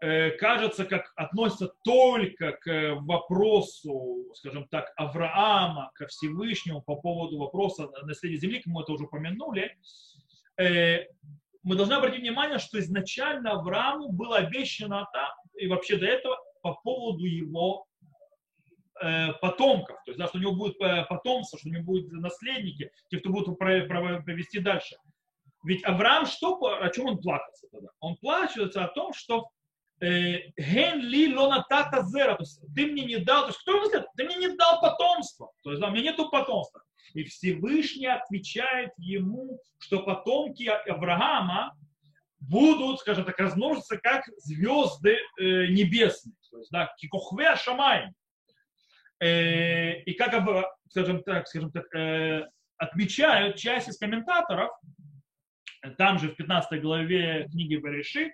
э, 0.01 0.31
кажется, 0.37 0.85
как 0.85 1.13
относится 1.15 1.71
только 1.83 2.53
к 2.53 2.95
вопросу, 3.01 4.25
скажем 4.33 4.67
так, 4.69 4.91
Авраама, 4.95 5.91
ко 5.93 6.07
Всевышнему 6.07 6.81
по 6.81 6.95
поводу 6.95 7.37
вопроса 7.37 7.91
наследия 8.01 8.37
земли, 8.37 8.57
как 8.57 8.73
мы 8.73 8.81
это 8.81 8.93
уже 8.93 9.03
упомянули, 9.03 9.77
э, 10.57 11.05
мы 11.61 11.75
должны 11.75 11.93
обратить 11.93 12.21
внимание, 12.21 12.57
что 12.57 12.79
изначально 12.79 13.51
Аврааму 13.51 14.11
было 14.11 14.37
обещано, 14.37 15.07
и 15.55 15.67
вообще 15.67 15.97
до 15.97 16.07
этого, 16.07 16.37
по 16.63 16.73
поводу 16.73 17.25
его 17.25 17.85
потомков, 19.41 19.97
то 20.05 20.11
есть, 20.11 20.19
да, 20.19 20.27
что 20.27 20.37
у 20.37 20.41
него 20.41 20.53
будет 20.53 20.79
э, 20.81 21.05
потомство, 21.09 21.59
что 21.59 21.69
у 21.69 21.71
него 21.71 21.83
будут 21.83 22.11
наследники, 22.11 22.91
те, 23.09 23.17
кто 23.19 23.29
будут 23.29 23.57
провести 23.57 24.59
дальше. 24.59 24.95
Ведь 25.63 25.83
Авраам, 25.85 26.25
что, 26.25 26.57
о 26.59 26.89
чем 26.89 27.07
он 27.07 27.17
плакался 27.19 27.67
тогда? 27.71 27.89
Он 27.99 28.15
плачется 28.17 28.83
о 28.83 28.89
том, 28.89 29.13
что 29.13 29.49
э, 30.01 30.49
ген 30.57 30.99
ли 30.99 31.33
лонатата 31.33 32.03
зера, 32.03 32.35
то 32.35 32.43
есть 32.43 32.61
ты 32.75 32.87
мне 32.87 33.05
не 33.05 33.17
дал, 33.17 33.43
то 33.43 33.47
есть 33.47 33.59
кто 33.59 33.85
сказал, 33.85 34.07
ты 34.15 34.25
мне 34.25 34.35
не 34.35 34.55
дал 34.55 34.81
потомство, 34.81 35.51
то 35.63 35.71
есть 35.71 35.81
да, 35.81 35.87
у 35.87 35.91
меня 35.91 36.11
нету 36.11 36.29
потомства. 36.29 36.83
И 37.13 37.23
Всевышний 37.23 38.07
отвечает 38.07 38.91
ему, 38.97 39.59
что 39.79 40.03
потомки 40.03 40.63
Авраама 40.63 41.77
будут, 42.39 42.99
скажем 42.99 43.25
так, 43.25 43.39
размножиться 43.39 43.97
как 43.97 44.23
звезды 44.37 45.17
э, 45.39 45.67
небесные. 45.67 46.35
То 46.51 46.57
есть, 46.57 46.71
да, 46.71 46.93
кикохве 46.97 47.55
шамай. 47.55 48.09
Э, 49.19 50.01
и 50.01 50.13
как, 50.13 50.33
скажем 50.89 51.23
так, 51.23 51.47
скажем 51.47 51.71
так, 51.71 51.93
э, 51.95 52.47
отмечают 52.77 53.57
часть 53.57 53.89
из 53.89 53.97
комментаторов, 53.97 54.71
там 55.97 56.17
же 56.19 56.29
в 56.29 56.35
15 56.35 56.81
главе 56.81 57.47
книги 57.51 57.75
Берешит, 57.75 58.33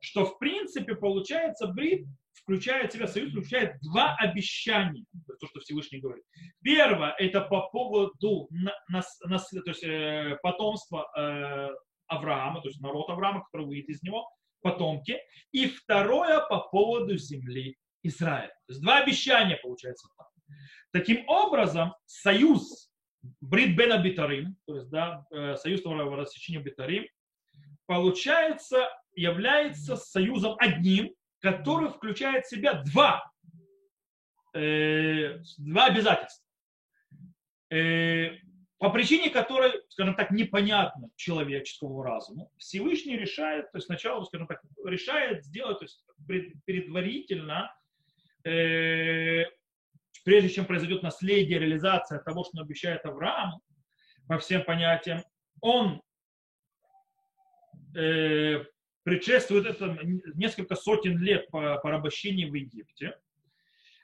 что 0.00 0.24
в 0.24 0.38
принципе 0.38 0.94
получается 0.94 1.66
брит 1.68 2.06
включает 2.46 2.92
в 2.92 2.94
себя 2.94 3.08
союз, 3.08 3.32
включает 3.32 3.80
два 3.80 4.14
обещания, 4.16 5.04
то, 5.40 5.46
что 5.48 5.58
Всевышний 5.60 5.98
говорит. 5.98 6.24
Первое, 6.62 7.12
это 7.18 7.40
по 7.40 7.68
поводу 7.70 8.48
нас, 8.88 9.18
нас, 9.24 9.48
то 9.48 9.60
есть, 9.66 9.82
э, 9.82 10.38
потомства 10.42 11.10
э, 11.16 11.74
Авраама, 12.06 12.62
то 12.62 12.68
есть 12.68 12.80
народ 12.80 13.10
Авраама, 13.10 13.42
который 13.44 13.66
выйдет 13.66 13.88
из 13.88 14.02
него, 14.02 14.30
потомки. 14.62 15.18
И 15.50 15.66
второе, 15.66 16.40
по 16.46 16.60
поводу 16.70 17.16
земли 17.18 17.76
Израиля. 18.06 18.48
То 18.66 18.72
есть 18.72 18.80
два 18.82 18.98
обещания 18.98 19.56
получается. 19.56 20.08
Таким 20.92 21.28
образом, 21.28 21.94
союз 22.06 22.90
Брит 23.40 23.76
Бена 23.76 23.98
Битарим, 23.98 24.56
то 24.66 24.76
есть 24.76 24.88
да, 24.88 25.24
э, 25.30 25.56
союз 25.56 25.84
рассечения 25.84 26.60
Битарим, 26.60 27.06
получается, 27.86 28.88
является 29.14 29.96
союзом 29.96 30.56
одним, 30.58 31.12
который 31.40 31.90
включает 31.90 32.44
в 32.44 32.50
себя 32.50 32.82
два, 32.82 33.30
э, 34.54 35.38
два 35.58 35.86
обязательства. 35.86 36.44
Э, 37.70 38.30
по 38.78 38.90
причине 38.90 39.30
которой, 39.30 39.72
скажем 39.88 40.14
так, 40.14 40.30
непонятно 40.30 41.08
человеческому 41.16 42.02
разуму, 42.02 42.52
Всевышний 42.58 43.16
решает, 43.16 43.70
то 43.72 43.78
есть 43.78 43.86
сначала, 43.86 44.22
скажем 44.24 44.46
так, 44.46 44.60
решает 44.84 45.44
сделать 45.44 45.78
то 45.78 45.84
есть 45.84 46.04
предварительно 46.66 47.74
э, 48.46 49.44
прежде 50.24 50.48
чем 50.48 50.66
произойдет 50.66 51.02
наследие, 51.02 51.58
реализация 51.58 52.18
того, 52.20 52.44
что 52.44 52.58
он 52.58 52.64
обещает 52.64 53.04
Аврааму, 53.04 53.60
по 54.28 54.38
всем 54.38 54.64
понятиям, 54.64 55.22
он 55.60 56.02
э, 57.94 58.64
предшествует 59.04 59.66
это 59.66 59.98
несколько 60.34 60.74
сотен 60.74 61.18
лет 61.18 61.48
по 61.48 61.78
порабощению 61.78 62.50
в 62.50 62.54
Египте, 62.54 63.16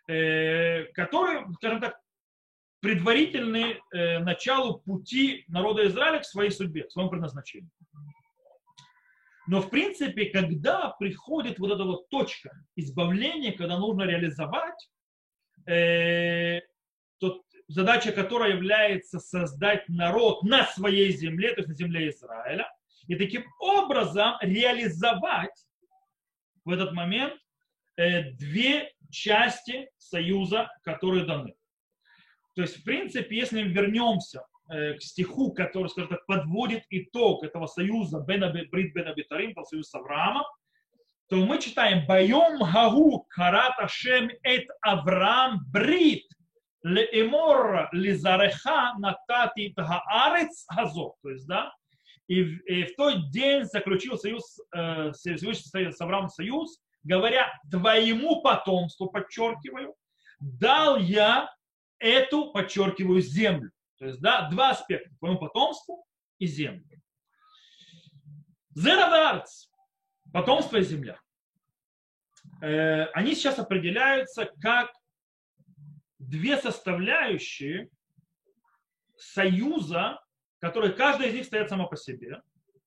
э, 0.09 0.85
которые, 0.93 1.47
скажем 1.55 1.81
так, 1.81 1.99
предварительны 2.81 3.81
э, 3.93 4.19
началу 4.21 4.81
пути 4.81 5.45
народа 5.49 5.87
Израиля 5.87 6.21
к 6.21 6.25
своей 6.25 6.51
судьбе, 6.51 6.85
к 6.85 6.91
своему 6.91 7.11
предназначению. 7.11 7.71
Но 9.47 9.61
в 9.61 9.71
принципе, 9.71 10.27
когда 10.27 10.91
приходит 10.91 11.59
вот 11.59 11.73
эта 11.73 11.85
вот 11.85 12.09
точка 12.09 12.51
избавления, 12.77 13.53
когда 13.53 13.79
нужно 13.79 14.03
реализовать, 14.03 14.91
э, 15.67 16.61
то 17.19 17.43
задача 17.69 18.13
которой 18.13 18.53
является 18.53 19.19
создать 19.19 19.89
народ 19.89 20.43
на 20.45 20.67
своей 20.67 21.13
земле, 21.13 21.55
то 21.55 21.61
есть 21.61 21.69
на 21.69 21.75
земле 21.75 22.09
Израиля, 22.11 22.71
и 23.09 23.17
таким 23.17 23.45
образом 23.59 24.35
реализовать 24.41 25.67
в 26.65 26.71
этот 26.71 26.93
момент 26.93 27.35
э, 27.97 28.31
две 28.33 28.93
части 29.11 29.91
союза, 29.99 30.71
которые 30.83 31.25
даны. 31.25 31.55
То 32.55 32.63
есть, 32.63 32.79
в 32.79 32.85
принципе, 32.85 33.37
если 33.37 33.63
мы 33.63 33.71
вернемся 33.71 34.43
к 34.73 35.03
стиху, 35.03 35.53
который, 35.53 35.89
скажем 35.89 36.11
так, 36.11 36.27
подводит 36.27 36.85
итог 36.91 37.45
этого 37.45 37.67
союза 37.67 38.21
Брит 38.21 38.95
Бен 38.95 39.09
Абитарим, 39.09 39.51
этого 39.51 39.65
союза 39.65 39.91
с 39.91 39.95
Авраамом, 39.95 40.45
то 41.29 41.37
мы 41.37 41.59
читаем 41.61 42.07
«Байом 42.07 42.59
гагу 42.59 43.27
карат 43.31 43.79
Ашем 43.79 44.31
эт 44.43 44.69
Авраам 44.83 45.61
брит 45.73 46.25
леэмор 46.83 47.89
лизареха 47.93 48.95
натати 48.99 49.73
тгаарец 49.75 50.67
газот». 50.75 51.15
То 51.23 51.31
есть, 51.31 51.47
да, 51.47 51.73
и 52.29 52.43
и 52.43 52.85
в 52.85 52.97
тот 52.97 53.31
день 53.31 53.65
заключил 53.65 54.19
союз, 54.19 54.59
э, 54.75 55.13
Всевышний 55.13 55.93
с 55.93 56.01
Авраамом 56.01 56.29
союз, 56.29 56.79
говоря 57.03 57.53
твоему 57.71 58.43
потомству, 58.43 59.11
подчеркиваю, 59.11 59.95
дал 60.39 60.99
я 60.99 61.49
эту, 61.99 62.53
подчеркиваю, 62.53 63.21
землю. 63.21 63.71
То 64.03 64.09
есть, 64.09 64.21
да, 64.21 64.49
два 64.51 64.71
аспекта, 64.71 65.15
твоему 65.21 65.38
потомству 65.38 66.05
и 66.41 66.47
землю. 66.47 67.01
Зераварц, 68.75 69.69
потомство 70.33 70.79
и 70.79 70.83
земля. 70.83 71.21
Э, 72.61 73.05
они 73.12 73.37
сейчас 73.37 73.61
определяются 73.61 74.47
как 74.61 74.91
две 76.19 76.57
составляющие 76.57 77.91
союза, 79.17 80.21
которые 80.59 80.95
каждая 80.95 81.29
из 81.29 81.35
них 81.35 81.45
стоят 81.45 81.69
сама 81.69 81.87
по 81.87 81.97
себе. 81.97 82.43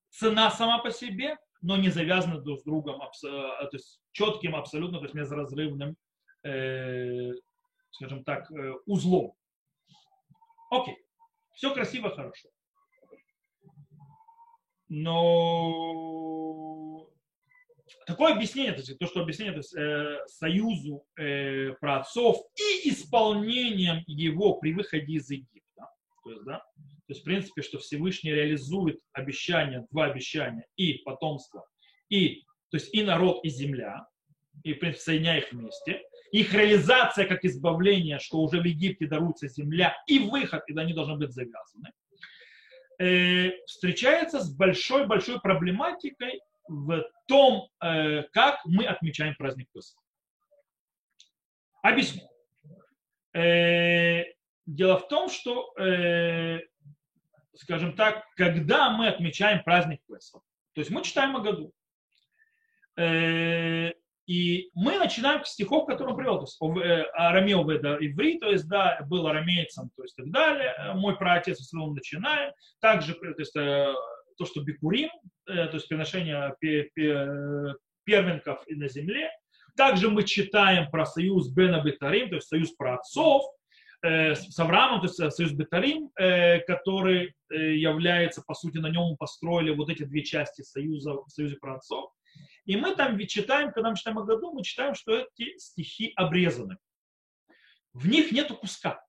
Цена 0.09 0.51
сама 0.51 0.79
по 0.79 0.91
себе, 0.91 1.37
но 1.61 1.77
не 1.77 1.91
завязаны 1.91 2.41
друг 2.41 2.59
с 2.59 2.63
другом, 2.65 3.01
э, 3.01 3.07
то 3.23 3.69
есть 3.71 4.01
четким, 4.11 4.53
абсолютно, 4.53 4.97
то 4.97 5.05
есть 5.05 5.15
безразрывным, 5.15 5.95
э, 6.43 7.31
скажем 7.91 8.25
так, 8.25 8.51
э, 8.51 8.73
узлом. 8.85 9.33
Окей, 10.69 11.04
все 11.55 11.73
красиво, 11.73 12.11
хорошо. 12.11 12.49
Но 14.87 16.25
такое 18.05 18.33
объяснение, 18.33 18.73
то, 18.73 18.81
есть, 18.81 18.99
то 18.99 19.07
что 19.07 19.21
объяснение 19.21 19.53
то 19.53 19.59
есть, 19.59 19.75
э, 19.75 20.19
союзу 20.27 21.03
э, 21.17 21.71
праотцов 21.79 22.37
и 22.55 22.89
исполнением 22.89 24.03
его 24.05 24.59
при 24.59 24.73
выходе 24.73 25.13
из 25.13 25.29
Египта, 25.29 25.89
то 26.23 26.31
есть, 26.31 26.43
да, 26.43 26.59
то 26.59 27.11
есть, 27.11 27.21
в 27.21 27.23
принципе, 27.23 27.61
что 27.61 27.79
Всевышний 27.79 28.31
реализует 28.31 28.99
обещания, 29.11 29.87
два 29.91 30.05
обещания, 30.05 30.67
и 30.75 30.99
потомство, 30.99 31.65
и, 32.09 32.41
то 32.69 32.77
есть, 32.77 32.93
и 32.93 33.03
народ, 33.03 33.43
и 33.43 33.49
земля, 33.49 34.07
и, 34.63 34.73
в 34.73 34.79
принципе, 34.79 35.03
соединяя 35.03 35.39
их 35.39 35.51
вместе. 35.51 36.01
Их 36.35 36.53
реализация 36.53 37.25
как 37.25 37.45
избавление, 37.45 38.19
что 38.19 38.39
уже 38.39 38.59
в 38.59 38.65
Египте 38.65 39.07
даруется 39.07 39.47
земля, 39.47 39.95
и 40.05 40.19
выход, 40.19 40.63
и 40.67 40.77
они 40.77 40.93
должны 40.93 41.15
быть 41.15 41.31
завязаны, 41.31 41.93
э, 42.99 43.51
встречается 43.65 44.41
с 44.41 44.53
большой-большой 44.53 45.39
проблематикой 45.39 46.41
в 46.67 47.09
том, 47.29 47.69
э, 47.81 48.23
как 48.33 48.59
мы 48.65 48.85
отмечаем 48.85 49.33
праздник 49.35 49.69
Песах. 49.71 50.03
Объясню. 51.81 52.29
Э, 53.33 54.25
дело 54.65 54.97
в 54.97 55.07
том, 55.07 55.29
что 55.29 55.71
скажем 57.53 57.95
так, 57.95 58.25
когда 58.35 58.89
мы 58.89 59.07
отмечаем 59.07 59.63
праздник 59.63 60.01
Песах. 60.05 60.41
То 60.73 60.81
есть 60.81 60.91
мы 60.91 61.01
читаем 61.01 61.37
о 61.37 61.39
году. 61.39 61.71
Э, 64.27 64.31
и 64.31 64.69
мы 64.73 64.97
начинаем 64.97 65.43
с 65.43 65.49
стихов, 65.49 65.85
которые 65.85 66.13
он 66.13 66.17
привел. 66.17 66.37
То 66.37 66.43
есть 66.43 66.85
э, 66.85 67.03
арамео 67.13 67.69
это 67.71 67.97
иври, 67.99 68.39
то 68.39 68.49
есть 68.49 68.67
да, 68.67 68.99
был 69.07 69.27
арамейцем, 69.27 69.89
то 69.95 70.03
есть 70.03 70.15
так 70.15 70.29
далее. 70.31 70.73
Э, 70.77 70.93
мой 70.93 71.17
праотец, 71.17 71.59
с 71.59 71.73
него 71.73 71.93
начинаем. 71.93 72.53
Также 72.79 73.13
то, 73.13 73.27
есть, 73.37 73.53
то, 73.53 74.45
что 74.45 74.61
бикурим, 74.61 75.09
то 75.45 75.71
есть 75.71 75.87
приношение 75.87 76.55
первенков 78.03 78.63
на 78.67 78.87
земле. 78.87 79.29
Также 79.77 80.09
мы 80.09 80.23
читаем 80.23 80.89
про 80.89 81.05
союз 81.05 81.49
Бена 81.49 81.81
Бетарим, 81.81 82.29
то 82.29 82.35
есть 82.35 82.47
союз 82.47 82.71
про 82.71 82.95
отцов, 82.95 83.43
Э, 84.05 84.35
с 84.35 84.59
Авраамом, 84.59 85.01
то 85.01 85.07
есть 85.07 85.19
э, 85.19 85.31
союз 85.31 85.51
Бетарим, 85.53 86.11
э, 86.19 86.59
который 86.59 87.33
является, 87.49 88.43
по 88.45 88.53
сути, 88.53 88.77
на 88.77 88.89
нем 88.89 89.15
построили 89.17 89.73
вот 89.73 89.89
эти 89.89 90.03
две 90.03 90.23
части 90.23 90.61
союза, 90.61 91.15
союза 91.27 91.57
праотцов. 91.59 92.11
И 92.65 92.75
мы 92.75 92.95
там 92.95 93.17
читаем, 93.27 93.71
когда 93.71 93.89
мы 93.89 93.95
читаем 93.95 94.19
о 94.19 94.23
году, 94.23 94.51
мы 94.53 94.63
читаем, 94.63 94.95
что 94.95 95.15
эти 95.15 95.57
стихи 95.57 96.13
обрезаны. 96.15 96.77
В 97.93 98.07
них 98.07 98.31
нету 98.31 98.55
куска. 98.55 99.03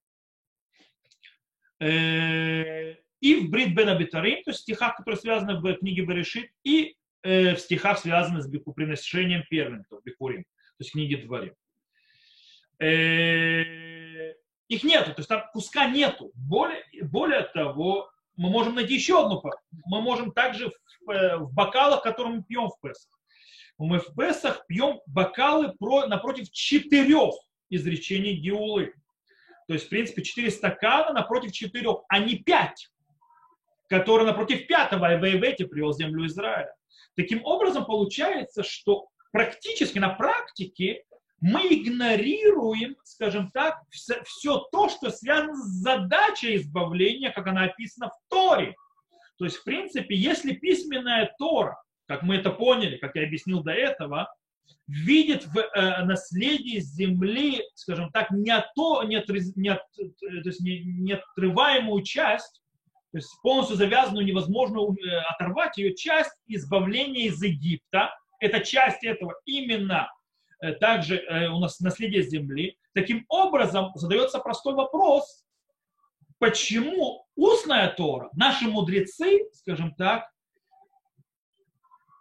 И 1.81 3.35
в 3.35 3.51
Брит 3.51 3.75
Бен 3.75 3.89
Абитарим, 3.89 4.43
то 4.45 4.51
есть 4.51 4.61
в 4.61 4.63
стихах, 4.63 4.97
которые 4.97 5.19
связаны 5.19 5.59
в 5.59 5.75
книге 5.77 6.03
Берешит, 6.05 6.51
и 6.63 6.97
в 7.23 7.57
стихах, 7.57 7.99
связанных 7.99 8.45
с 8.45 8.73
приношением 8.75 9.45
первенцев, 9.51 10.01
Бикурим, 10.05 10.45
то 10.45 10.81
есть 10.81 10.93
книги 10.93 11.17
Дворим 11.17 11.55
их 14.69 14.85
нету, 14.85 15.13
то 15.13 15.21
есть 15.21 15.29
там 15.29 15.45
куска 15.53 15.89
нету. 15.89 16.33
Более, 16.35 16.83
более 17.03 17.43
того, 17.43 18.11
мы 18.37 18.51
можем 18.51 18.75
найти 18.75 18.95
еще 18.95 19.25
одну 19.25 19.41
пару. 19.41 19.59
Мы 19.87 20.03
можем 20.03 20.33
также 20.33 20.73
в, 21.05 21.11
э, 21.11 21.37
в 21.39 21.53
бокалах, 21.53 22.03
которые 22.03 22.37
мы 22.37 22.43
пьем 22.43 22.69
в 22.69 22.81
Песах. 22.81 23.16
Мы 23.79 23.99
в 23.99 24.15
Песах 24.15 24.67
пьем 24.67 25.01
бокалы 25.07 25.75
про, 25.79 26.07
напротив 26.07 26.51
четырех 26.51 27.35
изречений 27.69 28.35
Геулы. 28.35 28.95
То 29.67 29.75
есть, 29.75 29.87
в 29.87 29.89
принципе, 29.89 30.23
четыре 30.23 30.51
стакана 30.51 31.13
напротив 31.13 31.53
четырех, 31.53 31.99
а 32.09 32.21
не 32.21 32.37
пять, 32.37 32.89
которые 33.89 34.27
напротив 34.27 34.67
пятого 34.67 35.09
Айвейвете 35.09 35.67
привел 35.67 35.93
землю 35.93 36.27
Израиля. 36.27 36.73
Таким 37.17 37.45
образом, 37.45 37.85
получается, 37.85 38.63
что 38.63 39.09
практически 39.33 39.99
на 39.99 40.11
практике 40.11 41.05
мы 41.41 41.61
игнорируем, 41.67 42.97
скажем 43.05 43.51
так, 43.51 43.79
все, 43.91 44.23
все 44.25 44.59
то, 44.73 44.89
что 44.89 45.11
связано 45.11 45.55
с 45.55 45.83
задачей 45.83 46.57
избавления, 46.57 47.31
как 47.31 47.47
она 47.47 47.65
описана 47.65 48.09
в 48.09 48.19
Торе. 48.31 48.75
То 49.39 49.45
есть, 49.45 49.59
в 49.59 49.65
принципе, 49.65 50.15
если 50.15 50.53
письменная 50.53 51.35
Тора, 51.39 51.77
как 52.07 52.23
мы 52.23 52.37
это 52.37 52.51
поняли, 52.51 52.97
как 52.97 53.17
я 53.17 53.25
объяснил 53.25 53.63
до 53.63 53.73
этого, 53.73 54.33
видит 54.87 55.47
в 55.47 55.59
э, 55.59 56.05
наследии 56.05 56.81
земли, 56.81 57.63
скажем 57.75 58.11
так, 58.11 58.31
не, 58.31 58.55
то, 58.75 59.03
не, 59.05 59.17
от, 59.17 59.29
не, 59.29 59.69
от, 59.69 59.81
то 59.95 60.49
есть 60.49 60.61
не, 60.61 60.81
не 60.85 61.13
отрываемую 61.15 62.03
часть, 62.03 62.63
то 63.13 63.19
есть 63.19 63.31
полностью 63.43 63.77
завязанную, 63.77 64.27
невозможно 64.27 64.81
э, 64.81 65.17
оторвать 65.31 65.77
ее 65.79 65.95
часть 65.95 66.37
избавления 66.47 67.27
из 67.27 67.43
Египта, 67.43 68.11
это 68.41 68.61
часть 68.61 69.05
этого 69.05 69.35
именно 69.45 70.09
Э, 70.61 70.73
также 70.73 71.19
э, 71.19 71.49
у 71.49 71.59
нас 71.59 71.81
наследие 71.81 72.23
земли. 72.23 72.79
Таким 72.95 73.25
образом, 73.29 73.93
задается 73.95 74.39
простой 74.39 74.75
вопрос, 74.75 75.45
почему 76.39 77.27
устная 77.35 77.89
Тора, 77.89 78.31
наши 78.35 78.67
мудрецы, 78.67 79.49
скажем 79.53 79.95
так, 79.95 80.31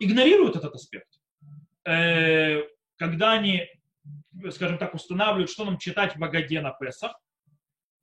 игнорируют 0.06 0.56
этот 0.56 0.74
аспект. 0.76 1.10
Э, 1.86 2.62
когда 2.98 3.34
они, 3.34 3.68
скажем 4.52 4.78
так, 4.78 4.94
устанавливают, 4.94 5.50
что 5.50 5.66
нам 5.66 5.78
читать 5.78 6.16
в 6.16 6.24
Агаде 6.24 6.62
на 6.62 6.72
Песах, 6.72 7.20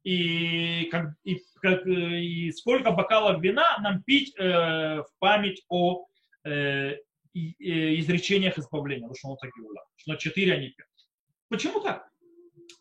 и, 0.05 0.89
как, 0.91 1.15
и, 1.23 1.41
как, 1.61 1.87
и 1.87 2.51
сколько 2.53 2.91
бокалов 2.91 3.41
вина 3.41 3.79
нам 3.79 4.03
пить 4.03 4.35
э, 4.37 5.03
в 5.03 5.09
память 5.19 5.65
о 5.69 6.07
э, 6.45 6.97
изречениях 7.35 8.59
избавления, 8.59 9.07
Лошон 9.07 9.37
Тагиула, 9.37 9.85
что 9.97 10.13
на 10.13 10.19
4, 10.19 10.53
а 10.53 10.57
не 10.57 10.69
5. 10.71 10.87
Почему 11.49 11.81
так? 11.81 12.09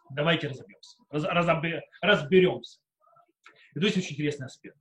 Давайте 0.10 0.48
разобьемся, 0.48 0.98
раз, 1.10 1.48
разберемся. 2.02 2.80
И 3.76 3.80
то 3.80 3.86
есть 3.86 3.98
очень 3.98 4.14
интересный 4.14 4.48
аспект. 4.48 4.78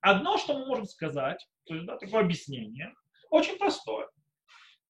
Одно, 0.00 0.38
что 0.38 0.58
мы 0.58 0.66
можем 0.66 0.86
сказать, 0.86 1.46
то 1.64 1.74
есть, 1.74 1.86
да, 1.86 1.98
такое 1.98 2.20
объяснение, 2.20 2.94
очень 3.30 3.58
простое. 3.58 4.08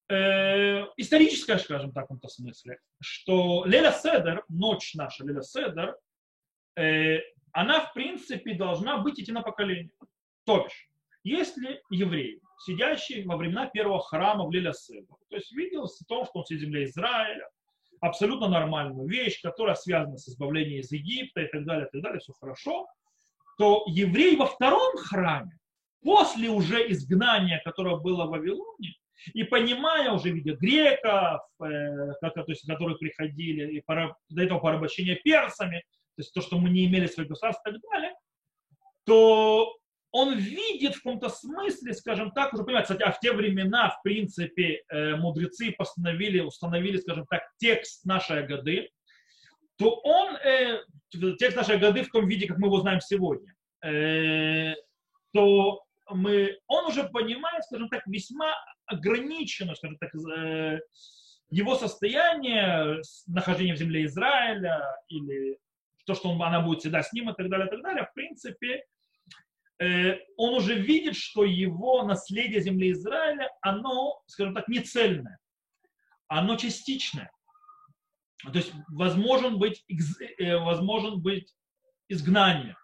Э, 0.08 0.84
историческое, 0.96 1.58
скажем 1.58 1.92
так, 1.92 2.08
в 2.08 2.14
этом 2.14 2.28
смысле, 2.28 2.78
что 3.00 3.64
Леля 3.64 3.92
Седер, 3.92 4.44
ночь 4.48 4.94
наша 4.94 5.24
Леля 5.24 5.42
Седер, 5.42 5.96
э, 6.76 7.18
она, 7.52 7.80
в 7.80 7.92
принципе, 7.92 8.54
должна 8.54 8.98
быть 8.98 9.18
идти 9.18 9.32
на 9.32 9.42
поколение. 9.42 9.90
То 10.44 10.64
бишь, 10.64 10.88
если 11.24 11.82
евреи 11.90 12.40
сидящий 12.58 13.24
во 13.24 13.36
времена 13.36 13.66
первого 13.66 14.00
храма 14.00 14.46
в 14.46 14.52
Лиля 14.52 14.72
То 14.72 15.36
есть 15.36 15.52
видел 15.52 15.84
о 15.84 16.04
том, 16.06 16.24
что 16.24 16.40
он 16.40 16.46
с 16.46 16.50
земли 16.50 16.84
Израиля, 16.84 17.48
абсолютно 18.00 18.48
нормальную 18.48 19.08
вещь, 19.08 19.40
которая 19.42 19.74
связана 19.74 20.16
с 20.16 20.28
избавлением 20.28 20.80
из 20.80 20.92
Египта 20.92 21.42
и 21.42 21.48
так 21.48 21.64
далее, 21.64 21.86
и 21.86 21.90
так 21.90 22.02
далее, 22.02 22.20
все 22.20 22.32
хорошо, 22.32 22.86
то 23.58 23.84
еврей 23.86 24.36
во 24.36 24.46
втором 24.46 24.96
храме, 24.96 25.58
после 26.06 26.50
уже 26.50 26.88
изгнания, 26.92 27.60
которое 27.64 27.96
было 27.96 28.26
в 28.26 28.30
Вавилоне, 28.30 28.94
и 29.34 29.42
понимая 29.42 30.12
уже, 30.12 30.30
видя 30.30 30.54
греков, 30.54 31.40
э, 31.60 32.12
то 32.20 32.44
есть, 32.46 32.64
которые 32.64 32.96
приходили, 32.96 33.72
и 33.72 33.80
пора, 33.80 34.14
до 34.28 34.44
этого 34.44 34.60
порабощения 34.60 35.16
персами, 35.16 35.78
то 36.14 36.22
есть 36.22 36.32
то, 36.32 36.40
что 36.40 36.58
мы 36.58 36.70
не 36.70 36.86
имели 36.86 37.08
своих 37.08 37.28
государств 37.28 37.66
и 37.66 37.72
так 37.72 37.80
далее, 37.90 38.14
то 39.04 39.76
он 40.12 40.38
видит 40.38 40.94
в 40.94 41.02
каком-то 41.02 41.28
смысле, 41.28 41.92
скажем 41.92 42.30
так, 42.30 42.54
уже 42.54 42.62
понимаете, 42.62 42.94
кстати, 42.94 43.02
а 43.02 43.10
в 43.10 43.18
те 43.18 43.32
времена, 43.32 43.90
в 43.90 44.00
принципе, 44.04 44.84
э, 44.88 45.16
мудрецы 45.16 45.72
постановили, 45.72 46.38
установили, 46.38 46.98
скажем 46.98 47.26
так, 47.28 47.42
текст 47.58 48.04
нашей 48.04 48.46
годы, 48.46 48.90
то 49.76 49.90
он, 50.04 50.36
э, 50.36 50.84
текст 51.40 51.56
нашей 51.56 51.78
годы 51.78 52.04
в 52.04 52.10
том 52.10 52.28
виде, 52.28 52.46
как 52.46 52.58
мы 52.58 52.68
его 52.68 52.78
знаем 52.78 53.00
сегодня, 53.00 53.52
э, 53.84 54.76
то 55.32 55.85
мы, 56.10 56.58
он 56.66 56.86
уже 56.86 57.04
понимает, 57.04 57.64
скажем 57.64 57.88
так, 57.88 58.06
весьма 58.06 58.54
ограничено, 58.86 59.74
скажем 59.74 59.98
так, 59.98 60.14
э, 60.14 60.80
его 61.50 61.74
состояние 61.76 63.00
нахождения 63.26 63.74
в 63.74 63.78
земле 63.78 64.04
Израиля 64.04 64.82
или 65.08 65.58
то, 66.06 66.14
что 66.14 66.30
он, 66.30 66.42
она 66.42 66.60
будет 66.60 66.80
всегда 66.80 67.02
с 67.02 67.12
ним 67.12 67.30
и 67.30 67.34
так 67.34 67.48
далее, 67.48 67.66
и 67.66 67.70
так 67.70 67.82
далее, 67.82 68.06
в 68.06 68.14
принципе, 68.14 68.84
э, 69.80 70.18
он 70.36 70.54
уже 70.54 70.74
видит, 70.74 71.16
что 71.16 71.44
его 71.44 72.04
наследие 72.04 72.60
земли 72.60 72.92
Израиля, 72.92 73.50
оно, 73.60 74.22
скажем 74.26 74.54
так, 74.54 74.68
не 74.68 74.80
цельное, 74.80 75.38
оно 76.28 76.56
частичное. 76.56 77.30
То 78.44 78.58
есть 78.58 78.72
возможен 78.88 79.58
быть, 79.58 79.84
э, 80.38 80.56
возможен 80.56 81.20
быть 81.20 81.54
изгнание. 82.08 82.76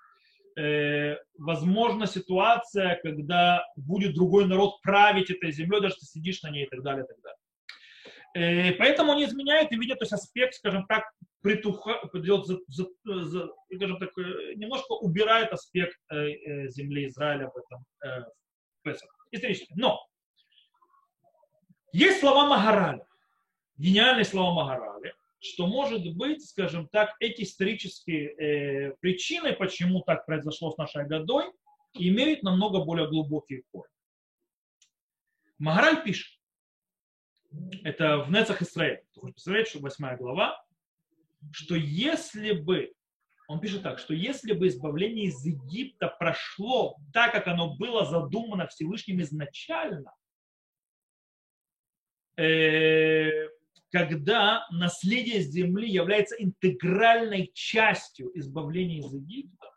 Э, 0.56 1.16
возможна 1.38 2.06
ситуация, 2.06 3.00
когда 3.02 3.64
будет 3.76 4.14
другой 4.14 4.46
народ 4.46 4.80
править 4.82 5.30
этой 5.30 5.52
землей, 5.52 5.80
даже 5.80 5.96
ты 5.96 6.06
сидишь 6.06 6.42
на 6.42 6.50
ней 6.50 6.64
и 6.64 6.68
так 6.68 6.82
далее, 6.82 7.04
и 7.04 7.06
так 7.06 7.16
далее. 7.22 7.38
Э, 8.34 8.72
поэтому 8.72 9.12
он 9.12 9.24
изменяет 9.24 9.72
и 9.72 9.76
видит 9.76 9.98
то 9.98 10.04
есть 10.04 10.12
аспект, 10.12 10.54
скажем 10.54 10.86
так, 10.86 11.04
притуха, 11.42 12.00
за, 12.12 12.58
за, 12.68 12.86
за, 13.04 13.50
скажем 13.74 13.98
так, 13.98 14.10
э, 14.18 14.54
немножко 14.54 14.92
убирает 14.92 15.52
аспект 15.52 15.98
земли 16.10 17.06
Израиля 17.06 17.50
в 17.50 17.56
этом 17.56 17.84
э, 18.04 18.92
исторически. 19.30 19.72
Но 19.76 19.98
есть 21.92 22.20
слова 22.20 22.46
Магараля, 22.46 23.06
гениальные 23.76 24.24
слова 24.24 24.54
Магараля, 24.54 25.12
что 25.42 25.66
может 25.66 26.14
быть, 26.14 26.48
скажем 26.48 26.88
так, 26.88 27.16
эти 27.18 27.42
исторические 27.42 28.28
э, 28.30 28.96
причины, 29.00 29.52
почему 29.52 30.00
так 30.02 30.24
произошло 30.24 30.70
с 30.70 30.78
нашей 30.78 31.04
годой, 31.04 31.50
имеют 31.94 32.44
намного 32.44 32.84
более 32.84 33.08
глубокие 33.08 33.64
корни. 33.72 33.92
Магараль 35.58 36.04
пишет, 36.04 36.38
это 37.82 38.18
в 38.18 38.30
Нецах 38.30 38.62
Исраиль, 38.62 39.02
представляете, 39.20 39.70
что 39.70 39.80
8 39.80 40.16
глава, 40.16 40.64
что 41.50 41.74
если 41.74 42.52
бы, 42.52 42.92
он 43.48 43.60
пишет 43.60 43.82
так, 43.82 43.98
что 43.98 44.14
если 44.14 44.52
бы 44.52 44.68
избавление 44.68 45.26
из 45.26 45.44
Египта 45.44 46.06
прошло 46.06 46.96
так, 47.12 47.32
как 47.32 47.48
оно 47.48 47.74
было 47.74 48.04
задумано 48.04 48.68
Всевышним 48.68 49.20
изначально, 49.20 50.14
э, 52.36 53.48
когда 53.92 54.66
наследие 54.70 55.42
земли 55.42 55.86
является 55.86 56.34
интегральной 56.36 57.50
частью 57.52 58.36
избавления 58.38 59.00
из 59.00 59.12
Египта, 59.12 59.70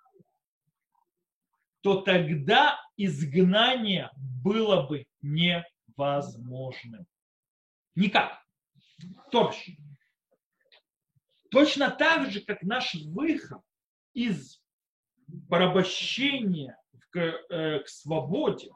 то 1.81 2.01
тогда 2.01 2.79
изгнание 2.95 4.09
было 4.41 4.87
бы 4.87 5.05
невозможным. 5.21 7.05
Никак. 7.93 8.41
То 9.31 9.53
точно 11.51 11.91
так 11.91 12.31
же, 12.31 12.39
как 12.39 12.63
наш 12.63 12.95
выход 12.95 13.61
из 14.13 14.61
порабощения 15.49 16.77
к, 17.09 17.19
э, 17.19 17.79
к 17.79 17.89
свободе 17.89 18.71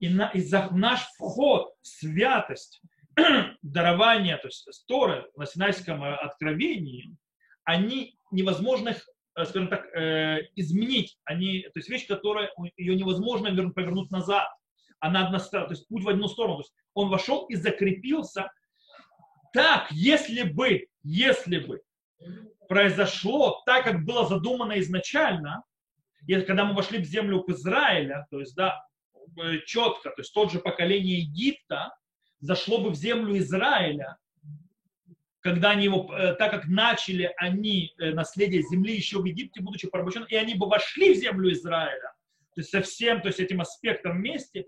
и, 0.00 0.08
на, 0.08 0.28
и 0.30 0.40
за 0.40 0.70
наш 0.72 1.04
вход 1.14 1.72
в 1.82 1.86
святость 1.86 2.82
дарования, 3.62 4.36
то 4.36 4.48
есть 4.48 4.86
Торы 4.86 5.26
на 5.36 5.46
Синайском 5.46 6.02
э, 6.04 6.14
откровении, 6.14 7.16
они 7.64 8.18
невозможно 8.30 8.90
их, 8.90 9.08
э, 9.36 9.44
скажем 9.44 9.68
так, 9.68 9.86
э, 9.94 10.48
изменить. 10.54 11.18
Они, 11.24 11.62
то 11.62 11.78
есть 11.78 11.88
вещь, 11.88 12.06
которая 12.06 12.50
ее 12.76 12.94
невозможно 12.94 13.50
повернуть 13.72 14.10
назад. 14.10 14.48
Она 15.00 15.26
одностранная, 15.26 15.68
то 15.68 15.74
есть 15.74 15.88
путь 15.88 16.04
в 16.04 16.08
одну 16.08 16.28
сторону. 16.28 16.56
То 16.56 16.62
есть 16.62 16.74
он 16.94 17.08
вошел 17.08 17.46
и 17.46 17.54
закрепился. 17.54 18.50
Так, 19.52 19.90
если 19.90 20.42
бы, 20.42 20.86
если 21.02 21.58
бы 21.58 21.82
произошло 22.68 23.62
так, 23.64 23.84
как 23.84 24.04
было 24.04 24.26
задумано 24.26 24.78
изначально, 24.80 25.62
когда 26.46 26.64
мы 26.64 26.74
вошли 26.74 26.98
в 26.98 27.04
землю 27.04 27.44
Израиля, 27.46 28.26
то 28.30 28.40
есть, 28.40 28.54
да, 28.56 28.84
четко, 29.66 30.10
то 30.10 30.20
есть 30.20 30.34
тот 30.34 30.50
же 30.50 30.58
поколение 30.58 31.20
Египта, 31.20 31.94
зашло 32.40 32.78
бы 32.78 32.90
в 32.90 32.94
землю 32.94 33.36
Израиля, 33.38 34.16
когда 35.40 35.70
они 35.70 35.84
его, 35.84 36.12
э, 36.14 36.34
так 36.34 36.50
как 36.50 36.66
начали 36.66 37.32
они 37.36 37.94
э, 37.98 38.12
наследие 38.12 38.62
земли 38.62 38.94
еще 38.94 39.20
в 39.20 39.24
Египте, 39.24 39.60
будучи 39.60 39.88
порабощенными, 39.88 40.30
и 40.30 40.36
они 40.36 40.54
бы 40.54 40.68
вошли 40.68 41.14
в 41.14 41.18
землю 41.18 41.52
Израиля, 41.52 42.12
то 42.54 42.60
есть 42.60 42.70
со 42.70 42.80
всем, 42.82 43.20
то 43.20 43.28
есть 43.28 43.38
этим 43.38 43.60
аспектом 43.60 44.18
вместе, 44.18 44.64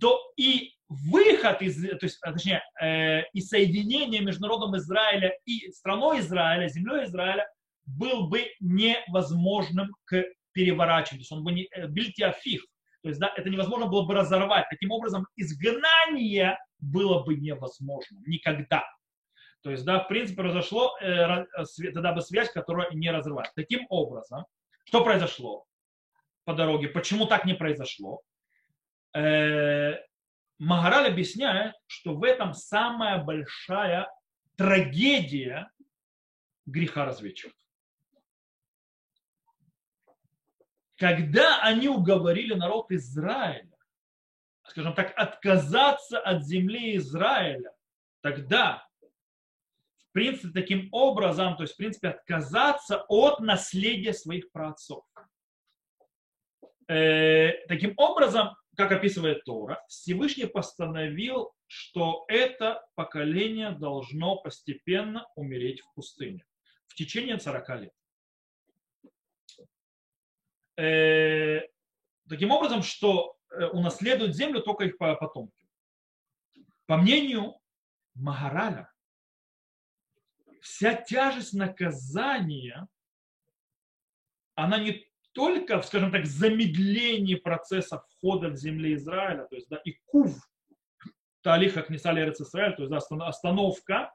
то 0.00 0.20
и 0.36 0.74
выход 0.88 1.62
из, 1.62 1.80
то 1.80 1.98
есть, 2.02 2.18
а, 2.22 2.32
точнее, 2.32 2.62
э, 2.80 3.22
и 3.32 3.40
соединение 3.40 4.20
между 4.20 4.42
народом 4.42 4.76
Израиля 4.76 5.32
и 5.44 5.70
страной 5.70 6.20
Израиля, 6.20 6.68
землей 6.68 7.04
Израиля, 7.04 7.48
был 7.86 8.28
бы 8.28 8.50
невозможным 8.60 9.94
к 10.04 10.24
переворачиванию. 10.52 11.20
То 11.20 11.22
есть 11.22 11.32
он 11.32 11.44
бы 11.44 11.52
не, 11.52 11.68
э, 11.70 11.86
бильтиафих. 11.86 12.62
То 13.02 13.08
есть, 13.08 13.20
да, 13.20 13.32
это 13.36 13.48
невозможно 13.48 13.86
было 13.86 14.02
бы 14.02 14.14
разорвать. 14.14 14.66
Таким 14.70 14.90
образом, 14.90 15.26
изгнание 15.36 16.58
было 16.78 17.22
бы 17.22 17.34
невозможно 17.36 18.18
никогда. 18.26 18.84
То 19.62 19.70
есть, 19.70 19.84
да, 19.84 20.00
в 20.00 20.08
принципе, 20.08 20.42
произошло 20.42 20.96
э, 21.00 21.46
тогда 21.92 22.12
бы 22.12 22.20
связь, 22.20 22.50
которая 22.50 22.90
не 22.92 23.10
разрывает. 23.10 23.52
Таким 23.54 23.86
образом, 23.90 24.46
что 24.84 25.04
произошло 25.04 25.66
по 26.44 26.54
дороге? 26.54 26.88
Почему 26.88 27.26
так 27.26 27.44
не 27.44 27.54
произошло? 27.54 28.22
Э, 29.14 29.96
Магараль 30.58 31.08
объясняет, 31.08 31.74
что 31.86 32.14
в 32.14 32.24
этом 32.24 32.52
самая 32.52 33.22
большая 33.22 34.08
трагедия 34.56 35.70
греха 36.66 37.04
разведчиков. 37.04 37.52
Когда 40.96 41.62
они 41.62 41.88
уговорили 41.88 42.54
народ 42.54 42.90
Израиля 42.90 43.77
скажем 44.70 44.94
так, 44.94 45.12
отказаться 45.16 46.18
от 46.18 46.44
земли 46.44 46.96
Израиля, 46.96 47.72
тогда, 48.20 48.86
в 49.98 50.12
принципе, 50.12 50.48
таким 50.60 50.88
образом, 50.92 51.56
то 51.56 51.62
есть, 51.62 51.74
в 51.74 51.76
принципе, 51.76 52.08
отказаться 52.08 53.04
от 53.08 53.40
наследия 53.40 54.12
своих 54.12 54.50
праотцов. 54.50 55.04
Э, 56.88 57.52
таким 57.68 57.94
образом, 57.96 58.56
как 58.76 58.92
описывает 58.92 59.44
Тора, 59.44 59.84
Всевышний 59.88 60.46
постановил, 60.46 61.52
что 61.66 62.24
это 62.28 62.86
поколение 62.94 63.72
должно 63.72 64.36
постепенно 64.36 65.26
умереть 65.34 65.80
в 65.82 65.94
пустыне 65.94 66.44
в 66.86 66.94
течение 66.94 67.38
40 67.38 67.68
лет. 67.80 67.92
Э, 70.76 71.60
таким 72.28 72.50
образом, 72.50 72.82
что 72.82 73.37
унаследуют 73.72 74.36
землю 74.36 74.60
только 74.60 74.84
их 74.84 74.98
потомки. 74.98 75.66
По 76.86 76.96
мнению 76.96 77.54
Магараля, 78.14 78.90
вся 80.60 80.94
тяжесть 80.94 81.54
наказания, 81.54 82.88
она 84.54 84.78
не 84.78 85.06
только, 85.32 85.80
скажем 85.82 86.10
так, 86.10 86.26
замедление 86.26 87.36
процесса 87.36 88.02
входа 88.08 88.48
в 88.48 88.56
земле 88.56 88.94
Израиля, 88.94 89.44
то 89.44 89.54
есть, 89.54 89.68
да, 89.68 89.76
и 89.84 89.92
кув, 90.06 90.34
талих, 91.42 91.90
не 91.90 91.98
стали 91.98 92.28
Израиль, 92.28 92.74
то 92.74 92.82
есть 92.82 92.90
да, 92.90 93.26
остановка 93.26 94.12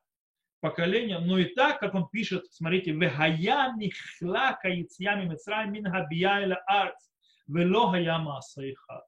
поколения, 0.60 1.20
но 1.20 1.38
и 1.38 1.46
так, 1.54 1.80
как 1.80 1.94
он 1.94 2.10
пишет, 2.10 2.52
смотрите, 2.52 2.92
«Вегая 2.92 3.74
нихлака 3.76 4.70
яцьями 4.70 5.26
мицраем 5.26 5.72
мин 5.74 5.90
хабияйла 5.90 6.56
арц, 6.66 7.10
вело 7.48 7.92
хаяма 7.92 8.38
асайхат» 8.38 9.06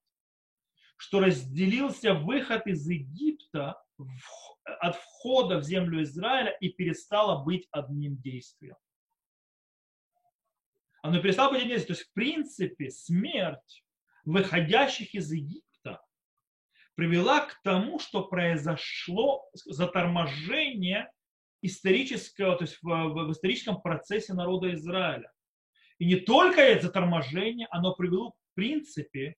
что 0.97 1.19
разделился 1.19 2.13
выход 2.13 2.67
из 2.67 2.87
Египта 2.87 3.81
от 4.79 4.95
входа 4.95 5.57
в 5.57 5.63
землю 5.63 6.01
Израиля 6.03 6.51
и 6.59 6.69
перестало 6.69 7.43
быть 7.43 7.67
одним 7.71 8.17
действием. 8.17 8.75
Оно 11.01 11.21
перестало 11.21 11.51
быть 11.51 11.61
одним 11.61 11.75
действием. 11.75 11.95
То 11.95 12.01
есть, 12.01 12.09
в 12.09 12.13
принципе, 12.13 12.89
смерть 12.89 13.83
выходящих 14.25 15.13
из 15.13 15.31
Египта 15.31 16.01
привела 16.95 17.41
к 17.41 17.61
тому, 17.61 17.99
что 17.99 18.23
произошло 18.23 19.47
заторможение 19.53 21.11
исторического, 21.61 22.55
то 22.57 22.63
есть 22.63 22.77
в, 22.81 22.87
в, 22.87 23.27
в 23.27 23.31
историческом 23.31 23.81
процессе 23.81 24.33
народа 24.33 24.73
Израиля. 24.73 25.31
И 25.99 26.05
не 26.05 26.15
только 26.15 26.61
это 26.61 26.87
заторможение, 26.87 27.67
оно 27.69 27.93
привело 27.93 28.35
принципе 28.55 29.35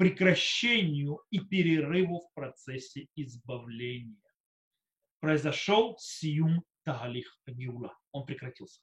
прекращению 0.00 1.22
и 1.30 1.40
перерыву 1.40 2.20
в 2.20 2.32
процессе 2.32 3.08
избавления. 3.16 4.16
Произошел 5.20 5.98
сиюм 5.98 6.64
тагалих 6.84 7.38
гиула. 7.46 7.94
Он 8.10 8.24
прекратился. 8.24 8.80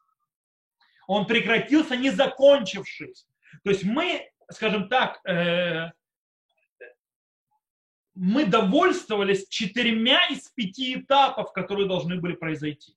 Он 1.08 1.26
прекратился, 1.26 1.96
не 1.96 2.12
закончившись. 2.12 3.26
То 3.64 3.72
есть 3.72 3.84
мы, 3.84 4.30
скажем 4.52 4.90
так, 4.90 5.20
э, 5.28 5.90
мы 8.14 8.46
довольствовались 8.46 9.48
четырьмя 9.48 10.20
из 10.28 10.48
пяти 10.52 11.00
этапов, 11.00 11.52
которые 11.52 11.88
должны 11.88 12.22
были 12.22 12.36
произойти. 12.36 12.96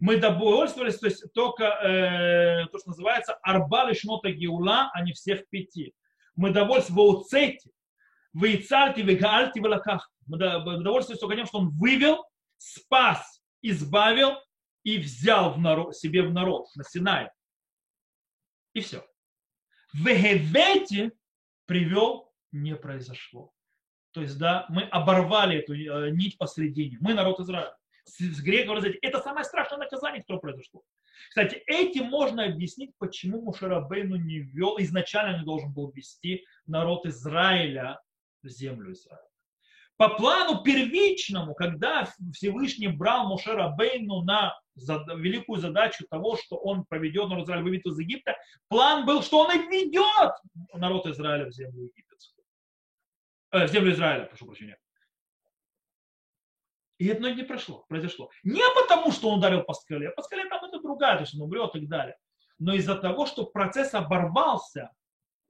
Мы 0.00 0.16
довольствовались, 0.16 0.98
то 0.98 1.06
есть 1.06 1.32
только 1.34 1.64
э, 1.66 2.66
то, 2.72 2.78
что 2.80 2.88
называется 2.88 3.34
арбали 3.34 3.94
шнота 3.94 4.32
геула, 4.32 4.90
а 4.92 5.04
не 5.04 5.12
всех 5.12 5.48
пяти. 5.48 5.94
Мы 6.38 6.52
довольствовались 6.52 6.90
в 6.90 7.18
уцете, 7.18 7.70
в 8.32 8.44
Ицарте, 8.44 9.02
в 9.02 9.06
Гаальте, 9.06 9.60
в 9.60 9.64
Лаках. 9.64 10.08
Мы 10.26 10.38
довольствовались 10.38 11.18
только 11.18 11.34
тем, 11.34 11.46
что 11.46 11.58
он 11.58 11.70
вывел, 11.70 12.24
спас, 12.58 13.42
избавил 13.60 14.38
и 14.84 14.98
взял 14.98 15.52
в 15.52 15.58
народ, 15.58 15.96
себе 15.96 16.22
в 16.22 16.32
народ 16.32 16.68
на 16.76 16.84
Синай. 16.84 17.28
И 18.72 18.80
все. 18.80 19.04
В 19.92 20.06
Эгевете 20.06 21.10
привел 21.66 22.32
не 22.52 22.76
произошло. 22.76 23.52
То 24.12 24.22
есть, 24.22 24.38
да, 24.38 24.64
мы 24.68 24.82
оборвали 24.82 25.58
эту 25.58 25.74
э, 25.74 26.10
нить 26.12 26.38
посредине. 26.38 26.98
Мы 27.00 27.14
народ 27.14 27.40
Израиля. 27.40 27.76
С, 28.04 28.16
с 28.18 28.40
греков 28.40 28.84
это 29.02 29.20
самое 29.22 29.44
страшное 29.44 29.78
наказание, 29.78 30.20
которое 30.20 30.38
произошло. 30.38 30.84
Кстати, 31.28 31.62
этим 31.66 32.06
можно 32.06 32.44
объяснить, 32.44 32.92
почему 32.98 33.42
Мушарабейну 33.42 34.16
не 34.16 34.38
вел, 34.38 34.76
изначально 34.78 35.38
не 35.38 35.44
должен 35.44 35.72
был 35.72 35.90
вести 35.90 36.44
народ 36.66 37.06
Израиля 37.06 38.00
в 38.42 38.48
землю 38.48 38.92
Израиля. 38.92 39.28
По 39.98 40.10
плану 40.10 40.62
первичному, 40.62 41.54
когда 41.54 42.08
Всевышний 42.32 42.86
брал 42.86 43.26
Мушера 43.26 43.68
Бейну 43.70 44.22
на 44.22 44.56
великую 44.76 45.60
задачу 45.60 46.06
того, 46.08 46.36
что 46.36 46.56
он 46.56 46.84
проведет 46.84 47.28
народ 47.28 47.46
Израиля 47.46 47.64
выведет 47.64 47.86
из 47.86 47.98
Египта, 47.98 48.36
план 48.68 49.04
был, 49.06 49.24
что 49.24 49.40
он 49.40 49.50
и 49.50 49.58
ведет 49.66 50.32
народ 50.72 51.06
Израиля 51.08 51.46
в 51.46 51.52
землю 51.52 51.82
египетскую. 51.82 52.44
Э, 53.50 53.66
в 53.66 53.72
землю 53.72 53.92
Израиля, 53.92 54.26
прошу 54.26 54.46
прощения. 54.46 54.78
И 56.98 57.06
это 57.06 57.20
не 57.32 57.42
прошло, 57.42 57.84
произошло. 57.88 58.30
Не 58.44 58.62
потому, 58.80 59.10
что 59.10 59.30
он 59.30 59.40
ударил 59.40 59.64
по 59.64 59.74
скале, 59.74 60.10
по 60.10 60.22
скале 60.22 60.48
там 60.48 60.67
другая, 60.88 61.16
то 61.16 61.22
есть 61.22 61.34
он 61.34 61.42
умрет 61.42 61.74
и 61.74 61.80
так 61.80 61.88
далее. 61.88 62.16
Но 62.58 62.74
из-за 62.74 62.96
того, 62.96 63.26
что 63.26 63.46
процесс 63.46 63.94
оборвался 63.94 64.90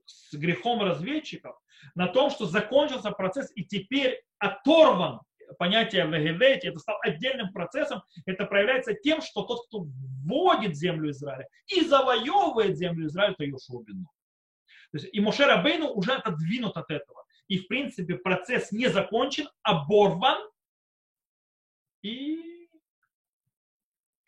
с 0.04 0.34
грехом 0.34 0.82
разведчиков, 0.82 1.56
на 1.94 2.08
том, 2.08 2.30
что 2.30 2.46
закончился 2.46 3.10
процесс 3.12 3.50
и 3.54 3.64
теперь 3.64 4.20
оторван 4.38 5.20
понятие 5.58 6.06
вегевете, 6.06 6.68
это 6.68 6.78
стал 6.78 6.98
отдельным 7.02 7.52
процессом, 7.52 8.02
это 8.26 8.44
проявляется 8.44 8.94
тем, 8.94 9.22
что 9.22 9.42
тот, 9.44 9.66
кто 9.66 9.86
вводит 10.24 10.76
землю 10.76 11.10
Израиля 11.10 11.48
и 11.68 11.80
завоевывает 11.82 12.76
землю 12.76 13.06
Израиля, 13.06 13.32
это 13.32 13.44
Йошуа 13.44 13.84
То 14.92 14.98
и 14.98 15.20
Мошера 15.20 15.62
Бейну 15.62 15.90
уже 15.92 16.12
отодвинут 16.12 16.76
от 16.76 16.90
этого. 16.90 17.24
И 17.46 17.58
в 17.58 17.68
принципе 17.68 18.16
процесс 18.16 18.72
не 18.72 18.88
закончен, 18.88 19.48
оборван, 19.62 20.38
и 22.02 22.57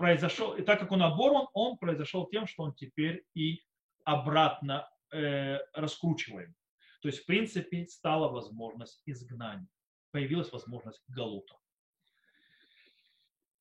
произошел, 0.01 0.55
и 0.55 0.63
так 0.63 0.81
как 0.81 0.93
он 0.93 1.03
оборван, 1.03 1.49
он 1.53 1.77
произошел 1.77 2.27
тем, 2.27 2.47
что 2.47 2.63
он 2.63 2.73
теперь 2.73 3.27
и 3.35 3.63
обратно 4.05 4.89
э, 5.13 5.59
раскручиваем. 5.75 6.55
То 7.03 7.09
есть, 7.09 7.21
в 7.21 7.27
принципе, 7.27 7.87
стала 7.87 8.33
возможность 8.33 9.03
изгнания. 9.05 9.69
Появилась 10.11 10.51
возможность 10.53 11.03
галута. 11.09 11.55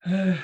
То 0.01 0.37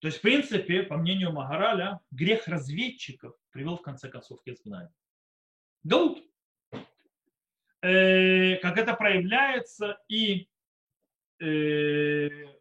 есть, 0.00 0.16
в 0.16 0.22
принципе, 0.22 0.82
по 0.82 0.96
мнению 0.96 1.32
Магараля, 1.32 2.00
грех 2.10 2.48
разведчиков 2.48 3.34
привел 3.50 3.76
в 3.76 3.82
конце 3.82 4.08
концов 4.08 4.40
к 4.42 4.48
изгнанию. 4.48 4.94
Галут. 5.82 6.24
Э, 7.82 8.56
как 8.56 8.78
это 8.78 8.94
проявляется 8.94 9.98
и 10.08 10.48
э, 11.38 12.59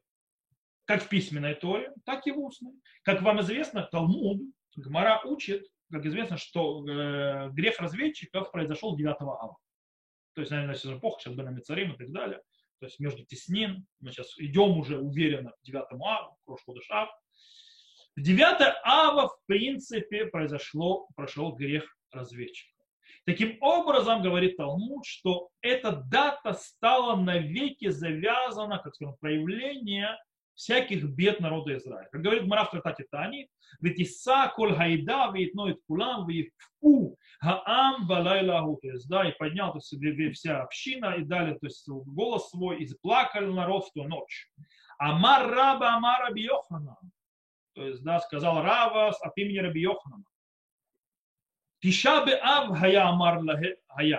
как 0.89 1.03
в 1.03 1.07
письменной 1.07 1.53
торе, 1.53 1.93
так 2.03 2.25
и 2.25 2.31
в 2.31 2.39
устной. 2.39 2.71
Как 3.03 3.21
вам 3.21 3.41
известно, 3.41 3.83
Талмуд, 3.91 4.41
Гмара 4.75 5.21
учит, 5.23 5.67
как 5.91 6.03
известно, 6.07 6.37
что 6.37 6.83
э, 6.83 7.51
грех 7.51 7.79
разведчиков 7.79 8.51
произошел 8.51 8.97
9 8.97 9.21
ава. 9.21 9.55
То 10.33 10.41
есть, 10.41 10.49
наверное, 10.49 10.73
сейчас 10.73 10.97
эпоха, 10.97 11.21
сейчас 11.21 11.35
Бенами 11.35 11.59
Царим 11.59 11.93
и 11.93 11.95
так 11.95 12.11
далее. 12.11 12.41
То 12.79 12.87
есть 12.87 12.99
между 12.99 13.23
Теснин, 13.23 13.85
мы 13.99 14.11
сейчас 14.11 14.35
идем 14.39 14.79
уже 14.79 14.97
уверенно 14.97 15.51
к 15.51 15.61
9 15.61 15.83
аву, 15.91 16.37
прошлый 16.43 16.81
Ав. 16.89 17.09
В 18.15 18.21
9 18.23 18.75
ава, 18.83 19.27
в 19.27 19.45
принципе, 19.45 20.25
произошло, 20.25 21.07
прошел 21.15 21.53
грех 21.53 21.85
разведчика. 22.11 22.73
Таким 23.27 23.61
образом, 23.61 24.23
говорит 24.23 24.57
Талмуд, 24.57 25.05
что 25.05 25.49
эта 25.61 25.91
дата 25.91 26.53
стала 26.53 27.15
навеки 27.15 27.89
завязана, 27.89 28.79
как 28.79 28.95
скажем, 28.95 29.17
проявление 29.19 30.17
всяких 30.59 31.05
бед 31.05 31.40
народа 31.40 31.76
Израиля. 31.76 32.09
Как 32.12 32.22
говорит 32.22 32.46
Мара 32.46 32.64
в 32.64 32.70
трактате 32.70 33.07
Тани, 33.11 33.48
ведь 33.80 33.98
Иса 33.98 34.52
коль 34.55 34.74
хайда 34.74 35.30
вейтноет 35.32 35.80
кулам 35.86 36.26
веевку 36.26 37.18
гаам 37.42 38.07
балайлаху. 38.07 38.78
То 38.82 38.88
есть, 38.88 39.09
да, 39.09 39.28
и 39.28 39.32
поднял 39.32 39.72
то 39.72 39.78
есть, 39.78 40.38
вся 40.38 40.62
община, 40.62 41.14
и 41.16 41.24
дали 41.24 41.55
то 41.59 41.66
есть, 41.66 41.88
голос 41.88 42.50
свой, 42.50 42.82
и 42.82 42.86
заплакали 42.86 43.46
народ 43.46 43.86
в 43.86 43.92
ту 43.92 44.05
ночь. 44.05 44.50
Амар 44.98 45.50
раба 45.50 45.94
амар 45.94 46.28
раби 46.28 46.42
Йоханан. 46.42 47.11
То 47.74 47.86
есть, 47.86 48.05
да, 48.05 48.20
сказал 48.20 48.62
Рава 48.62 49.09
от 49.09 49.36
имени 49.36 49.59
Раби 49.59 49.80
Йоханана. 49.80 50.24
תשעה 51.86 52.24
באב 52.24 52.70
היה 52.82 53.09
אמר 53.09 53.32
היה. 53.96 54.18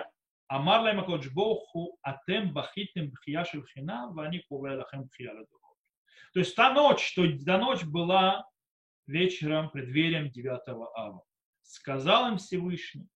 אמר 0.52 0.82
להם 0.82 0.98
הקדוש 0.98 1.26
ברוך 1.26 1.72
הוא, 1.72 1.96
אתם 2.08 2.54
בכיתם 2.54 3.10
בכייה 3.10 3.44
של 3.44 3.62
חינם 3.62 4.08
ואני 4.16 4.42
קורא 4.42 4.70
לכם 4.70 4.98
בכייה 5.04 5.32
לדורות. 5.32 5.59
То 6.33 6.39
есть 6.39 6.55
та 6.55 6.73
ночь, 6.73 7.03
что 7.03 7.25
та 7.45 7.57
ночь 7.57 7.83
была 7.83 8.45
вечером, 9.07 9.69
преддверием 9.69 10.31
9 10.31 10.61
ава. 10.95 11.23
Сказал 11.61 12.31
им 12.31 12.37
Всевышний, 12.37 13.07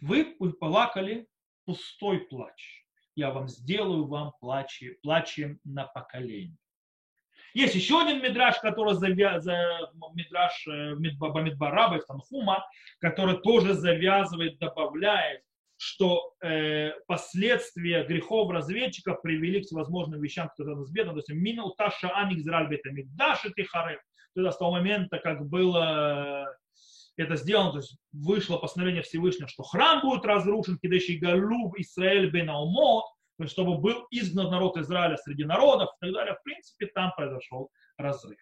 вы 0.00 0.36
плакали 0.58 1.26
пустой 1.64 2.20
плач. 2.20 2.84
Я 3.14 3.30
вам 3.30 3.48
сделаю 3.48 4.06
вам 4.06 4.32
плачи, 4.40 4.98
плачем 5.02 5.58
на 5.64 5.86
поколение. 5.86 6.56
Есть 7.54 7.74
еще 7.74 8.02
один 8.02 8.22
мидраж, 8.22 8.58
который 8.58 8.94
завя... 8.94 9.40
за... 9.40 9.90
мидраж 10.14 10.66
э, 10.68 10.94
Бамидбараба 11.18 11.96
и 11.96 12.06
Танхума, 12.06 12.66
который 12.98 13.38
тоже 13.38 13.72
завязывает, 13.72 14.58
добавляет, 14.58 15.42
что 15.76 16.34
э, 16.42 16.92
последствия 17.06 18.04
грехов 18.04 18.50
разведчиков 18.50 19.20
привели 19.22 19.60
к 19.60 19.66
всевозможным 19.66 20.20
вещам, 20.20 20.48
которые 20.48 20.76
нас 20.76 20.90
бедно. 20.90 21.12
То 21.12 21.18
есть 21.18 21.28
мина 21.30 21.64
уташа 21.64 22.10
аник 22.14 22.40
зральбета 22.40 22.90
мигдаши 22.90 23.52
тихарев. 23.52 24.00
То 24.34 24.42
есть 24.42 24.54
с 24.54 24.58
того 24.58 24.72
момента, 24.72 25.18
как 25.18 25.46
было 25.46 26.46
э, 27.16 27.22
это 27.22 27.36
сделано, 27.36 27.72
то 27.72 27.78
есть 27.78 27.96
вышло 28.12 28.58
постановление 28.58 29.02
Всевышнего, 29.02 29.48
что 29.48 29.62
храм 29.62 30.00
будет 30.02 30.24
разрушен, 30.24 30.78
кидащий 30.78 31.18
галуб 31.18 31.74
Исраэль 31.78 32.30
бен 32.30 32.50
Аумот, 32.50 33.04
то 33.38 33.44
есть 33.44 33.52
чтобы 33.52 33.78
был 33.78 34.06
изгнан 34.10 34.50
народ 34.50 34.76
Израиля 34.78 35.16
среди 35.16 35.44
народов 35.44 35.90
и 35.96 36.06
так 36.06 36.14
далее, 36.14 36.34
в 36.34 36.42
принципе, 36.42 36.86
там 36.86 37.12
произошел 37.16 37.70
разрыв. 37.98 38.38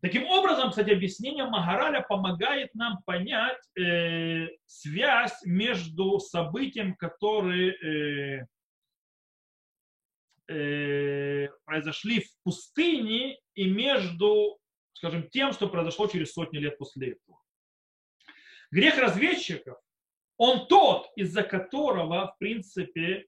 Таким 0.00 0.26
образом, 0.26 0.70
кстати, 0.70 0.90
объяснение 0.90 1.44
Магараля 1.44 2.02
помогает 2.02 2.72
нам 2.74 3.02
понять 3.04 3.58
э, 3.76 4.48
связь 4.66 5.40
между 5.44 6.20
событием, 6.20 6.94
которые 6.94 7.74
э, 7.74 8.46
э, 10.52 11.48
произошли 11.64 12.20
в 12.20 12.28
пустыне, 12.44 13.38
и 13.54 13.68
между, 13.68 14.58
скажем, 14.92 15.28
тем, 15.28 15.52
что 15.52 15.68
произошло 15.68 16.06
через 16.06 16.32
сотни 16.32 16.58
лет 16.58 16.78
после 16.78 17.12
этого. 17.12 17.40
Грех 18.70 18.98
разведчиков, 18.98 19.78
он 20.36 20.68
тот, 20.68 21.08
из-за 21.16 21.42
которого, 21.42 22.32
в 22.32 22.38
принципе, 22.38 23.26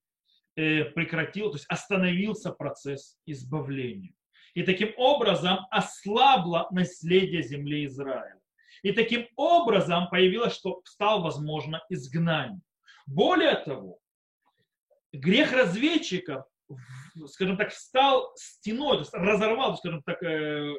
Э, 0.56 0.84
прекратил, 0.84 1.50
то 1.50 1.56
есть 1.56 1.66
остановился 1.68 2.50
процесс 2.50 3.18
избавления. 3.24 4.12
И 4.54 4.62
таким 4.62 4.92
образом 4.96 5.66
ослабло 5.70 6.68
наследие 6.70 7.42
земли 7.42 7.86
Израиля. 7.86 8.40
И 8.82 8.92
таким 8.92 9.26
образом 9.36 10.08
появилось, 10.08 10.54
что 10.54 10.80
стал 10.84 11.22
возможно 11.22 11.82
изгнание. 11.88 12.60
Более 13.06 13.56
того, 13.56 13.98
грех 15.12 15.52
разведчиков, 15.52 16.44
скажем 17.26 17.56
так, 17.56 17.72
стал 17.72 18.32
стеной, 18.36 18.94
то 18.94 19.00
есть 19.00 19.14
разорвал, 19.14 19.76
скажем 19.76 20.02
так, 20.02 20.22
э, 20.22 20.74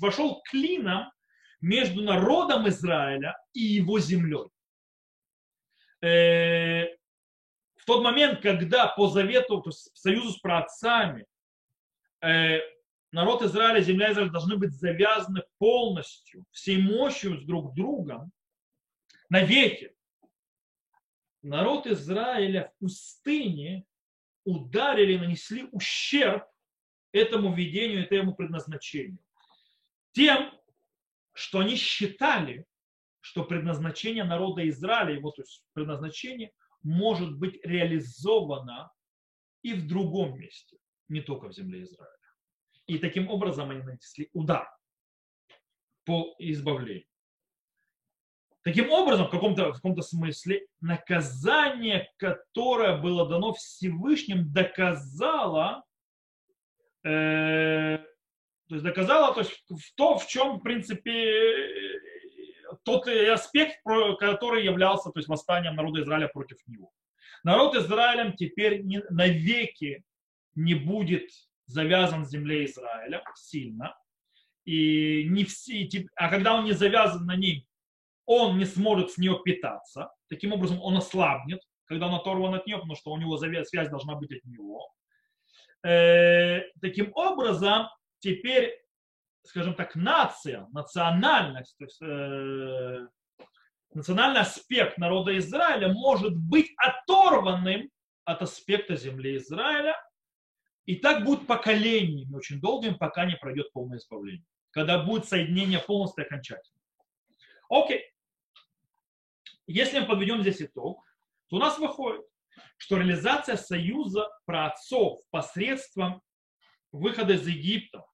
вошел 0.00 0.42
клином 0.50 1.10
между 1.60 2.02
народом 2.02 2.68
Израиля 2.68 3.36
и 3.52 3.60
его 3.60 3.98
землей. 4.00 4.48
Э, 6.00 6.86
в 7.76 7.84
тот 7.86 8.02
момент, 8.02 8.40
когда 8.40 8.86
по 8.88 9.08
завету, 9.08 9.60
то 9.60 9.70
есть 9.70 9.90
союзу 9.96 10.32
с 10.32 10.38
праотцами, 10.38 11.26
э, 12.20 12.60
народ 13.12 13.42
Израиля, 13.42 13.80
земля 13.80 14.12
Израиля 14.12 14.30
должны 14.30 14.56
быть 14.56 14.72
завязаны 14.72 15.42
полностью, 15.58 16.44
всей 16.50 16.80
мощью 16.80 17.38
с 17.38 17.44
друг 17.44 17.74
другом 17.74 18.32
навеки. 19.28 19.94
Народ 21.42 21.86
Израиля 21.86 22.72
в 22.74 22.78
пустыне 22.80 23.84
ударили, 24.44 25.16
нанесли 25.16 25.68
ущерб 25.72 26.44
этому 27.12 27.54
видению, 27.54 28.04
этому 28.04 28.34
предназначению. 28.34 29.18
Тем, 30.12 30.52
что 31.32 31.60
они 31.60 31.76
считали, 31.76 32.66
что 33.20 33.44
предназначение 33.44 34.24
народа 34.24 34.68
Израиля, 34.68 35.14
его 35.14 35.30
то 35.30 35.42
есть 35.42 35.62
предназначение, 35.72 36.52
может 36.82 37.36
быть 37.36 37.64
реализовано 37.64 38.90
и 39.62 39.74
в 39.74 39.86
другом 39.86 40.38
месте, 40.38 40.78
не 41.08 41.20
только 41.20 41.48
в 41.48 41.52
земле 41.52 41.82
Израиля. 41.82 42.12
И 42.86 42.98
таким 42.98 43.28
образом 43.28 43.70
они 43.70 43.82
нанесли 43.82 44.30
удар 44.32 44.68
по 46.04 46.34
избавлению. 46.38 47.04
Таким 48.62 48.90
образом, 48.90 49.28
в 49.28 49.30
каком-то, 49.30 49.72
в 49.72 49.76
каком-то 49.76 50.02
смысле, 50.02 50.66
наказание, 50.80 52.10
которое 52.16 52.96
было 52.98 53.28
дано 53.28 53.52
Всевышним, 53.52 54.52
доказало, 54.52 55.84
э, 57.04 57.98
то 58.68 58.74
есть 58.74 58.84
доказало 58.84 59.32
то, 59.32 59.40
есть, 59.40 59.64
в 59.68 59.94
то, 59.94 60.18
в 60.18 60.26
чем, 60.26 60.58
в 60.58 60.62
принципе, 60.62 61.58
тот 62.82 63.06
аспект, 63.08 63.80
который 64.18 64.64
являлся 64.64 65.10
то 65.10 65.18
есть, 65.18 65.28
восстанием 65.28 65.76
народа 65.76 66.02
Израиля 66.02 66.28
против 66.28 66.58
него. 66.66 66.90
Народ 67.44 67.76
Израилем 67.76 68.34
теперь 68.34 68.82
не, 68.82 69.02
навеки 69.10 70.04
не 70.58 70.74
будет 70.74 71.30
завязан 71.66 72.24
с 72.24 72.30
землей 72.30 72.66
Израиля 72.66 73.22
сильно. 73.34 73.96
И 74.64 75.24
не 75.28 75.44
все, 75.44 75.88
а 76.16 76.28
когда 76.28 76.54
он 76.54 76.64
не 76.64 76.72
завязан 76.72 77.24
на 77.24 77.36
ней, 77.36 77.66
он 78.26 78.58
не 78.58 78.66
сможет 78.66 79.12
с 79.12 79.18
нее 79.18 79.40
питаться. 79.42 80.10
Таким 80.28 80.52
образом, 80.52 80.82
он 80.82 80.96
ослабнет, 80.96 81.60
когда 81.86 82.08
он 82.08 82.14
оторван 82.14 82.54
от 82.54 82.66
нее, 82.66 82.76
потому 82.76 82.94
что 82.94 83.12
у 83.12 83.16
него 83.16 83.38
связь 83.38 83.88
должна 83.88 84.16
быть 84.16 84.32
от 84.32 84.44
него. 84.44 84.92
Э, 85.82 86.62
таким 86.82 87.12
образом, 87.14 87.86
теперь, 88.18 88.74
скажем 89.44 89.74
так, 89.74 89.94
нация, 89.94 90.66
национальность, 90.72 91.76
то 91.78 91.84
есть, 91.84 92.02
э, 92.02 93.06
национальный 93.94 94.40
аспект 94.40 94.98
народа 94.98 95.38
Израиля 95.38 95.88
может 95.88 96.36
быть 96.36 96.70
оторванным 96.76 97.88
от 98.24 98.42
аспекта 98.42 98.96
земли 98.96 99.36
Израиля. 99.36 99.96
И 100.88 100.96
так 100.96 101.22
будет 101.22 101.46
поколениями 101.46 102.34
очень 102.34 102.62
долгим, 102.62 102.96
пока 102.96 103.26
не 103.26 103.36
пройдет 103.36 103.70
полное 103.74 103.98
избавление. 103.98 104.46
Когда 104.70 105.04
будет 105.04 105.26
соединение 105.26 105.80
полностью 105.80 106.24
и 106.24 106.26
окончательно. 106.26 106.80
Окей. 107.68 108.10
Если 109.66 110.00
мы 110.00 110.06
подведем 110.06 110.40
здесь 110.40 110.62
итог, 110.62 111.04
то 111.48 111.56
у 111.56 111.58
нас 111.58 111.78
выходит, 111.78 112.24
что 112.78 112.96
реализация 112.96 113.56
союза 113.56 114.30
праотцов 114.46 115.20
посредством 115.28 116.22
выхода 116.90 117.34
из 117.34 117.46
Египта 117.46 118.06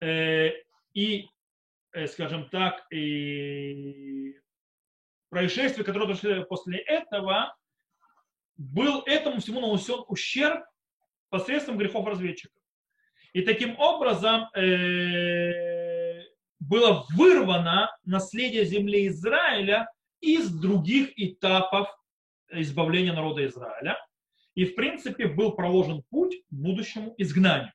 э, 0.00 0.52
и, 0.94 1.28
э, 1.92 2.06
скажем 2.06 2.48
так, 2.48 2.90
и 2.90 4.34
происшествия, 5.28 5.84
которые 5.84 6.08
пришли 6.08 6.42
после 6.46 6.78
этого, 6.78 7.54
был 8.56 9.02
этому 9.02 9.42
всему 9.42 9.60
нанесен 9.60 10.02
ущерб 10.08 10.64
посредством 11.34 11.76
грехов 11.76 12.06
разведчиков. 12.06 12.62
И 13.32 13.42
таким 13.42 13.76
образом 13.80 14.48
э, 14.54 16.22
было 16.60 17.04
вырвано 17.10 17.90
наследие 18.04 18.64
земли 18.64 19.08
Израиля 19.08 19.88
из 20.20 20.48
других 20.48 21.10
этапов 21.16 21.88
избавления 22.52 23.12
народа 23.12 23.44
Израиля. 23.46 23.98
И, 24.54 24.64
в 24.64 24.76
принципе, 24.76 25.26
был 25.26 25.56
проложен 25.56 26.04
путь 26.08 26.36
к 26.36 26.52
будущему 26.52 27.16
изгнанию. 27.18 27.72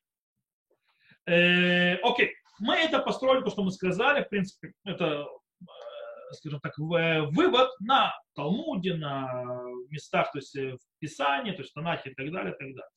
Э, 1.26 1.96
окей, 1.96 2.32
мы 2.60 2.76
это 2.76 2.98
построили, 2.98 3.44
то, 3.44 3.50
что 3.50 3.62
мы 3.62 3.72
сказали, 3.72 4.24
в 4.24 4.30
принципе, 4.30 4.72
это, 4.86 5.26
э, 5.60 6.32
скажем 6.32 6.60
так, 6.60 6.78
вывод 6.78 7.68
на 7.80 8.14
Талмуде, 8.34 8.94
на 8.94 9.44
местах, 9.90 10.32
то 10.32 10.38
есть 10.38 10.54
в 10.54 10.78
Писании, 10.98 11.52
то 11.52 11.58
есть 11.58 11.72
в 11.72 11.74
Танахе 11.74 12.08
и 12.08 12.14
так 12.14 12.32
далее, 12.32 12.54
и 12.54 12.56
так 12.56 12.68
далее. 12.68 12.90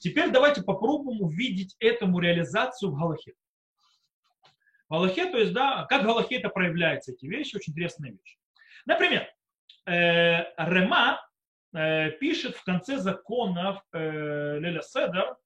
Теперь 0.00 0.30
давайте 0.30 0.62
попробуем 0.62 1.20
увидеть 1.20 1.76
этому 1.78 2.20
реализацию 2.20 2.90
в 2.90 2.98
Галахе. 2.98 3.34
В 4.88 4.94
Галахе, 4.94 5.26
то 5.30 5.36
есть, 5.36 5.52
да, 5.52 5.84
как 5.90 6.02
в 6.02 6.06
Галахе 6.06 6.36
это 6.36 6.48
проявляется, 6.48 7.12
эти 7.12 7.26
вещи, 7.26 7.56
очень 7.56 7.74
интересные 7.74 8.12
вещи. 8.12 8.38
Например, 8.86 9.30
э, 9.84 10.44
Рема 10.56 11.20
э, 11.74 12.12
пишет 12.12 12.56
в 12.56 12.64
конце 12.64 12.96
законов 12.96 13.84
э, 13.92 14.58
Леля 14.58 14.80
Седер, 14.80 15.36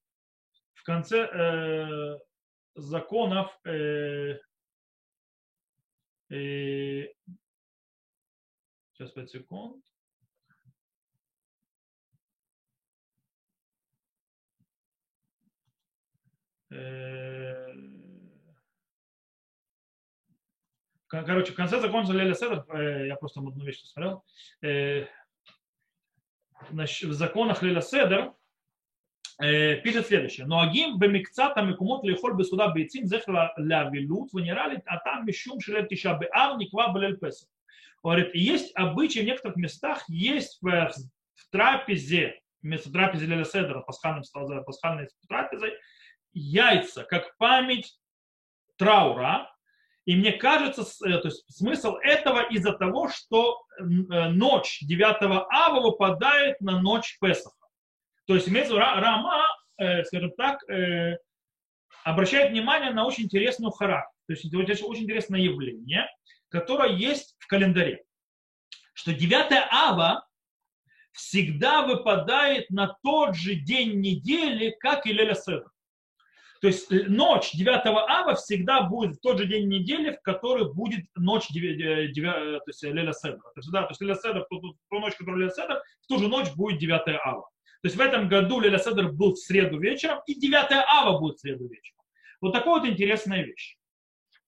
в 0.75 0.83
конце 0.85 1.27
э, 1.27 2.19
законов 2.77 3.59
сейчас 8.95 9.11
5 9.15 9.31
секунд. 9.31 9.85
Короче, 21.23 21.53
в 21.53 21.55
конце 21.55 21.81
закона 21.81 22.11
Леля 22.13 22.35
Седер, 22.35 22.65
э, 22.71 23.07
я 23.07 23.17
просто 23.17 23.41
одну 23.41 23.65
вещь 23.65 23.81
смотрел, 23.83 24.25
э, 24.63 25.07
в 26.71 27.13
законах 27.13 27.63
Леля 27.63 27.81
Седер 27.81 28.33
э, 29.41 29.77
пишет 29.77 30.07
следующее. 30.07 30.47
Но 30.47 30.61
агим 30.61 30.99
бемикцата 30.99 31.63
микумот 31.63 32.05
лихоль 32.05 32.37
бесуда 32.37 32.69
бейцим 32.69 33.07
зехра 33.07 33.53
лявилут 33.57 34.33
венерали, 34.33 34.83
а 34.87 34.99
там 34.99 35.27
мишум 35.27 35.61
шелет 35.61 35.89
тиша 35.89 36.19
беав 36.19 36.59
никва 36.59 36.93
белель 36.93 37.17
песах. 37.17 37.49
Говорит, 38.03 38.35
есть 38.35 38.73
обычаи 38.75 39.21
в 39.21 39.25
некоторых 39.25 39.57
местах, 39.57 40.05
есть 40.09 40.59
в, 40.61 40.69
в 40.71 41.51
трапезе, 41.51 42.41
вместо 42.63 42.91
трапезы 42.93 43.27
Леля 43.27 43.45
Седера, 43.45 43.81
пасхальной, 43.81 44.25
пасхальной 44.67 45.09
трапезой, 45.29 45.73
яйца, 46.35 47.05
как 47.05 47.37
память 47.39 47.99
траура, 48.77 49.51
и 50.05 50.17
мне 50.17 50.33
кажется, 50.33 50.83
э, 51.07 51.19
то 51.19 51.29
есть 51.29 51.45
смысл 51.51 51.95
этого 52.03 52.43
из-за 52.51 52.73
того, 52.73 53.09
что 53.09 53.65
э, 53.79 53.83
ночь 53.83 54.81
9 54.83 55.47
ава 55.51 55.81
выпадает 55.81 56.61
на 56.61 56.81
ночь 56.81 57.17
Песаха. 57.21 57.57
То 58.27 58.35
есть 58.35 58.49
имеется 58.49 58.77
Рама, 58.77 59.45
э, 59.79 60.05
скажем 60.05 60.33
так, 60.37 60.61
обращает 62.05 62.51
внимание 62.51 62.93
на 62.93 63.07
очень 63.07 63.25
интересную 63.25 63.71
характер. 63.71 64.11
То 64.27 64.33
есть 64.33 64.83
очень 64.83 65.05
интересное 65.05 65.41
явление, 65.41 66.07
которое 66.49 66.93
есть 66.93 67.37
в 67.39 67.47
календаре. 67.47 68.05
Что 68.93 69.13
9 69.13 69.69
ава 69.71 70.27
всегда 71.13 71.83
выпадает 71.83 72.69
на 72.71 72.97
тот 73.03 73.37
же 73.37 73.55
день 73.55 74.01
недели, 74.01 74.77
как 74.81 75.07
и 75.07 75.13
Леля 75.13 75.35
Седр. 75.35 75.71
То 76.65 76.69
есть 76.69 76.91
э, 76.91 77.05
ночь 77.09 77.53
9 77.53 77.85
ава 77.85 78.35
всегда 78.37 78.85
будет 78.85 79.17
в 79.17 79.21
тот 79.21 79.37
же 79.37 79.45
день 79.45 79.69
недели, 79.69 80.13
в 80.13 80.23
который 80.23 80.73
будет 80.73 81.05
ночь 81.15 81.47
9, 81.51 82.11
9, 82.11 82.25
то 82.25 82.63
есть 82.67 82.83
Леля 82.85 83.13
Седра. 83.13 83.37
То 83.37 83.59
есть, 83.59 83.71
да, 83.71 83.83
то 83.83 83.91
есть 83.91 84.01
Леля 84.01 84.15
Седр, 84.15 84.47
ту, 84.49 84.61
ту, 84.61 84.79
ту 84.89 84.99
ночь, 84.99 85.15
которая 85.15 85.41
Леля 85.41 85.51
Седр, 85.51 85.83
в 86.01 86.07
ту 86.07 86.19
же 86.19 86.27
ночь 86.27 86.51
будет 86.55 86.79
9 86.79 87.03
ава. 87.23 87.43
То 87.83 87.87
есть 87.87 87.97
в 87.97 88.01
этом 88.01 88.31
году 88.31 88.61
Леля 88.61 88.79
Седр 88.79 89.13
был 89.13 89.35
в 89.35 89.39
среду 89.41 89.79
вечером, 89.79 90.21
и 90.27 90.41
9 90.41 90.55
ава 90.89 91.19
будет 91.19 91.37
в 91.37 91.41
среду 91.41 91.69
вечером. 91.69 92.01
Вот 92.41 92.55
такая 92.55 92.81
вот 92.81 92.87
интересная 92.87 93.43
вещь. 93.43 93.77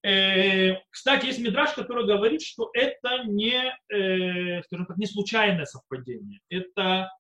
Э, 0.03 0.77
кстати, 0.89 1.27
есть 1.27 1.41
мидраж, 1.41 1.75
который 1.75 2.07
говорит, 2.07 2.41
что 2.41 2.71
это 2.73 3.25
не, 3.27 3.77
э, 3.93 4.62
скажем 4.62 4.87
так, 4.87 4.97
не 4.97 5.05
случайное 5.05 5.67
совпадение. 5.67 6.41
Это 6.49 7.11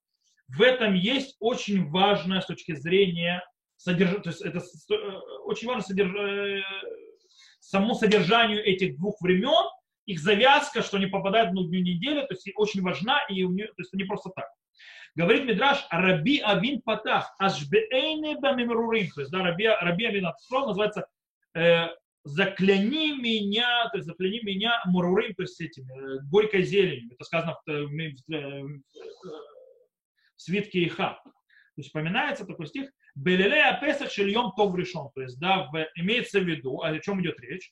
в 0.48 0.62
этом 0.62 0.94
есть 0.94 1.36
очень 1.38 1.86
важное 1.90 2.40
с 2.40 2.46
точки 2.46 2.74
зрения 2.74 3.42
содерж... 3.86 4.22
то 4.22 4.30
есть 4.30 4.42
это 4.42 4.58
э, 4.58 4.94
очень 5.44 5.68
важно 5.68 5.82
содерж... 5.82 6.14
Э, 6.16 6.62
само 7.60 7.94
содержанию 7.94 8.64
этих 8.64 8.96
двух 8.96 9.20
времен, 9.20 9.70
их 10.06 10.20
завязка, 10.20 10.82
что 10.82 10.98
они 10.98 11.06
попадают 11.06 11.48
в 11.48 11.52
одну 11.52 11.68
недели, 11.68 12.20
то 12.20 12.34
есть 12.34 12.48
очень 12.56 12.82
важна, 12.82 13.20
и 13.28 13.42
у 13.42 13.50
нее, 13.50 13.66
то 13.68 13.78
есть 13.78 13.92
не 13.92 14.04
просто 14.04 14.30
так. 14.30 14.46
Говорит 15.16 15.46
Мидраш, 15.46 15.86
Раби 15.90 16.38
Авин 16.38 16.80
Патах, 16.82 17.34
Ашбеэйны 17.38 18.38
Бамимрурим, 18.38 19.10
то 19.10 19.20
есть 19.22 19.32
да, 19.32 19.42
Раби, 19.42 19.66
Раби 19.66 20.04
Авин 20.04 20.26
Ацфрон 20.26 20.68
называется 20.68 21.06
э, 21.54 21.88
закляни 22.24 23.20
меня, 23.20 23.88
то 23.90 23.98
есть 23.98 24.06
закляни 24.06 24.40
меня 24.44 24.82
мурурым, 24.84 25.34
то 25.34 25.42
есть 25.42 25.60
этим, 25.60 25.90
э, 25.90 26.18
горькой 26.30 26.62
зеленью. 26.62 27.14
Это 27.14 27.24
сказано 27.24 27.56
в, 27.66 27.70
в, 27.70 27.88
в, 27.88 28.82
в 30.36 30.42
свитке 30.42 30.84
Иха. 30.84 31.20
То 31.76 31.82
есть 31.82 31.90
упоминается 31.90 32.46
такой 32.46 32.66
стих, 32.66 32.90
Белелея 33.14 33.78
Песах 33.80 34.10
шельем 34.10 34.52
тов 34.56 34.74
решен. 34.76 35.10
То 35.14 35.20
есть, 35.20 35.38
да, 35.38 35.68
в, 35.70 35.86
имеется 35.96 36.40
в 36.40 36.44
виду, 36.44 36.80
о 36.80 36.98
чем 37.00 37.20
идет 37.20 37.38
речь, 37.40 37.70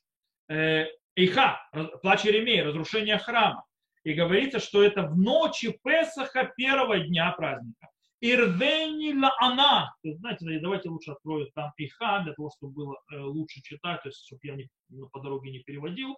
э, 0.50 0.86
Иха, 1.16 1.60
плач 2.02 2.24
Еремей, 2.24 2.62
разрушение 2.62 3.18
храма. 3.18 3.64
И 4.02 4.12
говорится, 4.12 4.58
что 4.58 4.82
это 4.82 5.04
в 5.04 5.16
ночи 5.16 5.78
Песаха 5.82 6.52
первого 6.54 6.98
дня 6.98 7.32
праздника. 7.32 7.88
Ирвени 8.20 9.14
она. 9.38 9.94
Знаете, 10.02 10.60
давайте 10.60 10.90
лучше 10.90 11.12
открою 11.12 11.50
там 11.54 11.72
иха, 11.76 12.20
для 12.20 12.34
того, 12.34 12.50
чтобы 12.56 12.72
было 12.72 12.96
э, 13.12 13.18
лучше 13.20 13.62
читать, 13.62 14.02
то 14.02 14.08
есть, 14.08 14.26
чтобы 14.26 14.40
я 14.44 14.54
не, 14.54 14.68
по 15.12 15.20
дороге 15.20 15.50
не 15.50 15.60
переводил, 15.60 16.16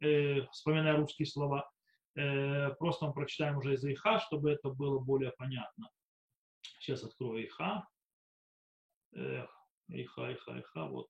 э, 0.00 0.46
вспоминая 0.52 0.96
русские 0.96 1.26
слова. 1.26 1.68
Э, 2.16 2.70
просто 2.78 3.06
мы 3.06 3.12
прочитаем 3.12 3.58
уже 3.58 3.74
из 3.74 3.84
иха, 3.84 4.20
чтобы 4.20 4.50
это 4.50 4.70
было 4.70 4.98
более 4.98 5.32
понятно. 5.38 5.88
Сейчас 6.62 7.04
открою 7.04 7.46
иха. 7.46 7.88
Э, 9.14 9.46
иха, 9.88 10.32
иха, 10.32 10.60
иха, 10.60 10.86
вот. 10.86 11.08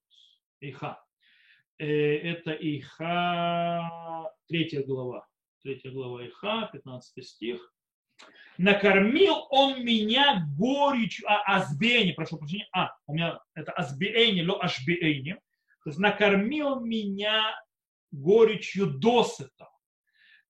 Иха. 0.61 1.03
Э, 1.79 1.87
это 1.87 2.53
иха, 2.53 4.31
третья 4.47 4.83
глава. 4.83 5.27
Третья 5.63 5.91
глава 5.91 6.27
иха, 6.27 6.71
15 6.73 7.27
стих 7.27 7.73
накормил 8.61 9.47
он 9.51 9.83
меня 9.85 10.47
горечью, 10.59 11.27
а, 11.29 11.57
азбени, 11.57 12.13
прошу 12.13 12.37
прощения, 12.37 12.69
а, 12.73 12.91
у 13.07 13.15
меня 13.15 13.39
это 13.55 13.73
азбиэни, 13.73 14.43
ло 14.43 14.61
есть 15.87 15.99
накормил 15.99 16.81
меня 16.81 17.59
горечью 18.13 18.99
досыта. 18.99 19.71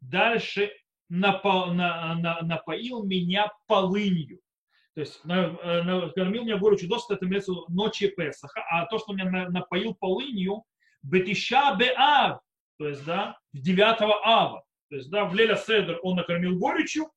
Дальше 0.01 0.73
напо, 1.09 1.73
на, 1.73 2.17
на, 2.17 2.41
напоил 2.43 3.05
меня 3.05 3.53
полынью. 3.67 4.41
То 5.01 5.05
есть 5.05 5.25
накормил 5.25 6.45
меня 6.45 6.59
горечью 6.59 6.91
досыта, 6.91 7.15
это 7.15 7.25
имеется 7.25 7.53
ночи 7.69 8.09
Песаха, 8.09 8.63
а 8.71 8.85
то, 8.85 8.99
что 8.99 9.15
меня 9.15 9.49
напоил 9.49 9.95
полынью, 9.95 10.65
бетиша 11.03 11.75
беав, 11.79 12.41
то 12.79 12.87
есть, 12.87 13.07
да, 13.07 13.39
в 13.55 13.63
9 13.63 13.81
ава. 14.25 14.63
То 14.91 14.97
есть, 14.97 15.11
да, 15.11 15.25
в 15.25 15.35
Леля 15.35 15.57
Седер 15.57 15.99
он 16.03 16.17
накормил 16.17 16.59
горечью, 16.59 17.11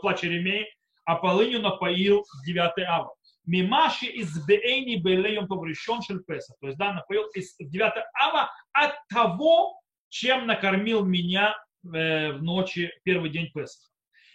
плач 0.00 0.22
Еремей, 0.22 0.68
а 1.06 1.16
полынью 1.16 1.60
напоил 1.60 2.24
9 2.46 2.78
ава. 2.86 3.12
Мимаши 3.46 4.06
из 4.06 4.46
Бейни 4.46 5.02
Белеем 5.02 5.48
поврещен 5.48 6.02
Шельпеса. 6.02 6.54
То 6.60 6.68
есть, 6.68 6.78
да, 6.78 6.92
напоил 6.92 7.24
из 7.34 7.56
9 7.58 7.92
ава 8.14 8.52
от 8.72 8.92
того, 9.08 9.80
чем 10.08 10.46
накормил 10.46 11.04
меня 11.04 11.56
э, 11.82 12.30
в 12.30 12.44
ночи, 12.44 12.92
первый 13.02 13.30
день 13.30 13.50
Песаха. 13.52 13.93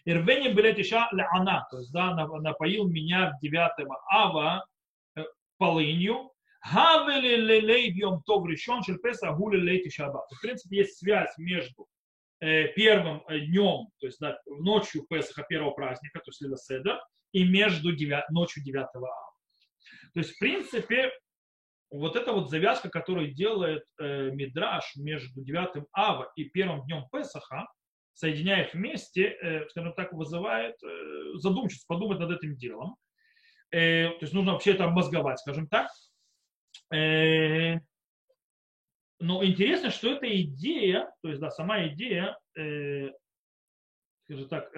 Ирвени 0.10 0.54
Белет 0.54 0.80
Иша 0.80 1.08
Ляна, 1.12 1.68
то 1.70 1.80
есть, 1.80 1.92
да, 1.92 2.16
напоил 2.16 2.88
меня 2.88 3.32
в 3.32 3.42
9 3.42 3.88
ава 4.12 4.66
э, 5.16 5.24
полынью. 5.58 6.32
Гавели 6.74 7.36
лелей 7.36 7.92
бьем 7.92 8.22
то 8.26 8.40
врещен 8.42 8.84
Шельпеса 8.84 9.32
гули 9.32 9.58
лейти 9.58 9.90
шаба. 9.90 10.26
В 10.30 10.42
принципе, 10.42 10.78
есть 10.78 10.98
связь 10.98 11.38
между 11.38 11.88
Э, 12.42 12.70
первым 12.70 13.22
э, 13.28 13.40
днем, 13.42 13.90
то 14.00 14.06
есть 14.06 14.18
да, 14.22 14.40
ночью 14.46 15.06
Песаха 15.10 15.44
первого 15.44 15.72
праздника, 15.72 16.20
то 16.20 16.30
есть 16.30 16.42
Лила 16.42 16.56
Седа, 16.56 17.06
и 17.34 17.44
между 17.44 17.94
9, 17.94 18.30
ночью 18.30 18.64
9 18.64 18.88
ава. 18.96 19.34
То 20.14 20.20
есть, 20.22 20.36
в 20.36 20.40
принципе, 20.40 21.12
вот 21.92 22.16
эта 22.16 22.32
вот 22.32 22.50
завязка, 22.50 22.90
которую 22.90 23.34
делает 23.34 23.84
э, 24.00 24.30
Мидраш 24.32 24.96
между 24.96 25.44
9 25.44 25.86
ава 25.92 26.32
и 26.38 26.46
первым 26.46 26.86
днем 26.86 27.10
Песаха, 27.12 27.68
соединяя 28.20 28.66
их 28.66 28.74
вместе, 28.74 29.30
э, 29.30 29.70
скажем 29.70 29.94
так, 29.94 30.12
вызывает 30.12 30.76
э, 30.84 31.38
задумчивость, 31.38 31.88
подумать 31.88 32.20
над 32.20 32.32
этим 32.32 32.58
делом. 32.58 32.98
Э, 33.72 34.10
то 34.10 34.18
есть 34.22 34.34
нужно 34.34 34.52
вообще 34.52 34.74
это 34.74 34.84
обмозговать, 34.84 35.40
скажем 35.40 35.68
так. 35.68 35.90
Но 39.22 39.44
интересно, 39.44 39.90
что 39.90 40.14
эта 40.14 40.42
идея, 40.42 41.12
то 41.22 41.30
есть, 41.30 41.42
да, 41.42 41.52
сама 41.52 41.88
идея, 41.88 42.38
скажем 44.24 44.50
так, 44.50 44.72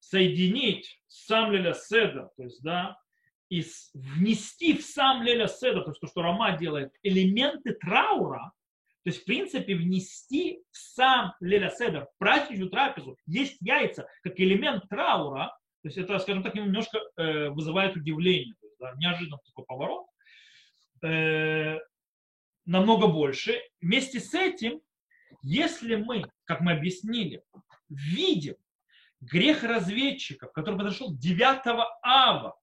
соединить 0.00 1.00
сам 1.06 1.52
Леля 1.52 1.74
Седа, 1.74 2.30
то 2.36 2.42
есть, 2.42 2.62
да, 2.62 2.96
и 3.50 3.62
внести 3.92 4.76
в 4.78 4.82
сам 4.82 5.22
Леля 5.22 5.46
Седа, 5.46 5.82
то 5.82 5.90
есть 5.90 6.00
то, 6.00 6.06
что 6.06 6.22
Рома 6.22 6.56
делает, 6.56 6.92
элементы 7.02 7.74
траура, 7.74 8.52
то 9.08 9.10
есть, 9.10 9.22
в 9.22 9.24
принципе, 9.24 9.74
внести 9.74 10.60
в 10.70 10.76
сам 10.76 11.32
Леля 11.40 11.70
Седер, 11.70 12.08
праздничную 12.18 12.68
трапезу, 12.68 13.16
есть 13.24 13.56
яйца, 13.62 14.06
как 14.22 14.38
элемент 14.38 14.86
траура, 14.90 15.46
то 15.82 15.88
есть 15.88 15.96
это, 15.96 16.18
скажем 16.18 16.42
так, 16.42 16.54
немножко 16.54 16.98
э, 17.16 17.48
вызывает 17.48 17.96
удивление, 17.96 18.54
да, 18.78 18.92
неожиданно 18.98 19.38
такой 19.46 19.64
поворот. 19.64 20.08
Э, 21.02 21.78
намного 22.66 23.06
больше. 23.06 23.58
Вместе 23.80 24.20
с 24.20 24.34
этим, 24.34 24.82
если 25.40 25.94
мы, 25.94 26.26
как 26.44 26.60
мы 26.60 26.72
объяснили, 26.72 27.42
видим 27.88 28.56
грех 29.22 29.62
разведчиков, 29.62 30.52
который 30.52 30.74
произошел 30.74 31.16
9 31.16 31.88
ава, 32.02 32.60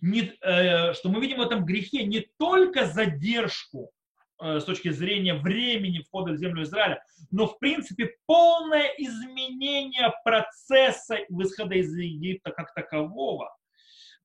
не, 0.00 0.32
э, 0.40 0.94
что 0.94 1.10
мы 1.10 1.20
видим 1.20 1.36
в 1.36 1.42
этом 1.42 1.66
грехе 1.66 2.04
не 2.04 2.20
только 2.38 2.86
задержку 2.86 3.92
с 4.40 4.64
точки 4.64 4.90
зрения 4.90 5.34
времени 5.34 6.00
входа 6.00 6.32
в 6.32 6.36
землю 6.36 6.62
Израиля, 6.62 7.02
но 7.30 7.46
в 7.46 7.58
принципе 7.58 8.16
полное 8.26 8.88
изменение 8.98 10.12
процесса 10.24 11.18
выхода 11.28 11.74
из 11.74 11.94
Египта 11.94 12.50
как 12.50 12.72
такового. 12.74 13.50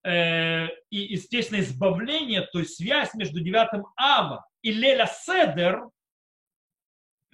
Э, 0.05 0.67
и, 0.91 0.99
естественно, 0.99 1.59
избавление, 1.59 2.41
то 2.41 2.59
есть 2.59 2.75
связь 2.75 3.15
между 3.15 3.39
9 3.39 3.83
ава 3.97 4.45
и 4.61 4.71
Леля 4.71 5.07
Седер, 5.07 5.89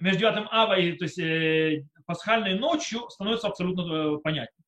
между 0.00 0.20
9 0.20 0.48
ава 0.50 0.78
и 0.78 0.92
то 0.92 1.04
есть, 1.04 1.18
э, 1.18 1.84
пасхальной 2.06 2.58
ночью, 2.58 3.10
становится 3.10 3.48
абсолютно 3.48 3.82
э, 3.82 4.18
понятным. 4.24 4.64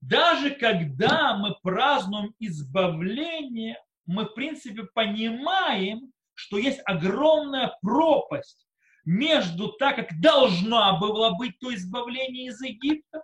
Даже 0.00 0.52
когда 0.52 1.36
мы 1.36 1.54
празднуем 1.62 2.34
избавление, 2.38 3.76
мы, 4.06 4.24
в 4.24 4.32
принципе, 4.32 4.84
понимаем, 4.94 6.10
что 6.40 6.56
есть 6.56 6.80
огромная 6.86 7.76
пропасть 7.82 8.66
между 9.04 9.72
так, 9.72 9.96
как 9.96 10.20
должна 10.20 10.98
была 10.98 11.32
быть 11.36 11.58
то 11.58 11.74
избавление 11.74 12.46
из 12.46 12.60
Египта, 12.62 13.22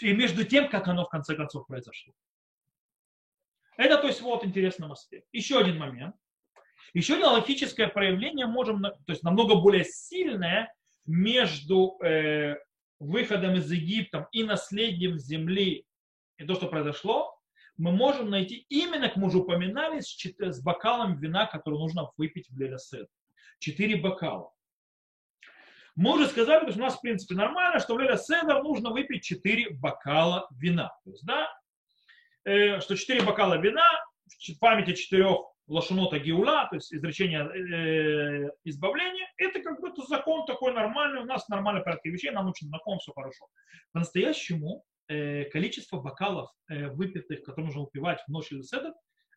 и 0.00 0.12
между 0.12 0.44
тем, 0.44 0.68
как 0.68 0.88
оно 0.88 1.04
в 1.04 1.08
конце 1.08 1.36
концов 1.36 1.66
произошло. 1.66 2.12
Это, 3.76 3.98
то 3.98 4.08
есть, 4.08 4.20
вот 4.20 4.44
интересный 4.44 4.90
аспект. 4.90 5.26
Еще 5.32 5.58
один 5.58 5.78
момент. 5.78 6.16
Еще 6.92 7.14
одно 7.14 7.34
логическое 7.34 7.88
проявление 7.88 8.46
можем, 8.46 8.82
то 8.82 8.96
есть 9.08 9.22
намного 9.22 9.54
более 9.56 9.84
сильное 9.84 10.72
между 11.04 11.98
э, 12.02 12.56
выходом 12.98 13.54
из 13.54 13.70
Египта 13.70 14.28
и 14.32 14.44
наследием 14.44 15.18
земли 15.18 15.86
и 16.38 16.44
то, 16.44 16.54
что 16.54 16.66
произошло, 16.66 17.35
мы 17.78 17.92
можем 17.92 18.30
найти 18.30 18.66
именно, 18.68 19.08
как 19.08 19.16
мы 19.16 19.28
уже 19.28 19.38
упоминали, 19.38 20.00
с, 20.00 20.16
с 20.16 20.62
бокалом 20.62 21.18
вина, 21.18 21.46
который 21.46 21.78
нужно 21.78 22.10
выпить 22.16 22.48
в 22.48 22.58
Лелесет. 22.58 23.08
Четыре 23.58 23.96
бокала. 23.96 24.50
Мы 25.94 26.14
уже 26.14 26.26
сказали, 26.28 26.70
что 26.70 26.78
у 26.78 26.82
нас, 26.82 26.96
в 26.96 27.00
принципе, 27.00 27.34
нормально, 27.34 27.80
что 27.80 27.94
в 27.94 27.98
Леля 27.98 28.16
Седер 28.16 28.62
нужно 28.62 28.90
выпить 28.90 29.24
четыре 29.24 29.70
бокала 29.70 30.46
вина. 30.50 30.92
То 31.04 31.10
есть, 31.10 31.24
да, 31.24 31.48
э, 32.44 32.80
что 32.80 32.96
четыре 32.96 33.22
бокала 33.22 33.54
вина 33.58 33.84
в 34.26 34.58
памяти 34.58 34.94
четырех 34.94 35.38
лошанота 35.68 36.18
гиула, 36.18 36.68
то 36.68 36.76
есть 36.76 36.92
изречение 36.92 37.40
э, 37.40 38.50
избавления, 38.64 39.26
это 39.38 39.60
как 39.60 39.80
бы 39.80 39.90
закон 40.06 40.44
такой 40.46 40.72
нормальный, 40.74 41.22
у 41.22 41.24
нас 41.24 41.48
нормальный 41.48 41.82
порядок 41.82 42.04
вещей, 42.04 42.30
нам 42.30 42.46
очень 42.46 42.68
знаком, 42.68 42.98
все 42.98 43.12
хорошо. 43.12 43.46
По-настоящему 43.92 44.84
количество 45.08 46.00
бокалов 46.00 46.50
э, 46.68 46.88
выпитых, 46.88 47.42
которые 47.42 47.66
нужно 47.66 47.82
выпивать 47.82 48.20
в 48.26 48.30
ночь 48.30 48.50
или 48.52 48.62
седер, 48.62 48.92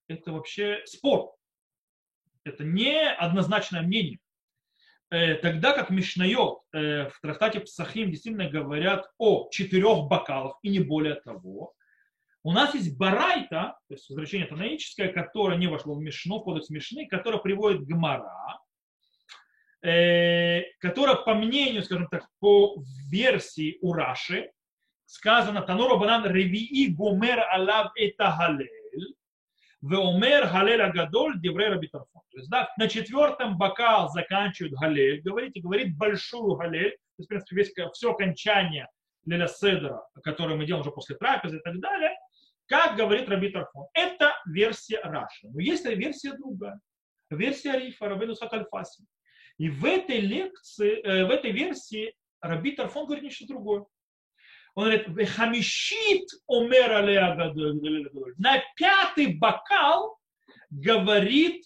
это 0.08 0.32
вообще 0.32 0.82
спор. 0.86 1.32
Это 2.44 2.64
не 2.64 3.10
однозначное 3.10 3.82
мнение. 3.82 4.20
Э, 5.12 5.36
тогда 5.36 5.74
как 5.74 5.90
Мишнайот 5.90 6.62
э, 6.72 7.10
в 7.10 7.20
трактате 7.22 7.62
Псахим 7.62 8.12
действительно 8.12 8.50
говорят 8.50 9.10
о 9.18 9.50
четырех 9.50 10.08
бокалах 10.08 10.60
и 10.62 10.70
не 10.70 10.80
более 10.80 11.16
того, 11.16 11.74
у 12.44 12.52
нас 12.52 12.74
есть 12.74 12.98
барайта, 12.98 13.78
то 13.88 13.94
есть 13.94 14.08
возвращение 14.10 14.48
танаическое, 14.48 15.12
которое 15.12 15.58
не 15.58 15.68
вошло 15.68 15.96
в 15.96 16.00
Мишну, 16.00 16.40
в 16.40 16.44
кодекс 16.44 16.70
Мишны, 16.70 17.08
которое 17.08 17.40
приводит 17.40 17.86
Гмара, 17.86 18.60
э, 19.82 20.62
которое, 20.80 21.16
по 21.16 21.34
мнению, 21.34 21.84
скажем 21.84 22.08
так, 22.08 22.28
по 22.40 22.76
версии 23.10 23.78
Ураши, 23.82 24.52
сказано 25.10 25.64
Танура 25.64 25.96
Банан 25.96 26.26
Ревии 26.26 26.88
Гомер 26.88 27.40
Алав 27.52 27.92
это 27.96 28.36
Галель, 28.38 29.16
Веомер 29.82 30.48
Галель 30.48 30.84
Агадоль 30.84 31.40
Деврей 31.42 31.70
Рабитарфон. 31.70 32.22
То 32.32 32.38
есть, 32.38 32.50
да, 32.50 32.70
на 32.78 32.88
четвертом 32.88 33.58
бокал 33.58 34.10
заканчивает 34.10 34.74
Галель, 34.74 35.22
говорит, 35.22 35.56
и 35.56 35.62
говорит 35.62 35.98
большую 35.98 36.56
Галель, 36.56 36.92
то 36.92 37.22
есть, 37.22 37.26
в 37.26 37.30
принципе, 37.30 37.56
весь, 37.56 37.74
все 37.94 38.12
окончание 38.12 38.88
Леля 39.26 39.48
Седра, 39.48 40.08
которое 40.24 40.56
мы 40.56 40.66
делаем 40.66 40.82
уже 40.82 40.92
после 40.92 41.16
трапезы 41.16 41.58
и 41.58 41.62
так 41.62 41.80
далее, 41.80 42.16
как 42.68 42.96
говорит 42.96 43.28
Раби 43.28 43.50
Тарфон. 43.50 43.88
Это 43.96 44.36
версия 44.46 45.00
Раши. 45.02 45.48
Но 45.48 45.60
есть 45.60 45.86
версия 45.86 46.34
другая. 46.34 46.80
Версия 47.32 47.80
Рифа, 47.80 48.10
Рабину 48.10 48.36
Сакальфаси. 48.36 49.06
И 49.58 49.70
в 49.70 49.86
этой 49.86 50.20
лекции, 50.20 51.02
э, 51.02 51.26
в 51.26 51.32
этой 51.32 51.52
версии 51.52 52.14
Раби 52.42 52.74
Тарфон 52.74 53.06
говорит 53.06 53.24
нечто 53.24 53.48
другое. 53.48 53.86
Он 54.80 54.86
говорит, 54.86 55.30
хамишит 55.30 56.30
омер 56.48 56.90
На 58.38 58.64
пятый 58.78 59.36
бокал 59.36 60.18
говорит 60.70 61.66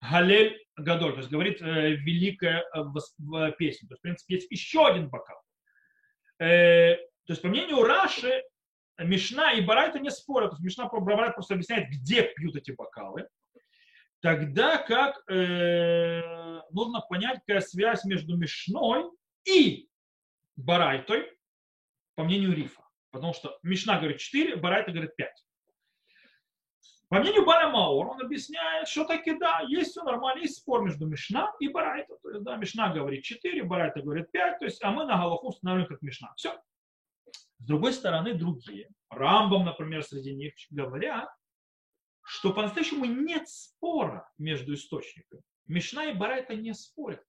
Галель 0.00 0.64
Гадоль, 0.76 1.14
то 1.14 1.18
есть 1.18 1.30
говорит 1.30 1.60
э, 1.60 1.94
великая 1.94 2.64
э, 2.72 3.52
песня. 3.58 3.88
То 3.88 3.94
есть, 3.94 3.98
в 3.98 4.02
принципе, 4.02 4.34
есть 4.36 4.50
еще 4.52 4.86
один 4.86 5.08
бокал. 5.08 5.42
Э, 6.38 6.94
то 6.94 7.32
есть, 7.32 7.42
по 7.42 7.48
мнению 7.48 7.82
Раши, 7.82 8.44
Мишна 8.96 9.54
и 9.54 9.60
Барайта 9.60 9.98
не 9.98 10.12
спорят. 10.12 10.50
То 10.50 10.54
есть 10.54 10.64
Мишна 10.64 10.88
Барайт 10.88 11.34
просто 11.34 11.54
объясняет, 11.54 11.88
где 11.88 12.22
пьют 12.22 12.54
эти 12.54 12.70
бокалы. 12.70 13.26
Тогда 14.20 14.78
как 14.78 15.20
э, 15.28 16.60
нужно 16.70 17.00
понять, 17.08 17.40
какая 17.44 17.60
связь 17.60 18.04
между 18.04 18.36
Мишной 18.36 19.10
и 19.46 19.88
Барайтой, 20.54 21.26
по 22.14 22.24
мнению 22.24 22.54
Рифа. 22.54 22.82
Потому 23.10 23.34
что 23.34 23.58
Мишна 23.62 23.98
говорит 23.98 24.18
4, 24.18 24.56
Барайта 24.56 24.90
говорит 24.90 25.14
5. 25.16 25.30
По 27.08 27.18
мнению 27.18 27.44
Баря 27.44 27.68
Маор, 27.68 28.08
он 28.08 28.22
объясняет, 28.22 28.88
что 28.88 29.04
таки 29.04 29.34
да, 29.38 29.60
есть 29.68 29.90
все 29.90 30.02
нормально, 30.02 30.40
есть 30.40 30.56
спор 30.56 30.82
между 30.82 31.06
Мишна 31.06 31.52
и 31.60 31.68
Барайта. 31.68 32.16
То 32.22 32.30
есть, 32.30 32.42
да, 32.42 32.56
Мишна 32.56 32.90
говорит 32.90 33.22
4, 33.22 33.64
Барайта 33.64 34.00
говорит 34.00 34.30
5, 34.30 34.58
то 34.60 34.64
есть, 34.64 34.82
а 34.82 34.90
мы 34.90 35.04
на 35.04 35.18
Галаху 35.18 35.48
устанавливаем 35.48 35.88
как 35.88 36.00
Мишна. 36.00 36.32
Все. 36.36 36.58
С 37.58 37.66
другой 37.66 37.92
стороны, 37.92 38.32
другие, 38.32 38.88
Рамбам, 39.10 39.66
например, 39.66 40.02
среди 40.02 40.34
них 40.34 40.54
говорят, 40.70 41.28
что 42.22 42.52
по-настоящему 42.54 43.04
нет 43.04 43.46
спора 43.46 44.26
между 44.38 44.72
источниками. 44.72 45.42
Мишна 45.66 46.06
и 46.06 46.14
Барайта 46.14 46.56
не 46.56 46.72
спорят. 46.72 47.22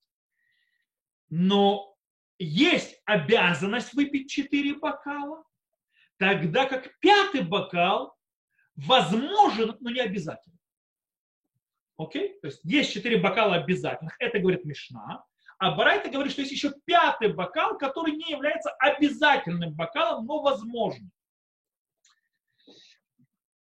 Но 1.30 1.93
есть 2.40 3.02
обязанность 3.06 3.94
выпить 3.94 4.32
4 4.32 4.76
бокала, 4.76 5.44
тогда 6.18 6.66
как 6.66 6.98
пятый 7.00 7.42
бокал 7.42 8.16
возможен, 8.76 9.78
но 9.80 9.90
не 9.90 10.00
обязательно. 10.00 10.58
Окей? 11.98 12.40
То 12.42 12.48
есть 12.48 12.62
есть 12.64 12.92
четыре 12.92 13.18
бокала 13.18 13.56
обязательных, 13.56 14.16
это 14.20 14.40
говорит 14.40 14.66
Мишна. 14.66 15.24
А 15.60 15.76
Барайта 15.76 16.10
говорит, 16.10 16.34
что 16.34 16.42
есть 16.42 16.52
еще 16.52 16.74
пятый 16.86 17.32
бокал, 17.32 17.78
который 17.78 18.14
не 18.14 18.32
является 18.32 18.72
обязательным 18.72 19.74
бокалом, 19.74 20.26
но 20.26 20.42
возможным. 20.42 21.12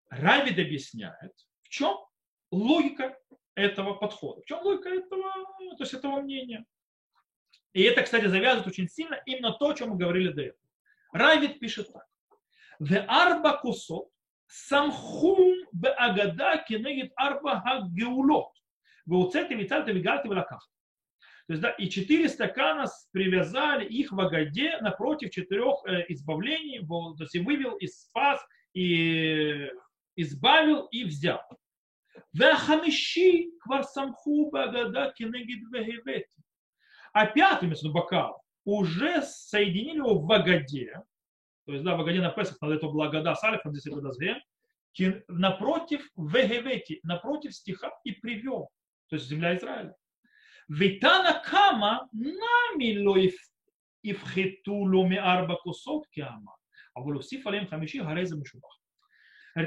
Равид 0.08 0.58
объясняет, 0.58 1.32
в 1.62 1.68
чем 1.68 1.96
логика 2.50 3.16
этого 3.54 3.94
подхода, 3.94 4.42
в 4.42 4.46
чем 4.46 4.62
логика 4.62 4.88
этого, 4.88 5.32
то 5.76 5.84
есть 5.84 5.94
этого 5.94 6.20
мнения. 6.20 6.64
И 7.72 7.82
это, 7.82 8.02
кстати, 8.02 8.26
завязывает 8.26 8.66
очень 8.66 8.88
сильно 8.88 9.20
именно 9.26 9.52
то, 9.52 9.70
о 9.70 9.74
чем 9.74 9.90
мы 9.90 9.96
говорили 9.96 10.32
до 10.32 10.42
этого. 10.42 10.60
Равид 11.12 11.58
пишет 11.58 11.92
так. 11.92 12.06
В 12.78 12.94
арба 13.06 13.58
кусот 13.58 14.08
самхум 14.46 15.66
беагада 15.72 16.62
кенегит 16.68 17.12
арба 17.16 17.60
хагеулот. 17.60 18.52
Вауцете 19.06 19.54
вицальте 19.54 19.92
вигальте 19.92 20.28
велаках. 20.28 20.68
То 21.46 21.54
есть, 21.54 21.62
да, 21.62 21.70
и 21.70 21.88
четыре 21.88 22.28
стакана 22.28 22.86
привязали 23.10 23.84
их 23.84 24.12
в 24.12 24.20
Агаде 24.20 24.78
напротив 24.80 25.30
четырех 25.30 25.84
э, 25.86 26.04
избавлений, 26.08 26.86
то 26.86 27.16
есть 27.18 27.34
и 27.34 27.40
вывел, 27.40 27.76
и 27.76 27.86
спас, 27.88 28.40
и 28.74 29.68
избавил, 30.14 30.86
и 30.86 31.04
взял. 31.04 31.42
Вахамиши 32.32 33.50
кварсамху 33.60 34.50
багада 34.50 35.12
кенегид 35.16 35.64
вегевети 35.72 36.28
а 37.12 37.26
пятый 37.26 37.66
вместо 37.66 37.88
бокал 37.90 38.42
уже 38.64 39.22
соединили 39.22 39.98
его 39.98 40.18
в 40.18 40.30
Агаде, 40.30 41.02
то 41.66 41.72
есть 41.72 41.84
да, 41.84 41.96
в 41.96 42.00
Агаде 42.00 42.20
на 42.20 42.30
Песах 42.30 42.60
надо 42.60 42.74
это 42.74 42.88
благода 42.88 43.34
с 43.34 43.42
Алифом, 43.44 43.74
здесь 43.74 43.92
это 43.92 45.22
напротив 45.28 46.08
Вегевети, 46.16 47.00
напротив 47.02 47.54
стиха 47.54 47.90
и 48.04 48.12
привел, 48.12 48.68
то 49.08 49.16
есть 49.16 49.28
земля 49.28 49.56
Израиля. 49.56 49.94
Витана 50.68 51.42
кама 51.44 52.08
нами 52.12 52.98
лоиф 52.98 53.34
ивхету 54.02 54.74
ломи 54.74 55.16
арба 55.16 55.56
кусот 55.56 56.04
кама, 56.14 56.56
а 56.94 57.00
волюсиф 57.00 57.46
алем 57.46 57.66
хамиши 57.66 58.02
гареза 58.02 58.36
мишубах. 58.36 58.78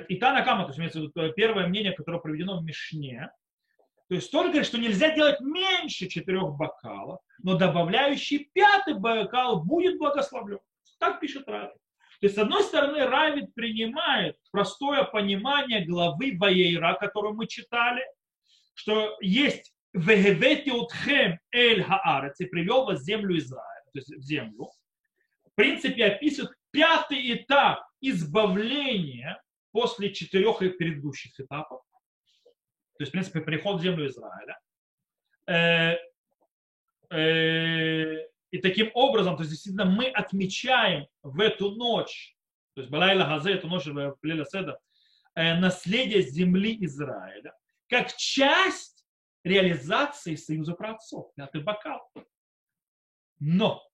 И 0.09 0.15
Тана 0.17 0.43
Кама, 0.43 0.67
то 0.67 0.81
есть 0.81 0.95
э, 0.95 1.33
первое 1.35 1.67
мнение, 1.67 1.91
которое 1.91 2.19
проведено 2.19 2.59
в 2.59 2.63
Мишне, 2.63 3.29
то 4.07 4.15
есть 4.15 4.31
тоже 4.31 4.49
говорит, 4.49 4.67
что 4.67 4.77
нельзя 4.77 5.15
делать 5.15 5.39
меньше 5.41 6.07
четырех 6.07 6.55
бокалов, 6.55 7.21
но 7.41 7.57
добавляющий 7.57 8.49
пятый 8.53 8.93
бокал 8.93 9.63
будет 9.63 9.97
благословлен. 9.97 10.59
Так 10.99 11.19
пишет 11.19 11.47
Равид. 11.47 11.73
То 12.21 12.27
есть, 12.27 12.35
с 12.35 12.37
одной 12.39 12.63
стороны, 12.63 13.05
Равид 13.05 13.53
принимает 13.55 14.37
простое 14.51 15.03
понимание 15.03 15.85
главы 15.85 16.37
Ваейра, 16.37 16.97
которую 16.99 17.33
мы 17.33 17.47
читали, 17.47 18.03
что 18.73 19.17
есть 19.21 19.73
«Вегевети 19.93 20.69
утхем 20.69 21.39
эль 21.51 21.83
хаарец» 21.83 22.39
и 22.39 22.45
привел 22.45 22.85
вас 22.85 23.01
в 23.01 23.03
землю 23.03 23.37
Израиля, 23.37 23.85
то 23.91 23.99
есть 23.99 24.15
в 24.15 24.21
землю. 24.21 24.69
В 25.51 25.55
принципе, 25.55 26.05
описывает 26.05 26.55
пятый 26.71 27.33
этап 27.33 27.85
избавления 28.01 29.41
после 29.71 30.13
четырех 30.13 30.59
предыдущих 30.59 31.39
этапов 31.39 31.81
то 32.97 33.01
есть, 33.01 33.09
в 33.09 33.13
принципе, 33.13 33.41
приход 33.41 33.79
в 33.79 33.83
землю 33.83 34.07
Израиля. 34.07 34.59
Э, 35.47 35.97
э, 37.11 38.27
и 38.51 38.57
таким 38.59 38.89
образом, 38.93 39.35
то 39.35 39.41
есть, 39.41 39.51
действительно, 39.51 39.85
мы 39.85 40.07
отмечаем 40.07 41.07
в 41.21 41.39
эту 41.41 41.71
ночь, 41.71 42.35
то 42.73 42.81
есть, 42.81 42.91
Балайла 42.91 43.25
Газе, 43.25 43.53
эту 43.53 43.67
ночь 43.67 43.85
в 43.85 44.17
Леля 44.23 44.45
Седа, 44.45 44.79
э, 45.35 45.59
наследие 45.59 46.21
земли 46.21 46.77
Израиля, 46.85 47.53
как 47.87 48.15
часть 48.15 49.05
реализации 49.43 50.35
союза 50.35 50.73
праотцов, 50.73 51.33
пятый 51.35 51.61
бокал. 51.61 52.09
Но 53.39 53.87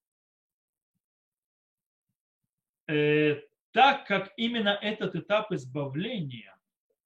э, 2.88 3.42
так 3.72 4.06
как 4.08 4.32
именно 4.38 4.70
этот 4.70 5.16
этап 5.16 5.52
избавления, 5.52 6.56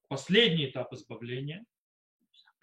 последний 0.09 0.69
этап 0.69 0.93
избавления, 0.93 1.65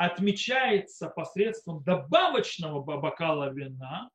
отмечается 0.05 1.09
посредством 1.09 1.85
добавочного 1.85 2.83
бокала 2.83 3.53
вина, 3.53 4.11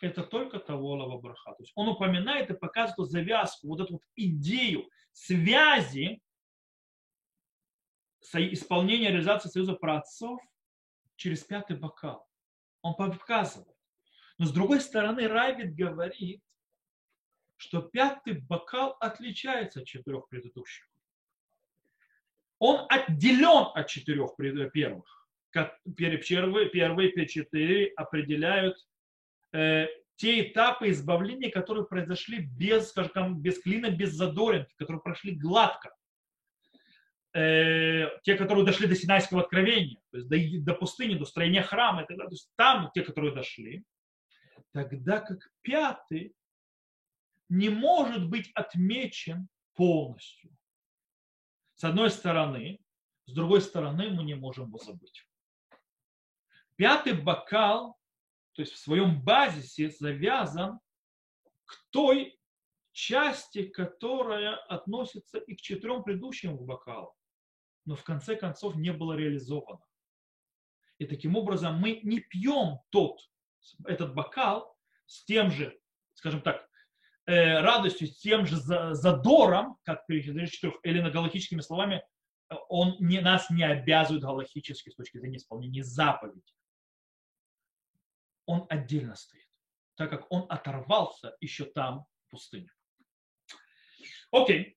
это 0.00 0.22
только 0.22 0.58
Таволова 0.58 1.20
браха. 1.20 1.52
То 1.52 1.62
есть 1.62 1.72
он 1.74 1.88
упоминает 1.88 2.48
и 2.48 2.54
показывает 2.54 3.10
завязку, 3.10 3.68
вот 3.68 3.80
эту 3.80 3.94
вот 3.94 4.02
идею 4.16 4.88
связи 5.12 6.22
исполнения 8.32 9.10
реализации 9.10 9.50
союза 9.50 9.74
праотцов 9.74 10.40
через 11.16 11.44
пятый 11.44 11.76
бокал. 11.76 12.26
Он 12.80 12.94
показывает. 12.94 13.76
Но 14.38 14.46
с 14.46 14.52
другой 14.52 14.80
стороны, 14.80 15.28
Райвид 15.28 15.74
говорит, 15.74 16.42
что 17.56 17.82
пятый 17.82 18.40
бокал 18.40 18.96
отличается 19.00 19.80
от 19.80 19.86
четырех 19.86 20.28
предыдущих 20.28 20.90
он 22.60 22.86
отделен 22.88 23.72
от 23.74 23.88
четырех 23.88 24.36
первых. 24.72 25.26
Первые, 26.28 26.68
первые 26.68 27.26
четыре 27.26 27.92
определяют 27.96 28.76
э, 29.52 29.88
те 30.14 30.42
этапы 30.48 30.90
избавления, 30.90 31.50
которые 31.50 31.86
произошли 31.86 32.38
без, 32.38 32.90
скажем, 32.90 33.40
без 33.40 33.60
клина, 33.60 33.90
без 33.90 34.12
задоринки, 34.12 34.72
которые 34.76 35.00
прошли 35.00 35.34
гладко. 35.34 35.90
Э, 37.32 38.08
те, 38.22 38.34
которые 38.36 38.66
дошли 38.66 38.86
до 38.86 38.94
Синайского 38.94 39.40
откровения, 39.40 40.00
то 40.10 40.18
есть 40.18 40.28
до, 40.28 40.72
до 40.72 40.78
пустыни, 40.78 41.14
до 41.14 41.24
строения 41.24 41.62
храма, 41.62 42.02
и 42.02 42.06
так 42.06 42.18
далее. 42.18 42.28
То 42.28 42.34
есть 42.34 42.50
там 42.56 42.90
те, 42.94 43.02
которые 43.02 43.34
дошли. 43.34 43.82
Тогда 44.72 45.20
как 45.20 45.38
пятый 45.62 46.34
не 47.48 47.70
может 47.70 48.28
быть 48.28 48.50
отмечен 48.54 49.48
полностью. 49.74 50.50
С 51.80 51.84
одной 51.84 52.10
стороны, 52.10 52.78
с 53.24 53.32
другой 53.32 53.62
стороны, 53.62 54.10
мы 54.10 54.22
не 54.22 54.34
можем 54.34 54.66
его 54.66 54.76
забыть. 54.76 55.26
Пятый 56.76 57.14
бокал, 57.14 57.98
то 58.52 58.60
есть 58.60 58.74
в 58.74 58.78
своем 58.78 59.24
базисе 59.24 59.88
завязан 59.88 60.78
к 61.64 61.72
той 61.88 62.38
части, 62.92 63.66
которая 63.66 64.56
относится 64.56 65.38
и 65.38 65.54
к 65.54 65.62
четырем 65.62 66.02
предыдущим 66.02 66.58
бокалам. 66.58 67.14
но 67.86 67.96
в 67.96 68.04
конце 68.04 68.36
концов 68.36 68.76
не 68.76 68.92
было 68.92 69.14
реализовано. 69.14 69.86
И 70.98 71.06
таким 71.06 71.34
образом 71.34 71.80
мы 71.80 72.00
не 72.02 72.20
пьем 72.20 72.80
тот, 72.90 73.18
этот 73.86 74.14
бокал 74.14 74.76
с 75.06 75.24
тем 75.24 75.50
же, 75.50 75.80
скажем 76.12 76.42
так, 76.42 76.69
э, 77.30 77.60
радостью, 77.60 78.08
с 78.08 78.18
тем 78.18 78.46
же 78.46 78.56
задором, 78.56 79.76
как 79.84 80.06
перед 80.06 80.24
четырех, 80.50 80.74
или 80.82 81.00
на 81.00 81.10
галактическими 81.10 81.60
словами, 81.60 82.02
он 82.68 82.96
не, 82.98 83.20
нас 83.20 83.48
не 83.50 83.62
обязывает 83.62 84.22
галактически 84.22 84.90
с 84.90 84.96
точки 84.96 85.18
зрения 85.18 85.36
исполнения 85.36 85.84
заповеди. 85.84 86.52
Он 88.46 88.66
отдельно 88.68 89.14
стоит, 89.14 89.48
так 89.94 90.10
как 90.10 90.26
он 90.30 90.46
оторвался 90.48 91.36
еще 91.40 91.64
там, 91.64 92.06
в 92.26 92.30
пустыне. 92.30 92.70
Окей. 94.32 94.76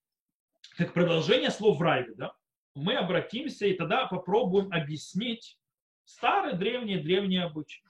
Как 0.77 0.93
продолжение 0.93 1.51
слов 1.51 1.79
Райга, 1.81 2.15
да, 2.15 2.35
мы 2.75 2.95
обратимся 2.95 3.65
и 3.65 3.75
тогда 3.75 4.07
попробуем 4.07 4.71
объяснить 4.71 5.59
старые 6.05 6.55
древние 6.55 7.01
древние 7.01 7.43
обычаи. 7.43 7.83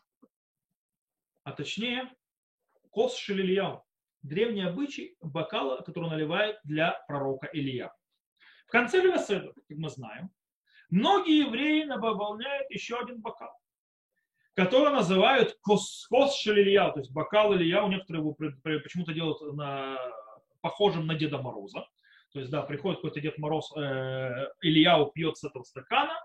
А 1.43 1.51
точнее, 1.51 2.13
кос 2.89 3.17
шелильяу. 3.17 3.83
Древний 4.23 4.63
обычай 4.63 5.15
бокала, 5.21 5.81
который 5.81 6.09
наливают 6.09 6.57
для 6.63 6.93
пророка 7.07 7.49
Илья. 7.51 7.93
В 8.67 8.71
конце 8.71 9.01
Левеседа, 9.01 9.53
как 9.53 9.77
мы 9.77 9.89
знаем, 9.89 10.31
многие 10.89 11.45
евреи 11.45 11.83
наполняют 11.83 12.69
еще 12.71 12.97
один 12.97 13.21
бокал, 13.21 13.53
который 14.55 14.93
называют 14.93 15.57
кос, 15.61 16.07
шелильяу, 16.41 16.93
то 16.93 16.99
есть 16.99 17.11
бокал 17.11 17.53
Илья, 17.53 17.83
у 17.83 17.89
некоторых 17.89 18.21
его 18.21 18.33
почему-то 18.33 19.13
делают 19.13 19.41
на, 19.55 19.97
похожим 20.61 21.05
на 21.05 21.15
Деда 21.15 21.39
Мороза. 21.39 21.85
То 22.31 22.39
есть, 22.39 22.49
да, 22.49 22.63
приходит 22.63 22.99
какой-то 22.99 23.21
Дед 23.21 23.37
Мороз, 23.37 23.71
э, 23.77 24.47
Илья 24.61 25.03
пьет 25.13 25.37
с 25.37 25.43
этого 25.43 25.63
стакана, 25.63 26.15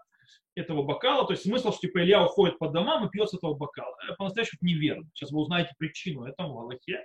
этого 0.58 0.82
бокала. 0.82 1.26
То 1.26 1.32
есть 1.32 1.44
смысл, 1.44 1.72
что 1.72 1.80
типа 1.80 2.02
Илья 2.02 2.24
уходит 2.24 2.58
по 2.58 2.68
домам 2.68 3.06
и 3.06 3.10
пьет 3.10 3.30
с 3.30 3.34
этого 3.34 3.54
бокала. 3.54 3.96
По-настоящему 4.18 4.58
неверно. 4.62 5.08
Сейчас 5.14 5.30
вы 5.30 5.40
узнаете 5.40 5.74
причину 5.78 6.24
этому 6.24 6.54
в 6.54 6.58
Аллахе. 6.60 7.04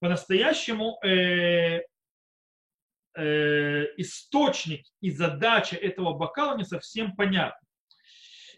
По-настоящему 0.00 0.98
э, 1.04 1.82
э, 3.16 3.84
источник 3.96 4.86
и 5.00 5.10
задача 5.10 5.76
этого 5.76 6.14
бокала 6.14 6.56
не 6.56 6.64
совсем 6.64 7.14
понятны. 7.14 7.66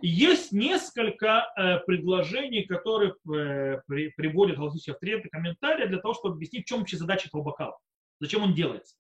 Есть 0.01 0.53
несколько 0.53 1.53
э, 1.57 1.79
предложений, 1.81 2.65
которые 2.65 3.15
э, 3.35 3.81
при, 3.89 4.11
приводят 4.11 4.57
галактические 4.57 4.95
авторитеты, 4.95 5.29
комментарии 5.29 5.87
для 5.87 5.99
того, 5.99 6.15
чтобы 6.15 6.37
объяснить, 6.37 6.67
в 6.67 6.69
чем 6.69 6.79
вообще 6.79 6.97
задача 6.97 7.27
этого 7.27 7.43
бокала. 7.43 7.77
Зачем 8.21 8.43
он 8.43 8.55
делается. 8.55 8.95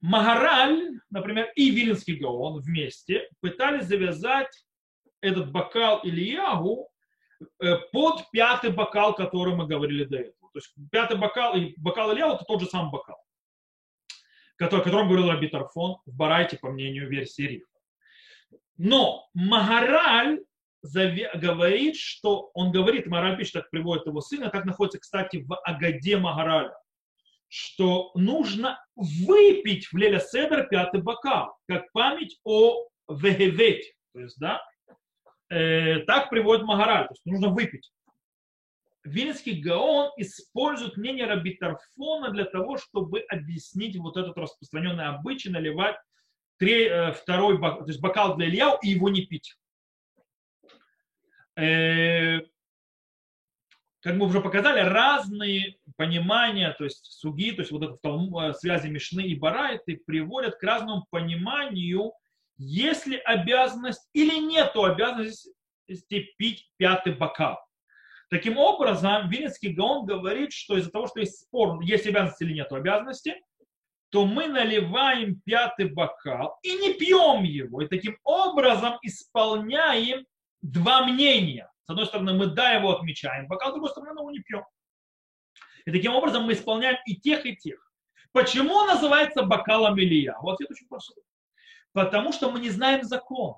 Магараль, 0.00 1.00
например, 1.10 1.50
и 1.56 1.70
Вилинский 1.70 2.16
Гаон 2.16 2.60
вместе 2.60 3.28
пытались 3.40 3.86
завязать 3.86 4.64
этот 5.20 5.52
бокал 5.52 6.00
Ильягу 6.02 6.88
э, 7.62 7.76
под 7.92 8.30
пятый 8.30 8.70
бокал, 8.70 9.14
который 9.14 9.54
мы 9.54 9.66
говорили 9.66 10.04
до 10.04 10.16
этого. 10.16 10.50
То 10.52 10.58
есть 10.58 10.72
пятый 10.90 11.18
бокал 11.18 11.54
и 11.56 11.74
бокал 11.76 12.12
Ильягу 12.12 12.36
это 12.36 12.44
тот 12.44 12.60
же 12.60 12.66
самый 12.66 12.90
бокал, 12.90 13.18
о 14.58 14.68
котором 14.68 15.08
говорил 15.08 15.28
Раби 15.28 15.48
Тарфон 15.48 15.98
в 16.06 16.16
Барайте, 16.16 16.56
по 16.56 16.70
мнению 16.70 17.08
версии 17.08 17.42
Рифа. 17.42 17.66
Но 18.78 19.28
Магараль 19.34 20.40
говорит, 20.82 21.96
что 21.96 22.50
он 22.54 22.72
говорит, 22.72 23.06
Магараль 23.06 23.36
пишет, 23.36 23.52
так 23.52 23.70
приводит 23.70 24.06
его 24.06 24.22
сына, 24.22 24.48
так 24.48 24.64
находится, 24.64 24.98
кстати, 24.98 25.44
в 25.46 25.54
Агаде 25.64 26.16
Магараля 26.16 26.74
что 27.50 28.12
нужно 28.14 28.82
выпить 28.94 29.88
в 29.88 29.96
Леля 29.96 30.20
Седер 30.20 30.68
пятый 30.68 31.02
бокал, 31.02 31.56
как 31.66 31.90
память 31.90 32.38
о 32.44 32.86
Вегевете. 33.08 33.92
То 34.14 34.20
есть, 34.20 34.38
да, 34.38 34.62
э, 35.50 35.98
так 36.06 36.30
приводит 36.30 36.64
Магараль, 36.64 37.08
то 37.08 37.12
есть 37.12 37.26
нужно 37.26 37.48
выпить. 37.48 37.90
Вильнинский 39.02 39.60
Гаон 39.60 40.12
использует 40.16 40.96
мнение 40.96 41.26
Рабитарфона 41.26 42.30
для 42.30 42.44
того, 42.44 42.76
чтобы 42.76 43.20
объяснить 43.28 43.96
вот 43.96 44.16
этот 44.16 44.36
распространенный 44.36 45.06
обычай 45.06 45.48
наливать 45.48 45.96
три, 46.58 46.84
э, 46.84 47.12
второй 47.12 47.58
бокал, 47.58 47.80
то 47.80 47.88
есть 47.88 48.00
бокал 48.00 48.36
для 48.36 48.46
Ильяу 48.46 48.78
и 48.80 48.90
его 48.90 49.08
не 49.08 49.26
пить. 49.26 49.56
Э, 51.56 52.38
как 54.02 54.14
мы 54.14 54.26
уже 54.26 54.40
показали, 54.40 54.80
разные 54.80 55.79
понимания, 56.00 56.74
то 56.78 56.84
есть 56.84 57.04
суги, 57.04 57.50
то 57.50 57.60
есть 57.60 57.70
вот 57.70 57.82
это 57.82 57.98
в 58.02 58.38
э, 58.38 58.54
связи 58.54 58.88
Мишны 58.88 59.20
и 59.20 59.34
Барайты 59.34 60.00
приводят 60.06 60.56
к 60.56 60.62
разному 60.62 61.04
пониманию, 61.10 62.12
есть 62.56 63.06
ли 63.06 63.18
обязанность 63.18 64.08
или 64.14 64.38
нет 64.38 64.72
обязанности 64.74 65.52
пить 66.38 66.70
пятый 66.78 67.12
бокал. 67.12 67.58
Таким 68.30 68.56
образом, 68.56 69.28
Винницкий 69.28 69.74
Гаон 69.74 70.06
говорит, 70.06 70.54
что 70.54 70.78
из-за 70.78 70.90
того, 70.90 71.06
что 71.06 71.20
есть 71.20 71.38
спор, 71.38 71.82
есть 71.82 72.06
обязанность 72.06 72.40
или 72.40 72.54
нет 72.54 72.72
обязанности, 72.72 73.34
то 74.08 74.24
мы 74.24 74.46
наливаем 74.46 75.38
пятый 75.44 75.90
бокал 75.90 76.58
и 76.62 76.72
не 76.76 76.94
пьем 76.94 77.44
его. 77.44 77.82
И 77.82 77.88
таким 77.88 78.16
образом 78.24 78.94
исполняем 79.02 80.24
два 80.62 81.04
мнения. 81.04 81.70
С 81.84 81.90
одной 81.90 82.06
стороны, 82.06 82.32
мы 82.32 82.46
да, 82.46 82.72
его 82.72 82.96
отмечаем, 82.96 83.48
бокал, 83.48 83.68
с 83.68 83.72
другой 83.74 83.90
стороны, 83.90 84.14
мы 84.14 84.22
его 84.22 84.30
не 84.30 84.40
пьем. 84.40 84.64
И 85.86 85.92
таким 85.92 86.14
образом 86.14 86.44
мы 86.44 86.52
исполняем 86.52 86.96
и 87.06 87.16
тех, 87.16 87.46
и 87.46 87.56
тех. 87.56 87.90
Почему 88.32 88.74
он 88.74 88.86
называется 88.86 89.42
бокалом 89.42 89.98
Илья? 89.98 90.38
Вот 90.40 90.54
ответ 90.54 90.70
очень 90.70 90.88
простой. 90.88 91.22
Потому 91.92 92.32
что 92.32 92.50
мы 92.50 92.60
не 92.60 92.70
знаем 92.70 93.02
закон. 93.02 93.56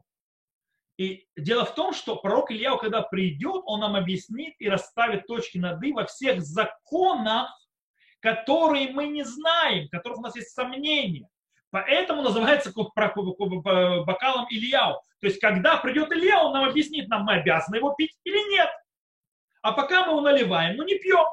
И 0.99 1.27
дело 1.37 1.65
в 1.65 1.75
том, 1.75 1.93
что 1.93 2.17
пророк 2.17 2.51
Илья, 2.51 2.77
когда 2.77 3.03
придет, 3.03 3.63
он 3.67 3.81
нам 3.81 3.97
объяснит 3.97 4.55
и 4.59 4.69
расставит 4.69 5.27
точки 5.27 5.59
над 5.59 5.83
«и» 5.83 5.93
во 5.93 6.07
всех 6.07 6.41
законах, 6.43 7.51
которые 8.21 8.93
мы 8.93 9.09
не 9.09 9.25
знаем, 9.25 9.89
которых 9.89 10.19
у 10.19 10.23
нас 10.23 10.37
есть 10.37 10.51
сомнения. 10.51 11.29
Поэтому 11.71 12.23
называется 12.23 12.73
бокалом 12.73 14.47
Ильяу. 14.51 15.01
То 15.21 15.27
есть, 15.27 15.41
когда 15.41 15.79
придет 15.79 16.13
Илья, 16.13 16.43
он 16.45 16.53
нам 16.53 16.65
объяснит, 16.65 17.09
нам 17.09 17.25
мы 17.25 17.35
обязаны 17.35 17.77
его 17.77 17.95
пить 17.95 18.17
или 18.25 18.53
нет. 18.53 18.69
А 19.63 19.73
пока 19.73 20.05
мы 20.05 20.13
его 20.13 20.21
наливаем, 20.21 20.77
мы 20.77 20.85
не 20.85 20.99
пьем. 20.99 21.27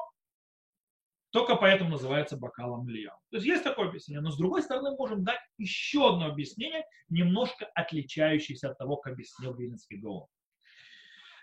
Только 1.30 1.54
поэтому 1.54 1.90
называется 1.90 2.36
бокалом 2.36 2.88
Ильяу. 2.88 3.16
То 3.30 3.36
есть 3.36 3.46
есть 3.46 3.62
такое 3.62 3.88
объяснение. 3.88 4.20
Но 4.20 4.30
с 4.30 4.36
другой 4.36 4.62
стороны, 4.62 4.96
можем 4.96 5.22
дать 5.22 5.40
еще 5.58 6.08
одно 6.08 6.26
объяснение, 6.26 6.84
немножко 7.08 7.66
отличающееся 7.74 8.70
от 8.70 8.78
того, 8.78 8.96
как 8.96 9.12
объяснил 9.12 9.54
Вильнинский 9.54 9.98
Гаон. 9.98 10.26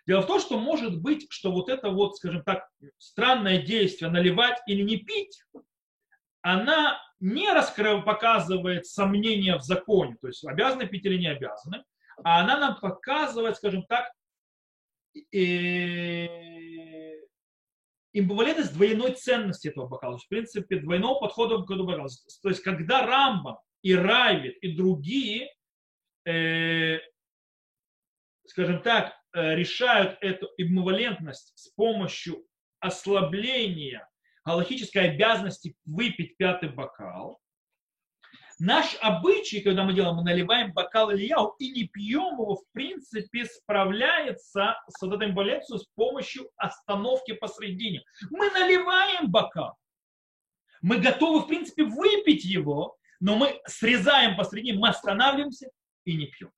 Дело 0.05 0.21
в 0.21 0.27
том, 0.27 0.39
что 0.39 0.57
может 0.57 1.01
быть, 1.01 1.27
что 1.29 1.51
вот 1.51 1.69
это 1.69 1.89
вот, 1.89 2.15
скажем 2.17 2.43
так, 2.43 2.69
странное 2.97 3.61
действие 3.61 4.09
наливать 4.09 4.57
или 4.65 4.81
не 4.81 4.97
пить, 4.97 5.41
она 6.41 7.01
не 7.19 7.51
раскрыв, 7.51 8.05
показывает 8.05 8.85
сомнения 8.85 9.57
в 9.57 9.63
законе, 9.63 10.15
то 10.21 10.27
есть 10.27 10.45
обязаны 10.45 10.87
пить 10.87 11.05
или 11.05 11.17
не 11.17 11.27
обязаны, 11.27 11.83
а 12.23 12.41
она 12.41 12.57
нам 12.57 12.79
показывает, 12.79 13.57
скажем 13.57 13.83
так, 13.83 14.09
имбивалентность 18.19 18.73
двойной 18.73 19.13
ценности 19.13 19.67
этого 19.67 19.87
бокала. 19.87 20.17
В 20.17 20.27
принципе, 20.27 20.79
двойного 20.79 21.19
подхода 21.19 21.63
к 21.63 21.71
этому 21.71 21.85
бокалу. 21.85 22.09
То 22.41 22.49
есть, 22.49 22.61
когда 22.61 23.05
Рамба 23.05 23.61
и 23.81 23.93
Райвит 23.93 24.57
и 24.61 24.75
другие, 24.75 25.53
э, 26.25 26.99
скажем 28.45 28.81
так, 28.81 29.13
э, 29.33 29.55
решают 29.55 30.17
эту 30.21 30.49
имбивалентность 30.57 31.53
с 31.55 31.69
помощью 31.69 32.45
ослабления 32.79 34.07
галактической 34.45 35.11
обязанности 35.11 35.75
выпить 35.85 36.37
пятый 36.37 36.69
бокал. 36.69 37.39
Наш 38.59 38.97
обычай, 39.01 39.61
когда 39.61 39.83
мы 39.83 39.93
делаем, 39.93 40.15
мы 40.15 40.23
наливаем 40.23 40.73
бокал 40.73 41.11
Ильяу 41.11 41.55
и 41.59 41.69
не 41.69 41.87
пьем 41.87 42.33
его, 42.33 42.55
в 42.55 42.71
принципе, 42.71 43.45
справляется 43.45 44.81
с 44.87 44.99
вот 45.01 45.13
этой 45.13 45.31
болезнью 45.31 45.77
с 45.77 45.85
помощью 45.93 46.49
остановки 46.55 47.33
посредине. 47.33 48.03
Мы 48.31 48.49
наливаем 48.49 49.29
бокал. 49.29 49.77
Мы 50.81 50.97
готовы, 50.97 51.41
в 51.41 51.47
принципе, 51.47 51.83
выпить 51.83 52.45
его, 52.45 52.97
но 53.19 53.35
мы 53.35 53.61
срезаем 53.67 54.35
посредине, 54.35 54.79
мы 54.79 54.89
останавливаемся 54.89 55.69
и 56.05 56.15
не 56.15 56.25
пьем. 56.25 56.51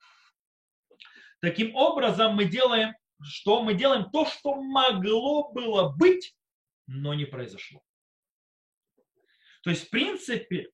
Таким 1.42 1.76
образом, 1.76 2.36
мы 2.36 2.46
делаем, 2.46 2.94
что 3.22 3.62
мы 3.62 3.74
делаем 3.74 4.10
то, 4.10 4.26
что 4.26 4.56
могло 4.56 5.52
было 5.52 5.90
быть, 5.90 6.34
но 6.88 7.14
не 7.14 7.26
произошло. 7.26 7.82
То 9.64 9.70
есть, 9.70 9.88
в 9.88 9.90
принципе, 9.90 10.70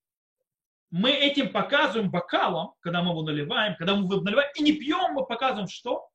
мы 0.97 1.11
этим 1.11 1.51
показываем 1.51 2.09
бокалом, 2.09 2.71
когда 2.79 3.03
мы 3.03 3.11
его 3.11 3.21
наливаем, 3.21 3.75
когда 3.75 3.95
мы 3.97 4.05
его 4.05 4.21
наливаем 4.21 4.49
и 4.55 4.63
не 4.63 4.71
пьем, 4.71 5.11
мы 5.11 5.25
показываем 5.25 5.67
что? 5.67 6.07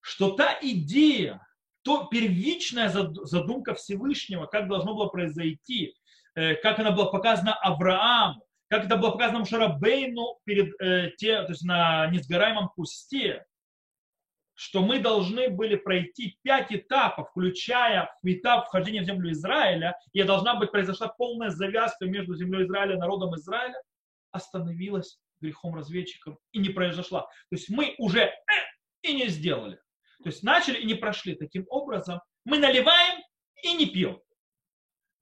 Что 0.00 0.36
та 0.36 0.56
идея, 0.62 1.44
то 1.82 2.04
первичная 2.04 2.90
задумка 2.90 3.74
Всевышнего, 3.74 4.46
как 4.46 4.68
должно 4.68 4.94
было 4.94 5.08
произойти, 5.08 5.96
э, 6.36 6.54
как 6.54 6.78
она 6.78 6.92
была 6.92 7.06
показана 7.06 7.54
Аврааму, 7.54 8.40
как 8.68 8.84
это 8.84 8.96
было 8.96 9.10
показано 9.10 9.44
Шарабейну 9.44 10.38
перед 10.44 10.80
э, 10.80 11.10
те, 11.16 11.42
то 11.42 11.50
есть 11.50 11.64
на 11.64 12.06
несгораемом 12.06 12.68
кусте, 12.68 13.46
что 14.56 14.82
мы 14.82 14.98
должны 14.98 15.50
были 15.50 15.76
пройти 15.76 16.38
пять 16.42 16.72
этапов, 16.72 17.28
включая 17.30 18.10
этап 18.22 18.66
вхождения 18.66 19.02
в 19.02 19.04
землю 19.04 19.30
Израиля, 19.30 19.96
и 20.12 20.22
должна 20.22 20.56
быть 20.56 20.72
произошла 20.72 21.08
полная 21.08 21.50
завязка 21.50 22.06
между 22.06 22.34
землей 22.34 22.64
Израиля 22.64 22.94
и 22.94 22.98
народом 22.98 23.34
Израиля, 23.36 23.80
остановилась 24.32 25.18
грехом 25.40 25.74
разведчиков 25.74 26.38
и 26.52 26.58
не 26.58 26.70
произошла. 26.70 27.22
То 27.22 27.56
есть 27.56 27.68
мы 27.68 27.94
уже 27.98 28.20
э, 28.20 28.32
и 29.02 29.14
не 29.14 29.28
сделали. 29.28 29.76
То 30.22 30.30
есть 30.30 30.42
начали 30.42 30.78
и 30.78 30.86
не 30.86 30.94
прошли. 30.94 31.34
Таким 31.34 31.66
образом, 31.68 32.20
мы 32.44 32.58
наливаем 32.58 33.22
и 33.62 33.74
не 33.74 33.86
пьем. 33.86 34.18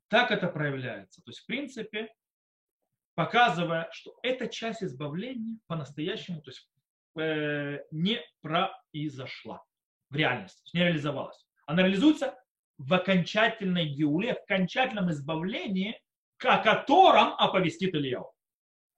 Так 0.09 0.31
это 0.31 0.47
проявляется. 0.47 1.23
То 1.23 1.31
есть, 1.31 1.41
в 1.41 1.47
принципе, 1.47 2.09
показывая, 3.17 3.89
что 3.91 4.17
эта 4.23 4.47
часть 4.47 4.85
избавления 4.85 5.59
по-настоящему, 5.67 6.41
то 6.41 6.51
есть 6.51 6.69
не 7.17 8.21
произошла 8.43 9.63
в 10.11 10.17
реальности, 10.17 10.63
не 10.73 10.85
реализовалась. 10.85 11.47
Она 11.67 11.83
реализуется 11.83 12.37
в 12.79 12.93
окончательной 12.93 13.87
геуле, 13.87 14.35
в 14.35 14.43
окончательном 14.43 15.11
избавлении, 15.11 16.01
о 16.43 16.59
котором 16.59 17.35
оповестит 17.39 17.95
Ильяу. 17.95 18.33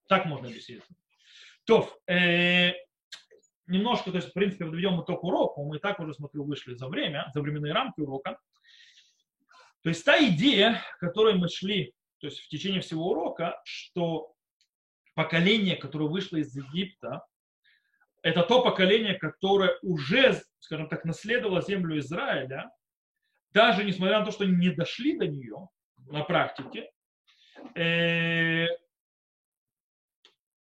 Так 0.09 0.27
можно 0.27 0.49
объяснить. 0.49 0.83
То, 1.65 1.93
э, 2.07 2.73
немножко, 3.67 4.11
то 4.11 4.17
есть, 4.17 4.31
в 4.31 4.33
принципе, 4.33 4.65
подведем 4.65 5.03
итог 5.03 5.23
урока, 5.25 5.61
мы 5.61 5.77
и 5.77 5.81
так 5.81 6.01
уже, 6.01 6.15
смотрю, 6.15 6.45
вышли 6.45 6.75
за 6.75 6.89
время, 6.89 7.31
за 7.35 7.41
временные 7.41 7.73
рамки 7.73 8.01
урока. 8.01 8.39
То 9.83 9.91
есть 9.91 10.05
та 10.05 10.19
идея, 10.27 10.83
которой 10.99 11.35
мы 11.35 11.49
шли 11.49 11.95
то 12.19 12.29
есть 12.29 12.41
в 12.41 12.49
течение 12.49 12.81
всего 12.81 13.11
урока, 13.11 13.61
что 13.65 14.35
поколение, 15.15 15.77
которое 15.77 16.09
вышло 16.09 16.37
из 16.37 16.55
Египта, 16.57 17.27
это 18.27 18.43
то 18.43 18.61
поколение, 18.61 19.15
которое 19.15 19.79
уже, 19.83 20.43
скажем 20.59 20.89
так, 20.89 21.05
наследовало 21.05 21.63
землю 21.63 21.97
Израиля, 22.01 22.73
даже 23.53 23.85
несмотря 23.85 24.19
на 24.19 24.25
то, 24.25 24.33
что 24.33 24.43
они 24.43 24.57
не 24.57 24.71
дошли 24.71 25.17
до 25.17 25.29
нее 25.29 25.69
на 26.09 26.25
практике, 26.25 26.91
э, 27.77 28.67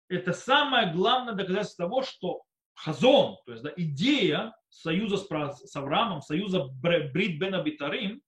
это 0.08 0.32
самое 0.32 0.94
главное 0.94 1.34
доказательство 1.34 1.86
того, 1.86 2.02
что 2.04 2.44
хазон, 2.76 3.38
то 3.46 3.52
есть 3.52 3.64
да, 3.66 3.74
идея 3.76 4.56
союза 4.70 5.18
с, 5.18 5.28
с 5.28 5.76
Авраамом, 5.76 6.22
союза 6.22 6.64
Брит 6.64 7.40
Бен 7.40 7.56
Абитарим 7.56 8.22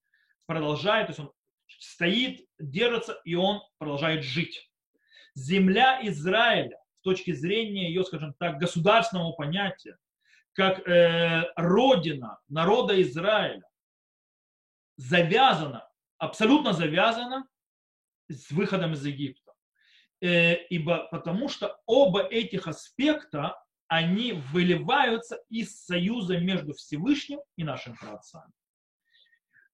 продолжает, 0.46 1.08
то 1.08 1.12
есть 1.12 1.20
он 1.22 1.32
стоит, 1.80 2.46
держится, 2.60 3.18
и 3.24 3.36
он 3.36 3.62
продолжает 3.78 4.26
жить. 4.26 4.70
Земля 5.36 6.02
Израиля 6.04 6.81
с 7.02 7.04
точки 7.04 7.32
зрения 7.32 7.88
ее, 7.88 8.04
скажем 8.04 8.36
так, 8.38 8.60
государственного 8.60 9.32
понятия, 9.32 9.98
как 10.54 10.88
э, 10.88 11.52
родина 11.56 12.38
народа 12.48 13.02
Израиля, 13.02 13.68
завязана, 14.98 15.90
абсолютно 16.20 16.74
завязана 16.74 17.48
с 18.30 18.52
выходом 18.52 18.94
из 18.94 19.04
Египта. 19.04 19.52
Э, 20.22 20.64
ибо 20.68 21.08
потому 21.10 21.50
что 21.50 21.76
оба 21.88 22.22
этих 22.22 22.68
аспекта, 22.68 23.60
они 23.88 24.34
выливаются 24.34 25.40
из 25.50 25.84
союза 25.84 26.38
между 26.38 26.76
Всевышним 26.76 27.40
и 27.56 27.64
нашим 27.64 27.98
праотцами. 27.98 28.54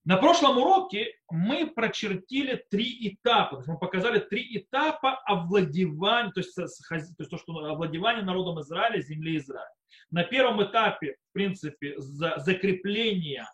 На 0.08 0.16
прошлом 0.16 0.58
уроке 0.58 1.16
мы 1.30 1.68
прочертили 1.68 2.64
три 2.70 3.10
этапа. 3.10 3.62
мы 3.68 3.78
показали 3.78 4.20
три 4.20 4.58
этапа 4.58 5.16
овладевания, 5.26 6.32
то 6.32 6.39
есть, 6.39 6.55
то, 6.55 6.64
есть 6.95 7.30
то, 7.30 7.38
что 7.38 7.58
овладевание 7.58 8.24
народом 8.24 8.62
Израиля, 8.62 9.01
земли 9.01 9.36
Израиля. 9.36 9.70
На 10.10 10.24
первом 10.24 10.64
этапе, 10.64 11.18
в 11.30 11.34
принципе, 11.34 11.95
за 11.97 12.36
закрепление, 12.38 13.49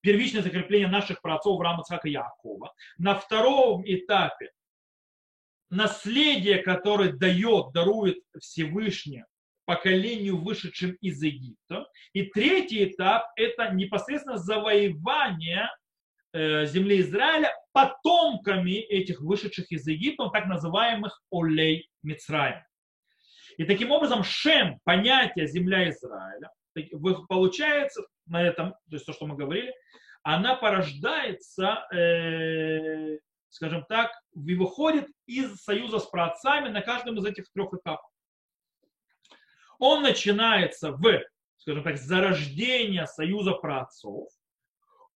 первичное 0.00 0.40
закрепление 0.40 0.88
наших 0.88 1.20
праотцов 1.20 1.60
Рама 1.60 1.82
Цхака 1.82 2.08
Якова. 2.08 2.72
На 2.96 3.14
втором 3.14 3.82
этапе 3.84 4.50
наследие, 5.68 6.62
которое 6.62 7.12
дает, 7.12 7.72
дарует 7.74 8.16
Всевышний 8.40 9.24
поколению, 9.66 10.38
вышедшим 10.38 10.92
из 11.02 11.22
Египта. 11.22 11.86
И 12.14 12.22
третий 12.22 12.84
этап– 12.84 13.26
это 13.36 13.74
непосредственно 13.74 14.38
завоевание 14.38 15.68
земли 16.66 17.00
Израиля 17.00 17.52
потомками 17.72 18.72
этих 18.72 19.20
вышедших 19.20 19.70
из 19.70 19.86
Египта, 19.86 20.28
так 20.30 20.46
называемых 20.46 21.20
Олей 21.30 21.90
Мицраем. 22.02 22.62
И 23.56 23.64
таким 23.64 23.90
образом 23.90 24.22
Шем, 24.22 24.78
понятие 24.84 25.46
земля 25.48 25.88
Израиля, 25.90 26.50
получается 27.28 28.02
на 28.26 28.42
этом, 28.42 28.70
то 28.70 28.96
есть 28.96 29.06
то, 29.06 29.12
что 29.12 29.26
мы 29.26 29.36
говорили, 29.36 29.74
она 30.22 30.54
порождается, 30.54 31.86
э, 31.92 33.18
скажем 33.50 33.84
так, 33.88 34.12
выходит 34.34 35.08
из 35.26 35.56
союза 35.56 35.98
с 35.98 36.06
праотцами 36.06 36.68
на 36.68 36.82
каждом 36.82 37.18
из 37.18 37.24
этих 37.24 37.50
трех 37.52 37.72
этапов. 37.74 38.10
Он 39.78 40.02
начинается 40.02 40.92
в, 40.92 41.22
скажем 41.56 41.82
так, 41.82 41.96
зарождения 41.96 43.06
союза 43.06 43.52
праотцов, 43.52 44.28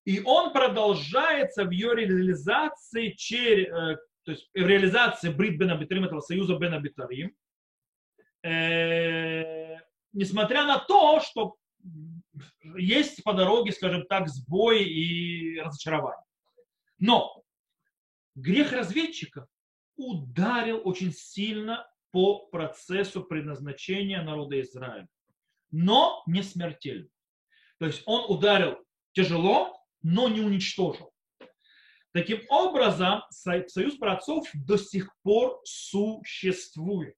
и 0.04 0.20
он 0.24 0.52
продолжается 0.52 1.64
в 1.64 1.70
ее 1.70 1.94
реализации, 1.94 3.10
через, 3.10 3.68
э, 3.68 3.96
то 4.24 4.32
есть 4.32 4.50
в 4.52 4.66
реализации 4.66 5.30
Брит 5.30 5.58
Бен 5.58 5.70
Абитарим, 5.70 6.04
этого 6.04 6.20
союза 6.20 6.56
Бен 6.56 6.74
Абитарим, 6.74 7.34
э, 8.42 9.78
несмотря 10.12 10.64
на 10.64 10.78
то, 10.78 11.20
что 11.20 11.56
есть 12.76 13.22
по 13.22 13.32
дороге, 13.32 13.72
скажем 13.72 14.06
так, 14.06 14.28
сбой 14.28 14.84
и 14.84 15.60
разочарование. 15.60 16.24
Но 16.98 17.42
грех 18.34 18.72
разведчиков 18.72 19.46
ударил 19.96 20.80
очень 20.84 21.12
сильно 21.12 21.88
по 22.10 22.46
процессу 22.46 23.22
предназначения 23.22 24.22
народа 24.22 24.60
Израиля, 24.60 25.08
но 25.70 26.22
не 26.26 26.42
смертельно. 26.42 27.08
То 27.78 27.86
есть 27.86 28.02
он 28.06 28.30
ударил 28.30 28.78
тяжело, 29.12 29.81
но 30.02 30.28
не 30.28 30.40
уничтожил. 30.40 31.12
Таким 32.12 32.42
образом, 32.50 33.22
союз 33.30 33.96
праотцов 33.96 34.46
до 34.54 34.76
сих 34.76 35.10
пор 35.22 35.60
существует. 35.64 37.16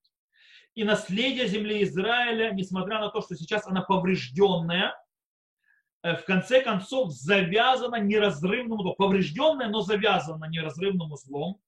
И 0.74 0.84
наследие 0.84 1.48
земли 1.48 1.82
Израиля, 1.82 2.52
несмотря 2.52 3.00
на 3.00 3.08
то, 3.08 3.20
что 3.20 3.34
сейчас 3.34 3.66
она 3.66 3.82
поврежденная, 3.82 4.96
э, 6.02 6.16
в 6.16 6.24
конце 6.24 6.62
концов 6.62 7.12
завязана 7.12 7.96
неразрывным, 7.96 8.94
поврежденная, 8.96 9.68
но 9.68 9.82
завязана 9.82 10.46
неразрывным 10.46 11.12
узлом 11.12 11.60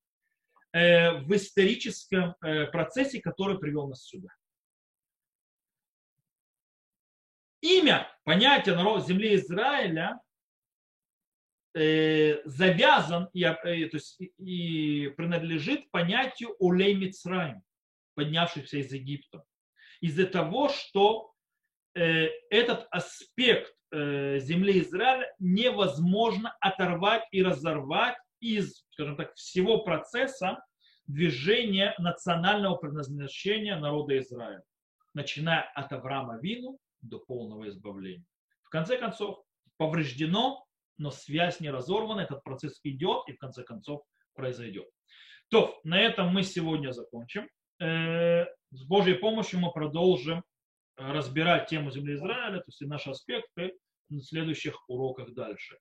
э, 0.72 1.18
в 1.18 1.32
историческом 1.34 2.36
э, 2.42 2.66
процессе, 2.66 3.20
который 3.20 3.58
привел 3.58 3.88
нас 3.88 4.04
сюда. 4.04 4.28
Имя, 7.60 8.08
понятие 8.24 8.76
народ 8.76 9.06
земли 9.06 9.34
Израиля 9.36 10.20
завязан 11.77 13.29
и, 13.35 13.43
э, 13.45 13.89
то 13.89 13.97
есть, 13.97 14.18
и 14.39 15.12
принадлежит 15.16 15.91
понятию 15.91 16.57
Улей 16.59 16.95
Мицраим, 16.95 17.62
поднявшихся 18.14 18.79
из 18.79 18.91
Египта. 18.93 19.45
Из-за 20.01 20.27
того, 20.27 20.70
что 20.70 21.33
э, 21.95 22.29
этот 22.49 22.87
аспект 22.91 23.74
э, 23.91 24.39
земли 24.39 24.81
Израиля 24.81 25.31
невозможно 25.39 26.57
оторвать 26.61 27.24
и 27.31 27.43
разорвать 27.43 28.16
из, 28.41 28.87
скажем 28.93 29.16
так, 29.16 29.35
всего 29.35 29.79
процесса 29.79 30.64
движения 31.07 31.95
национального 31.99 32.77
предназначения 32.77 33.79
народа 33.79 34.18
Израиля, 34.18 34.62
начиная 35.12 35.62
от 35.74 35.93
Авраама 35.93 36.39
Вину 36.41 36.79
до 37.03 37.18
полного 37.18 37.68
избавления. 37.68 38.24
В 38.62 38.70
конце 38.70 38.97
концов, 38.97 39.43
повреждено 39.77 40.66
но 40.99 41.11
связь 41.11 41.61
не 41.61 41.70
разорвана, 41.70 42.20
этот 42.20 42.42
процесс 42.42 42.80
идет 42.82 43.28
и 43.28 43.32
в 43.32 43.38
конце 43.38 43.62
концов 43.62 44.03
произойдет. 44.34 44.88
То, 45.49 45.78
на 45.84 46.01
этом 46.01 46.28
мы 46.28 46.42
сегодня 46.42 46.92
закончим. 46.92 47.49
Э, 47.80 48.44
с 48.70 48.84
Божьей 48.84 49.14
помощью 49.14 49.61
мы 49.61 49.72
продолжим 49.72 50.42
разбирать 50.97 51.68
тему 51.68 51.90
земли 51.90 52.14
Израиля, 52.14 52.59
то 52.59 52.64
есть 52.68 52.82
и 52.82 52.86
наши 52.86 53.11
аспекты 53.11 53.74
на 54.09 54.22
следующих 54.22 54.88
уроках 54.88 55.34
дальше. 55.34 55.78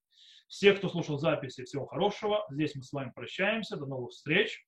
Всех, 0.47 0.77
кто 0.77 0.89
слушал 0.89 1.17
записи, 1.17 1.63
всего 1.63 1.85
хорошего. 1.85 2.45
Здесь 2.49 2.75
мы 2.75 2.83
с 2.83 2.91
вами 2.91 3.11
прощаемся. 3.15 3.77
До 3.77 3.85
новых 3.85 4.11
встреч. 4.11 4.63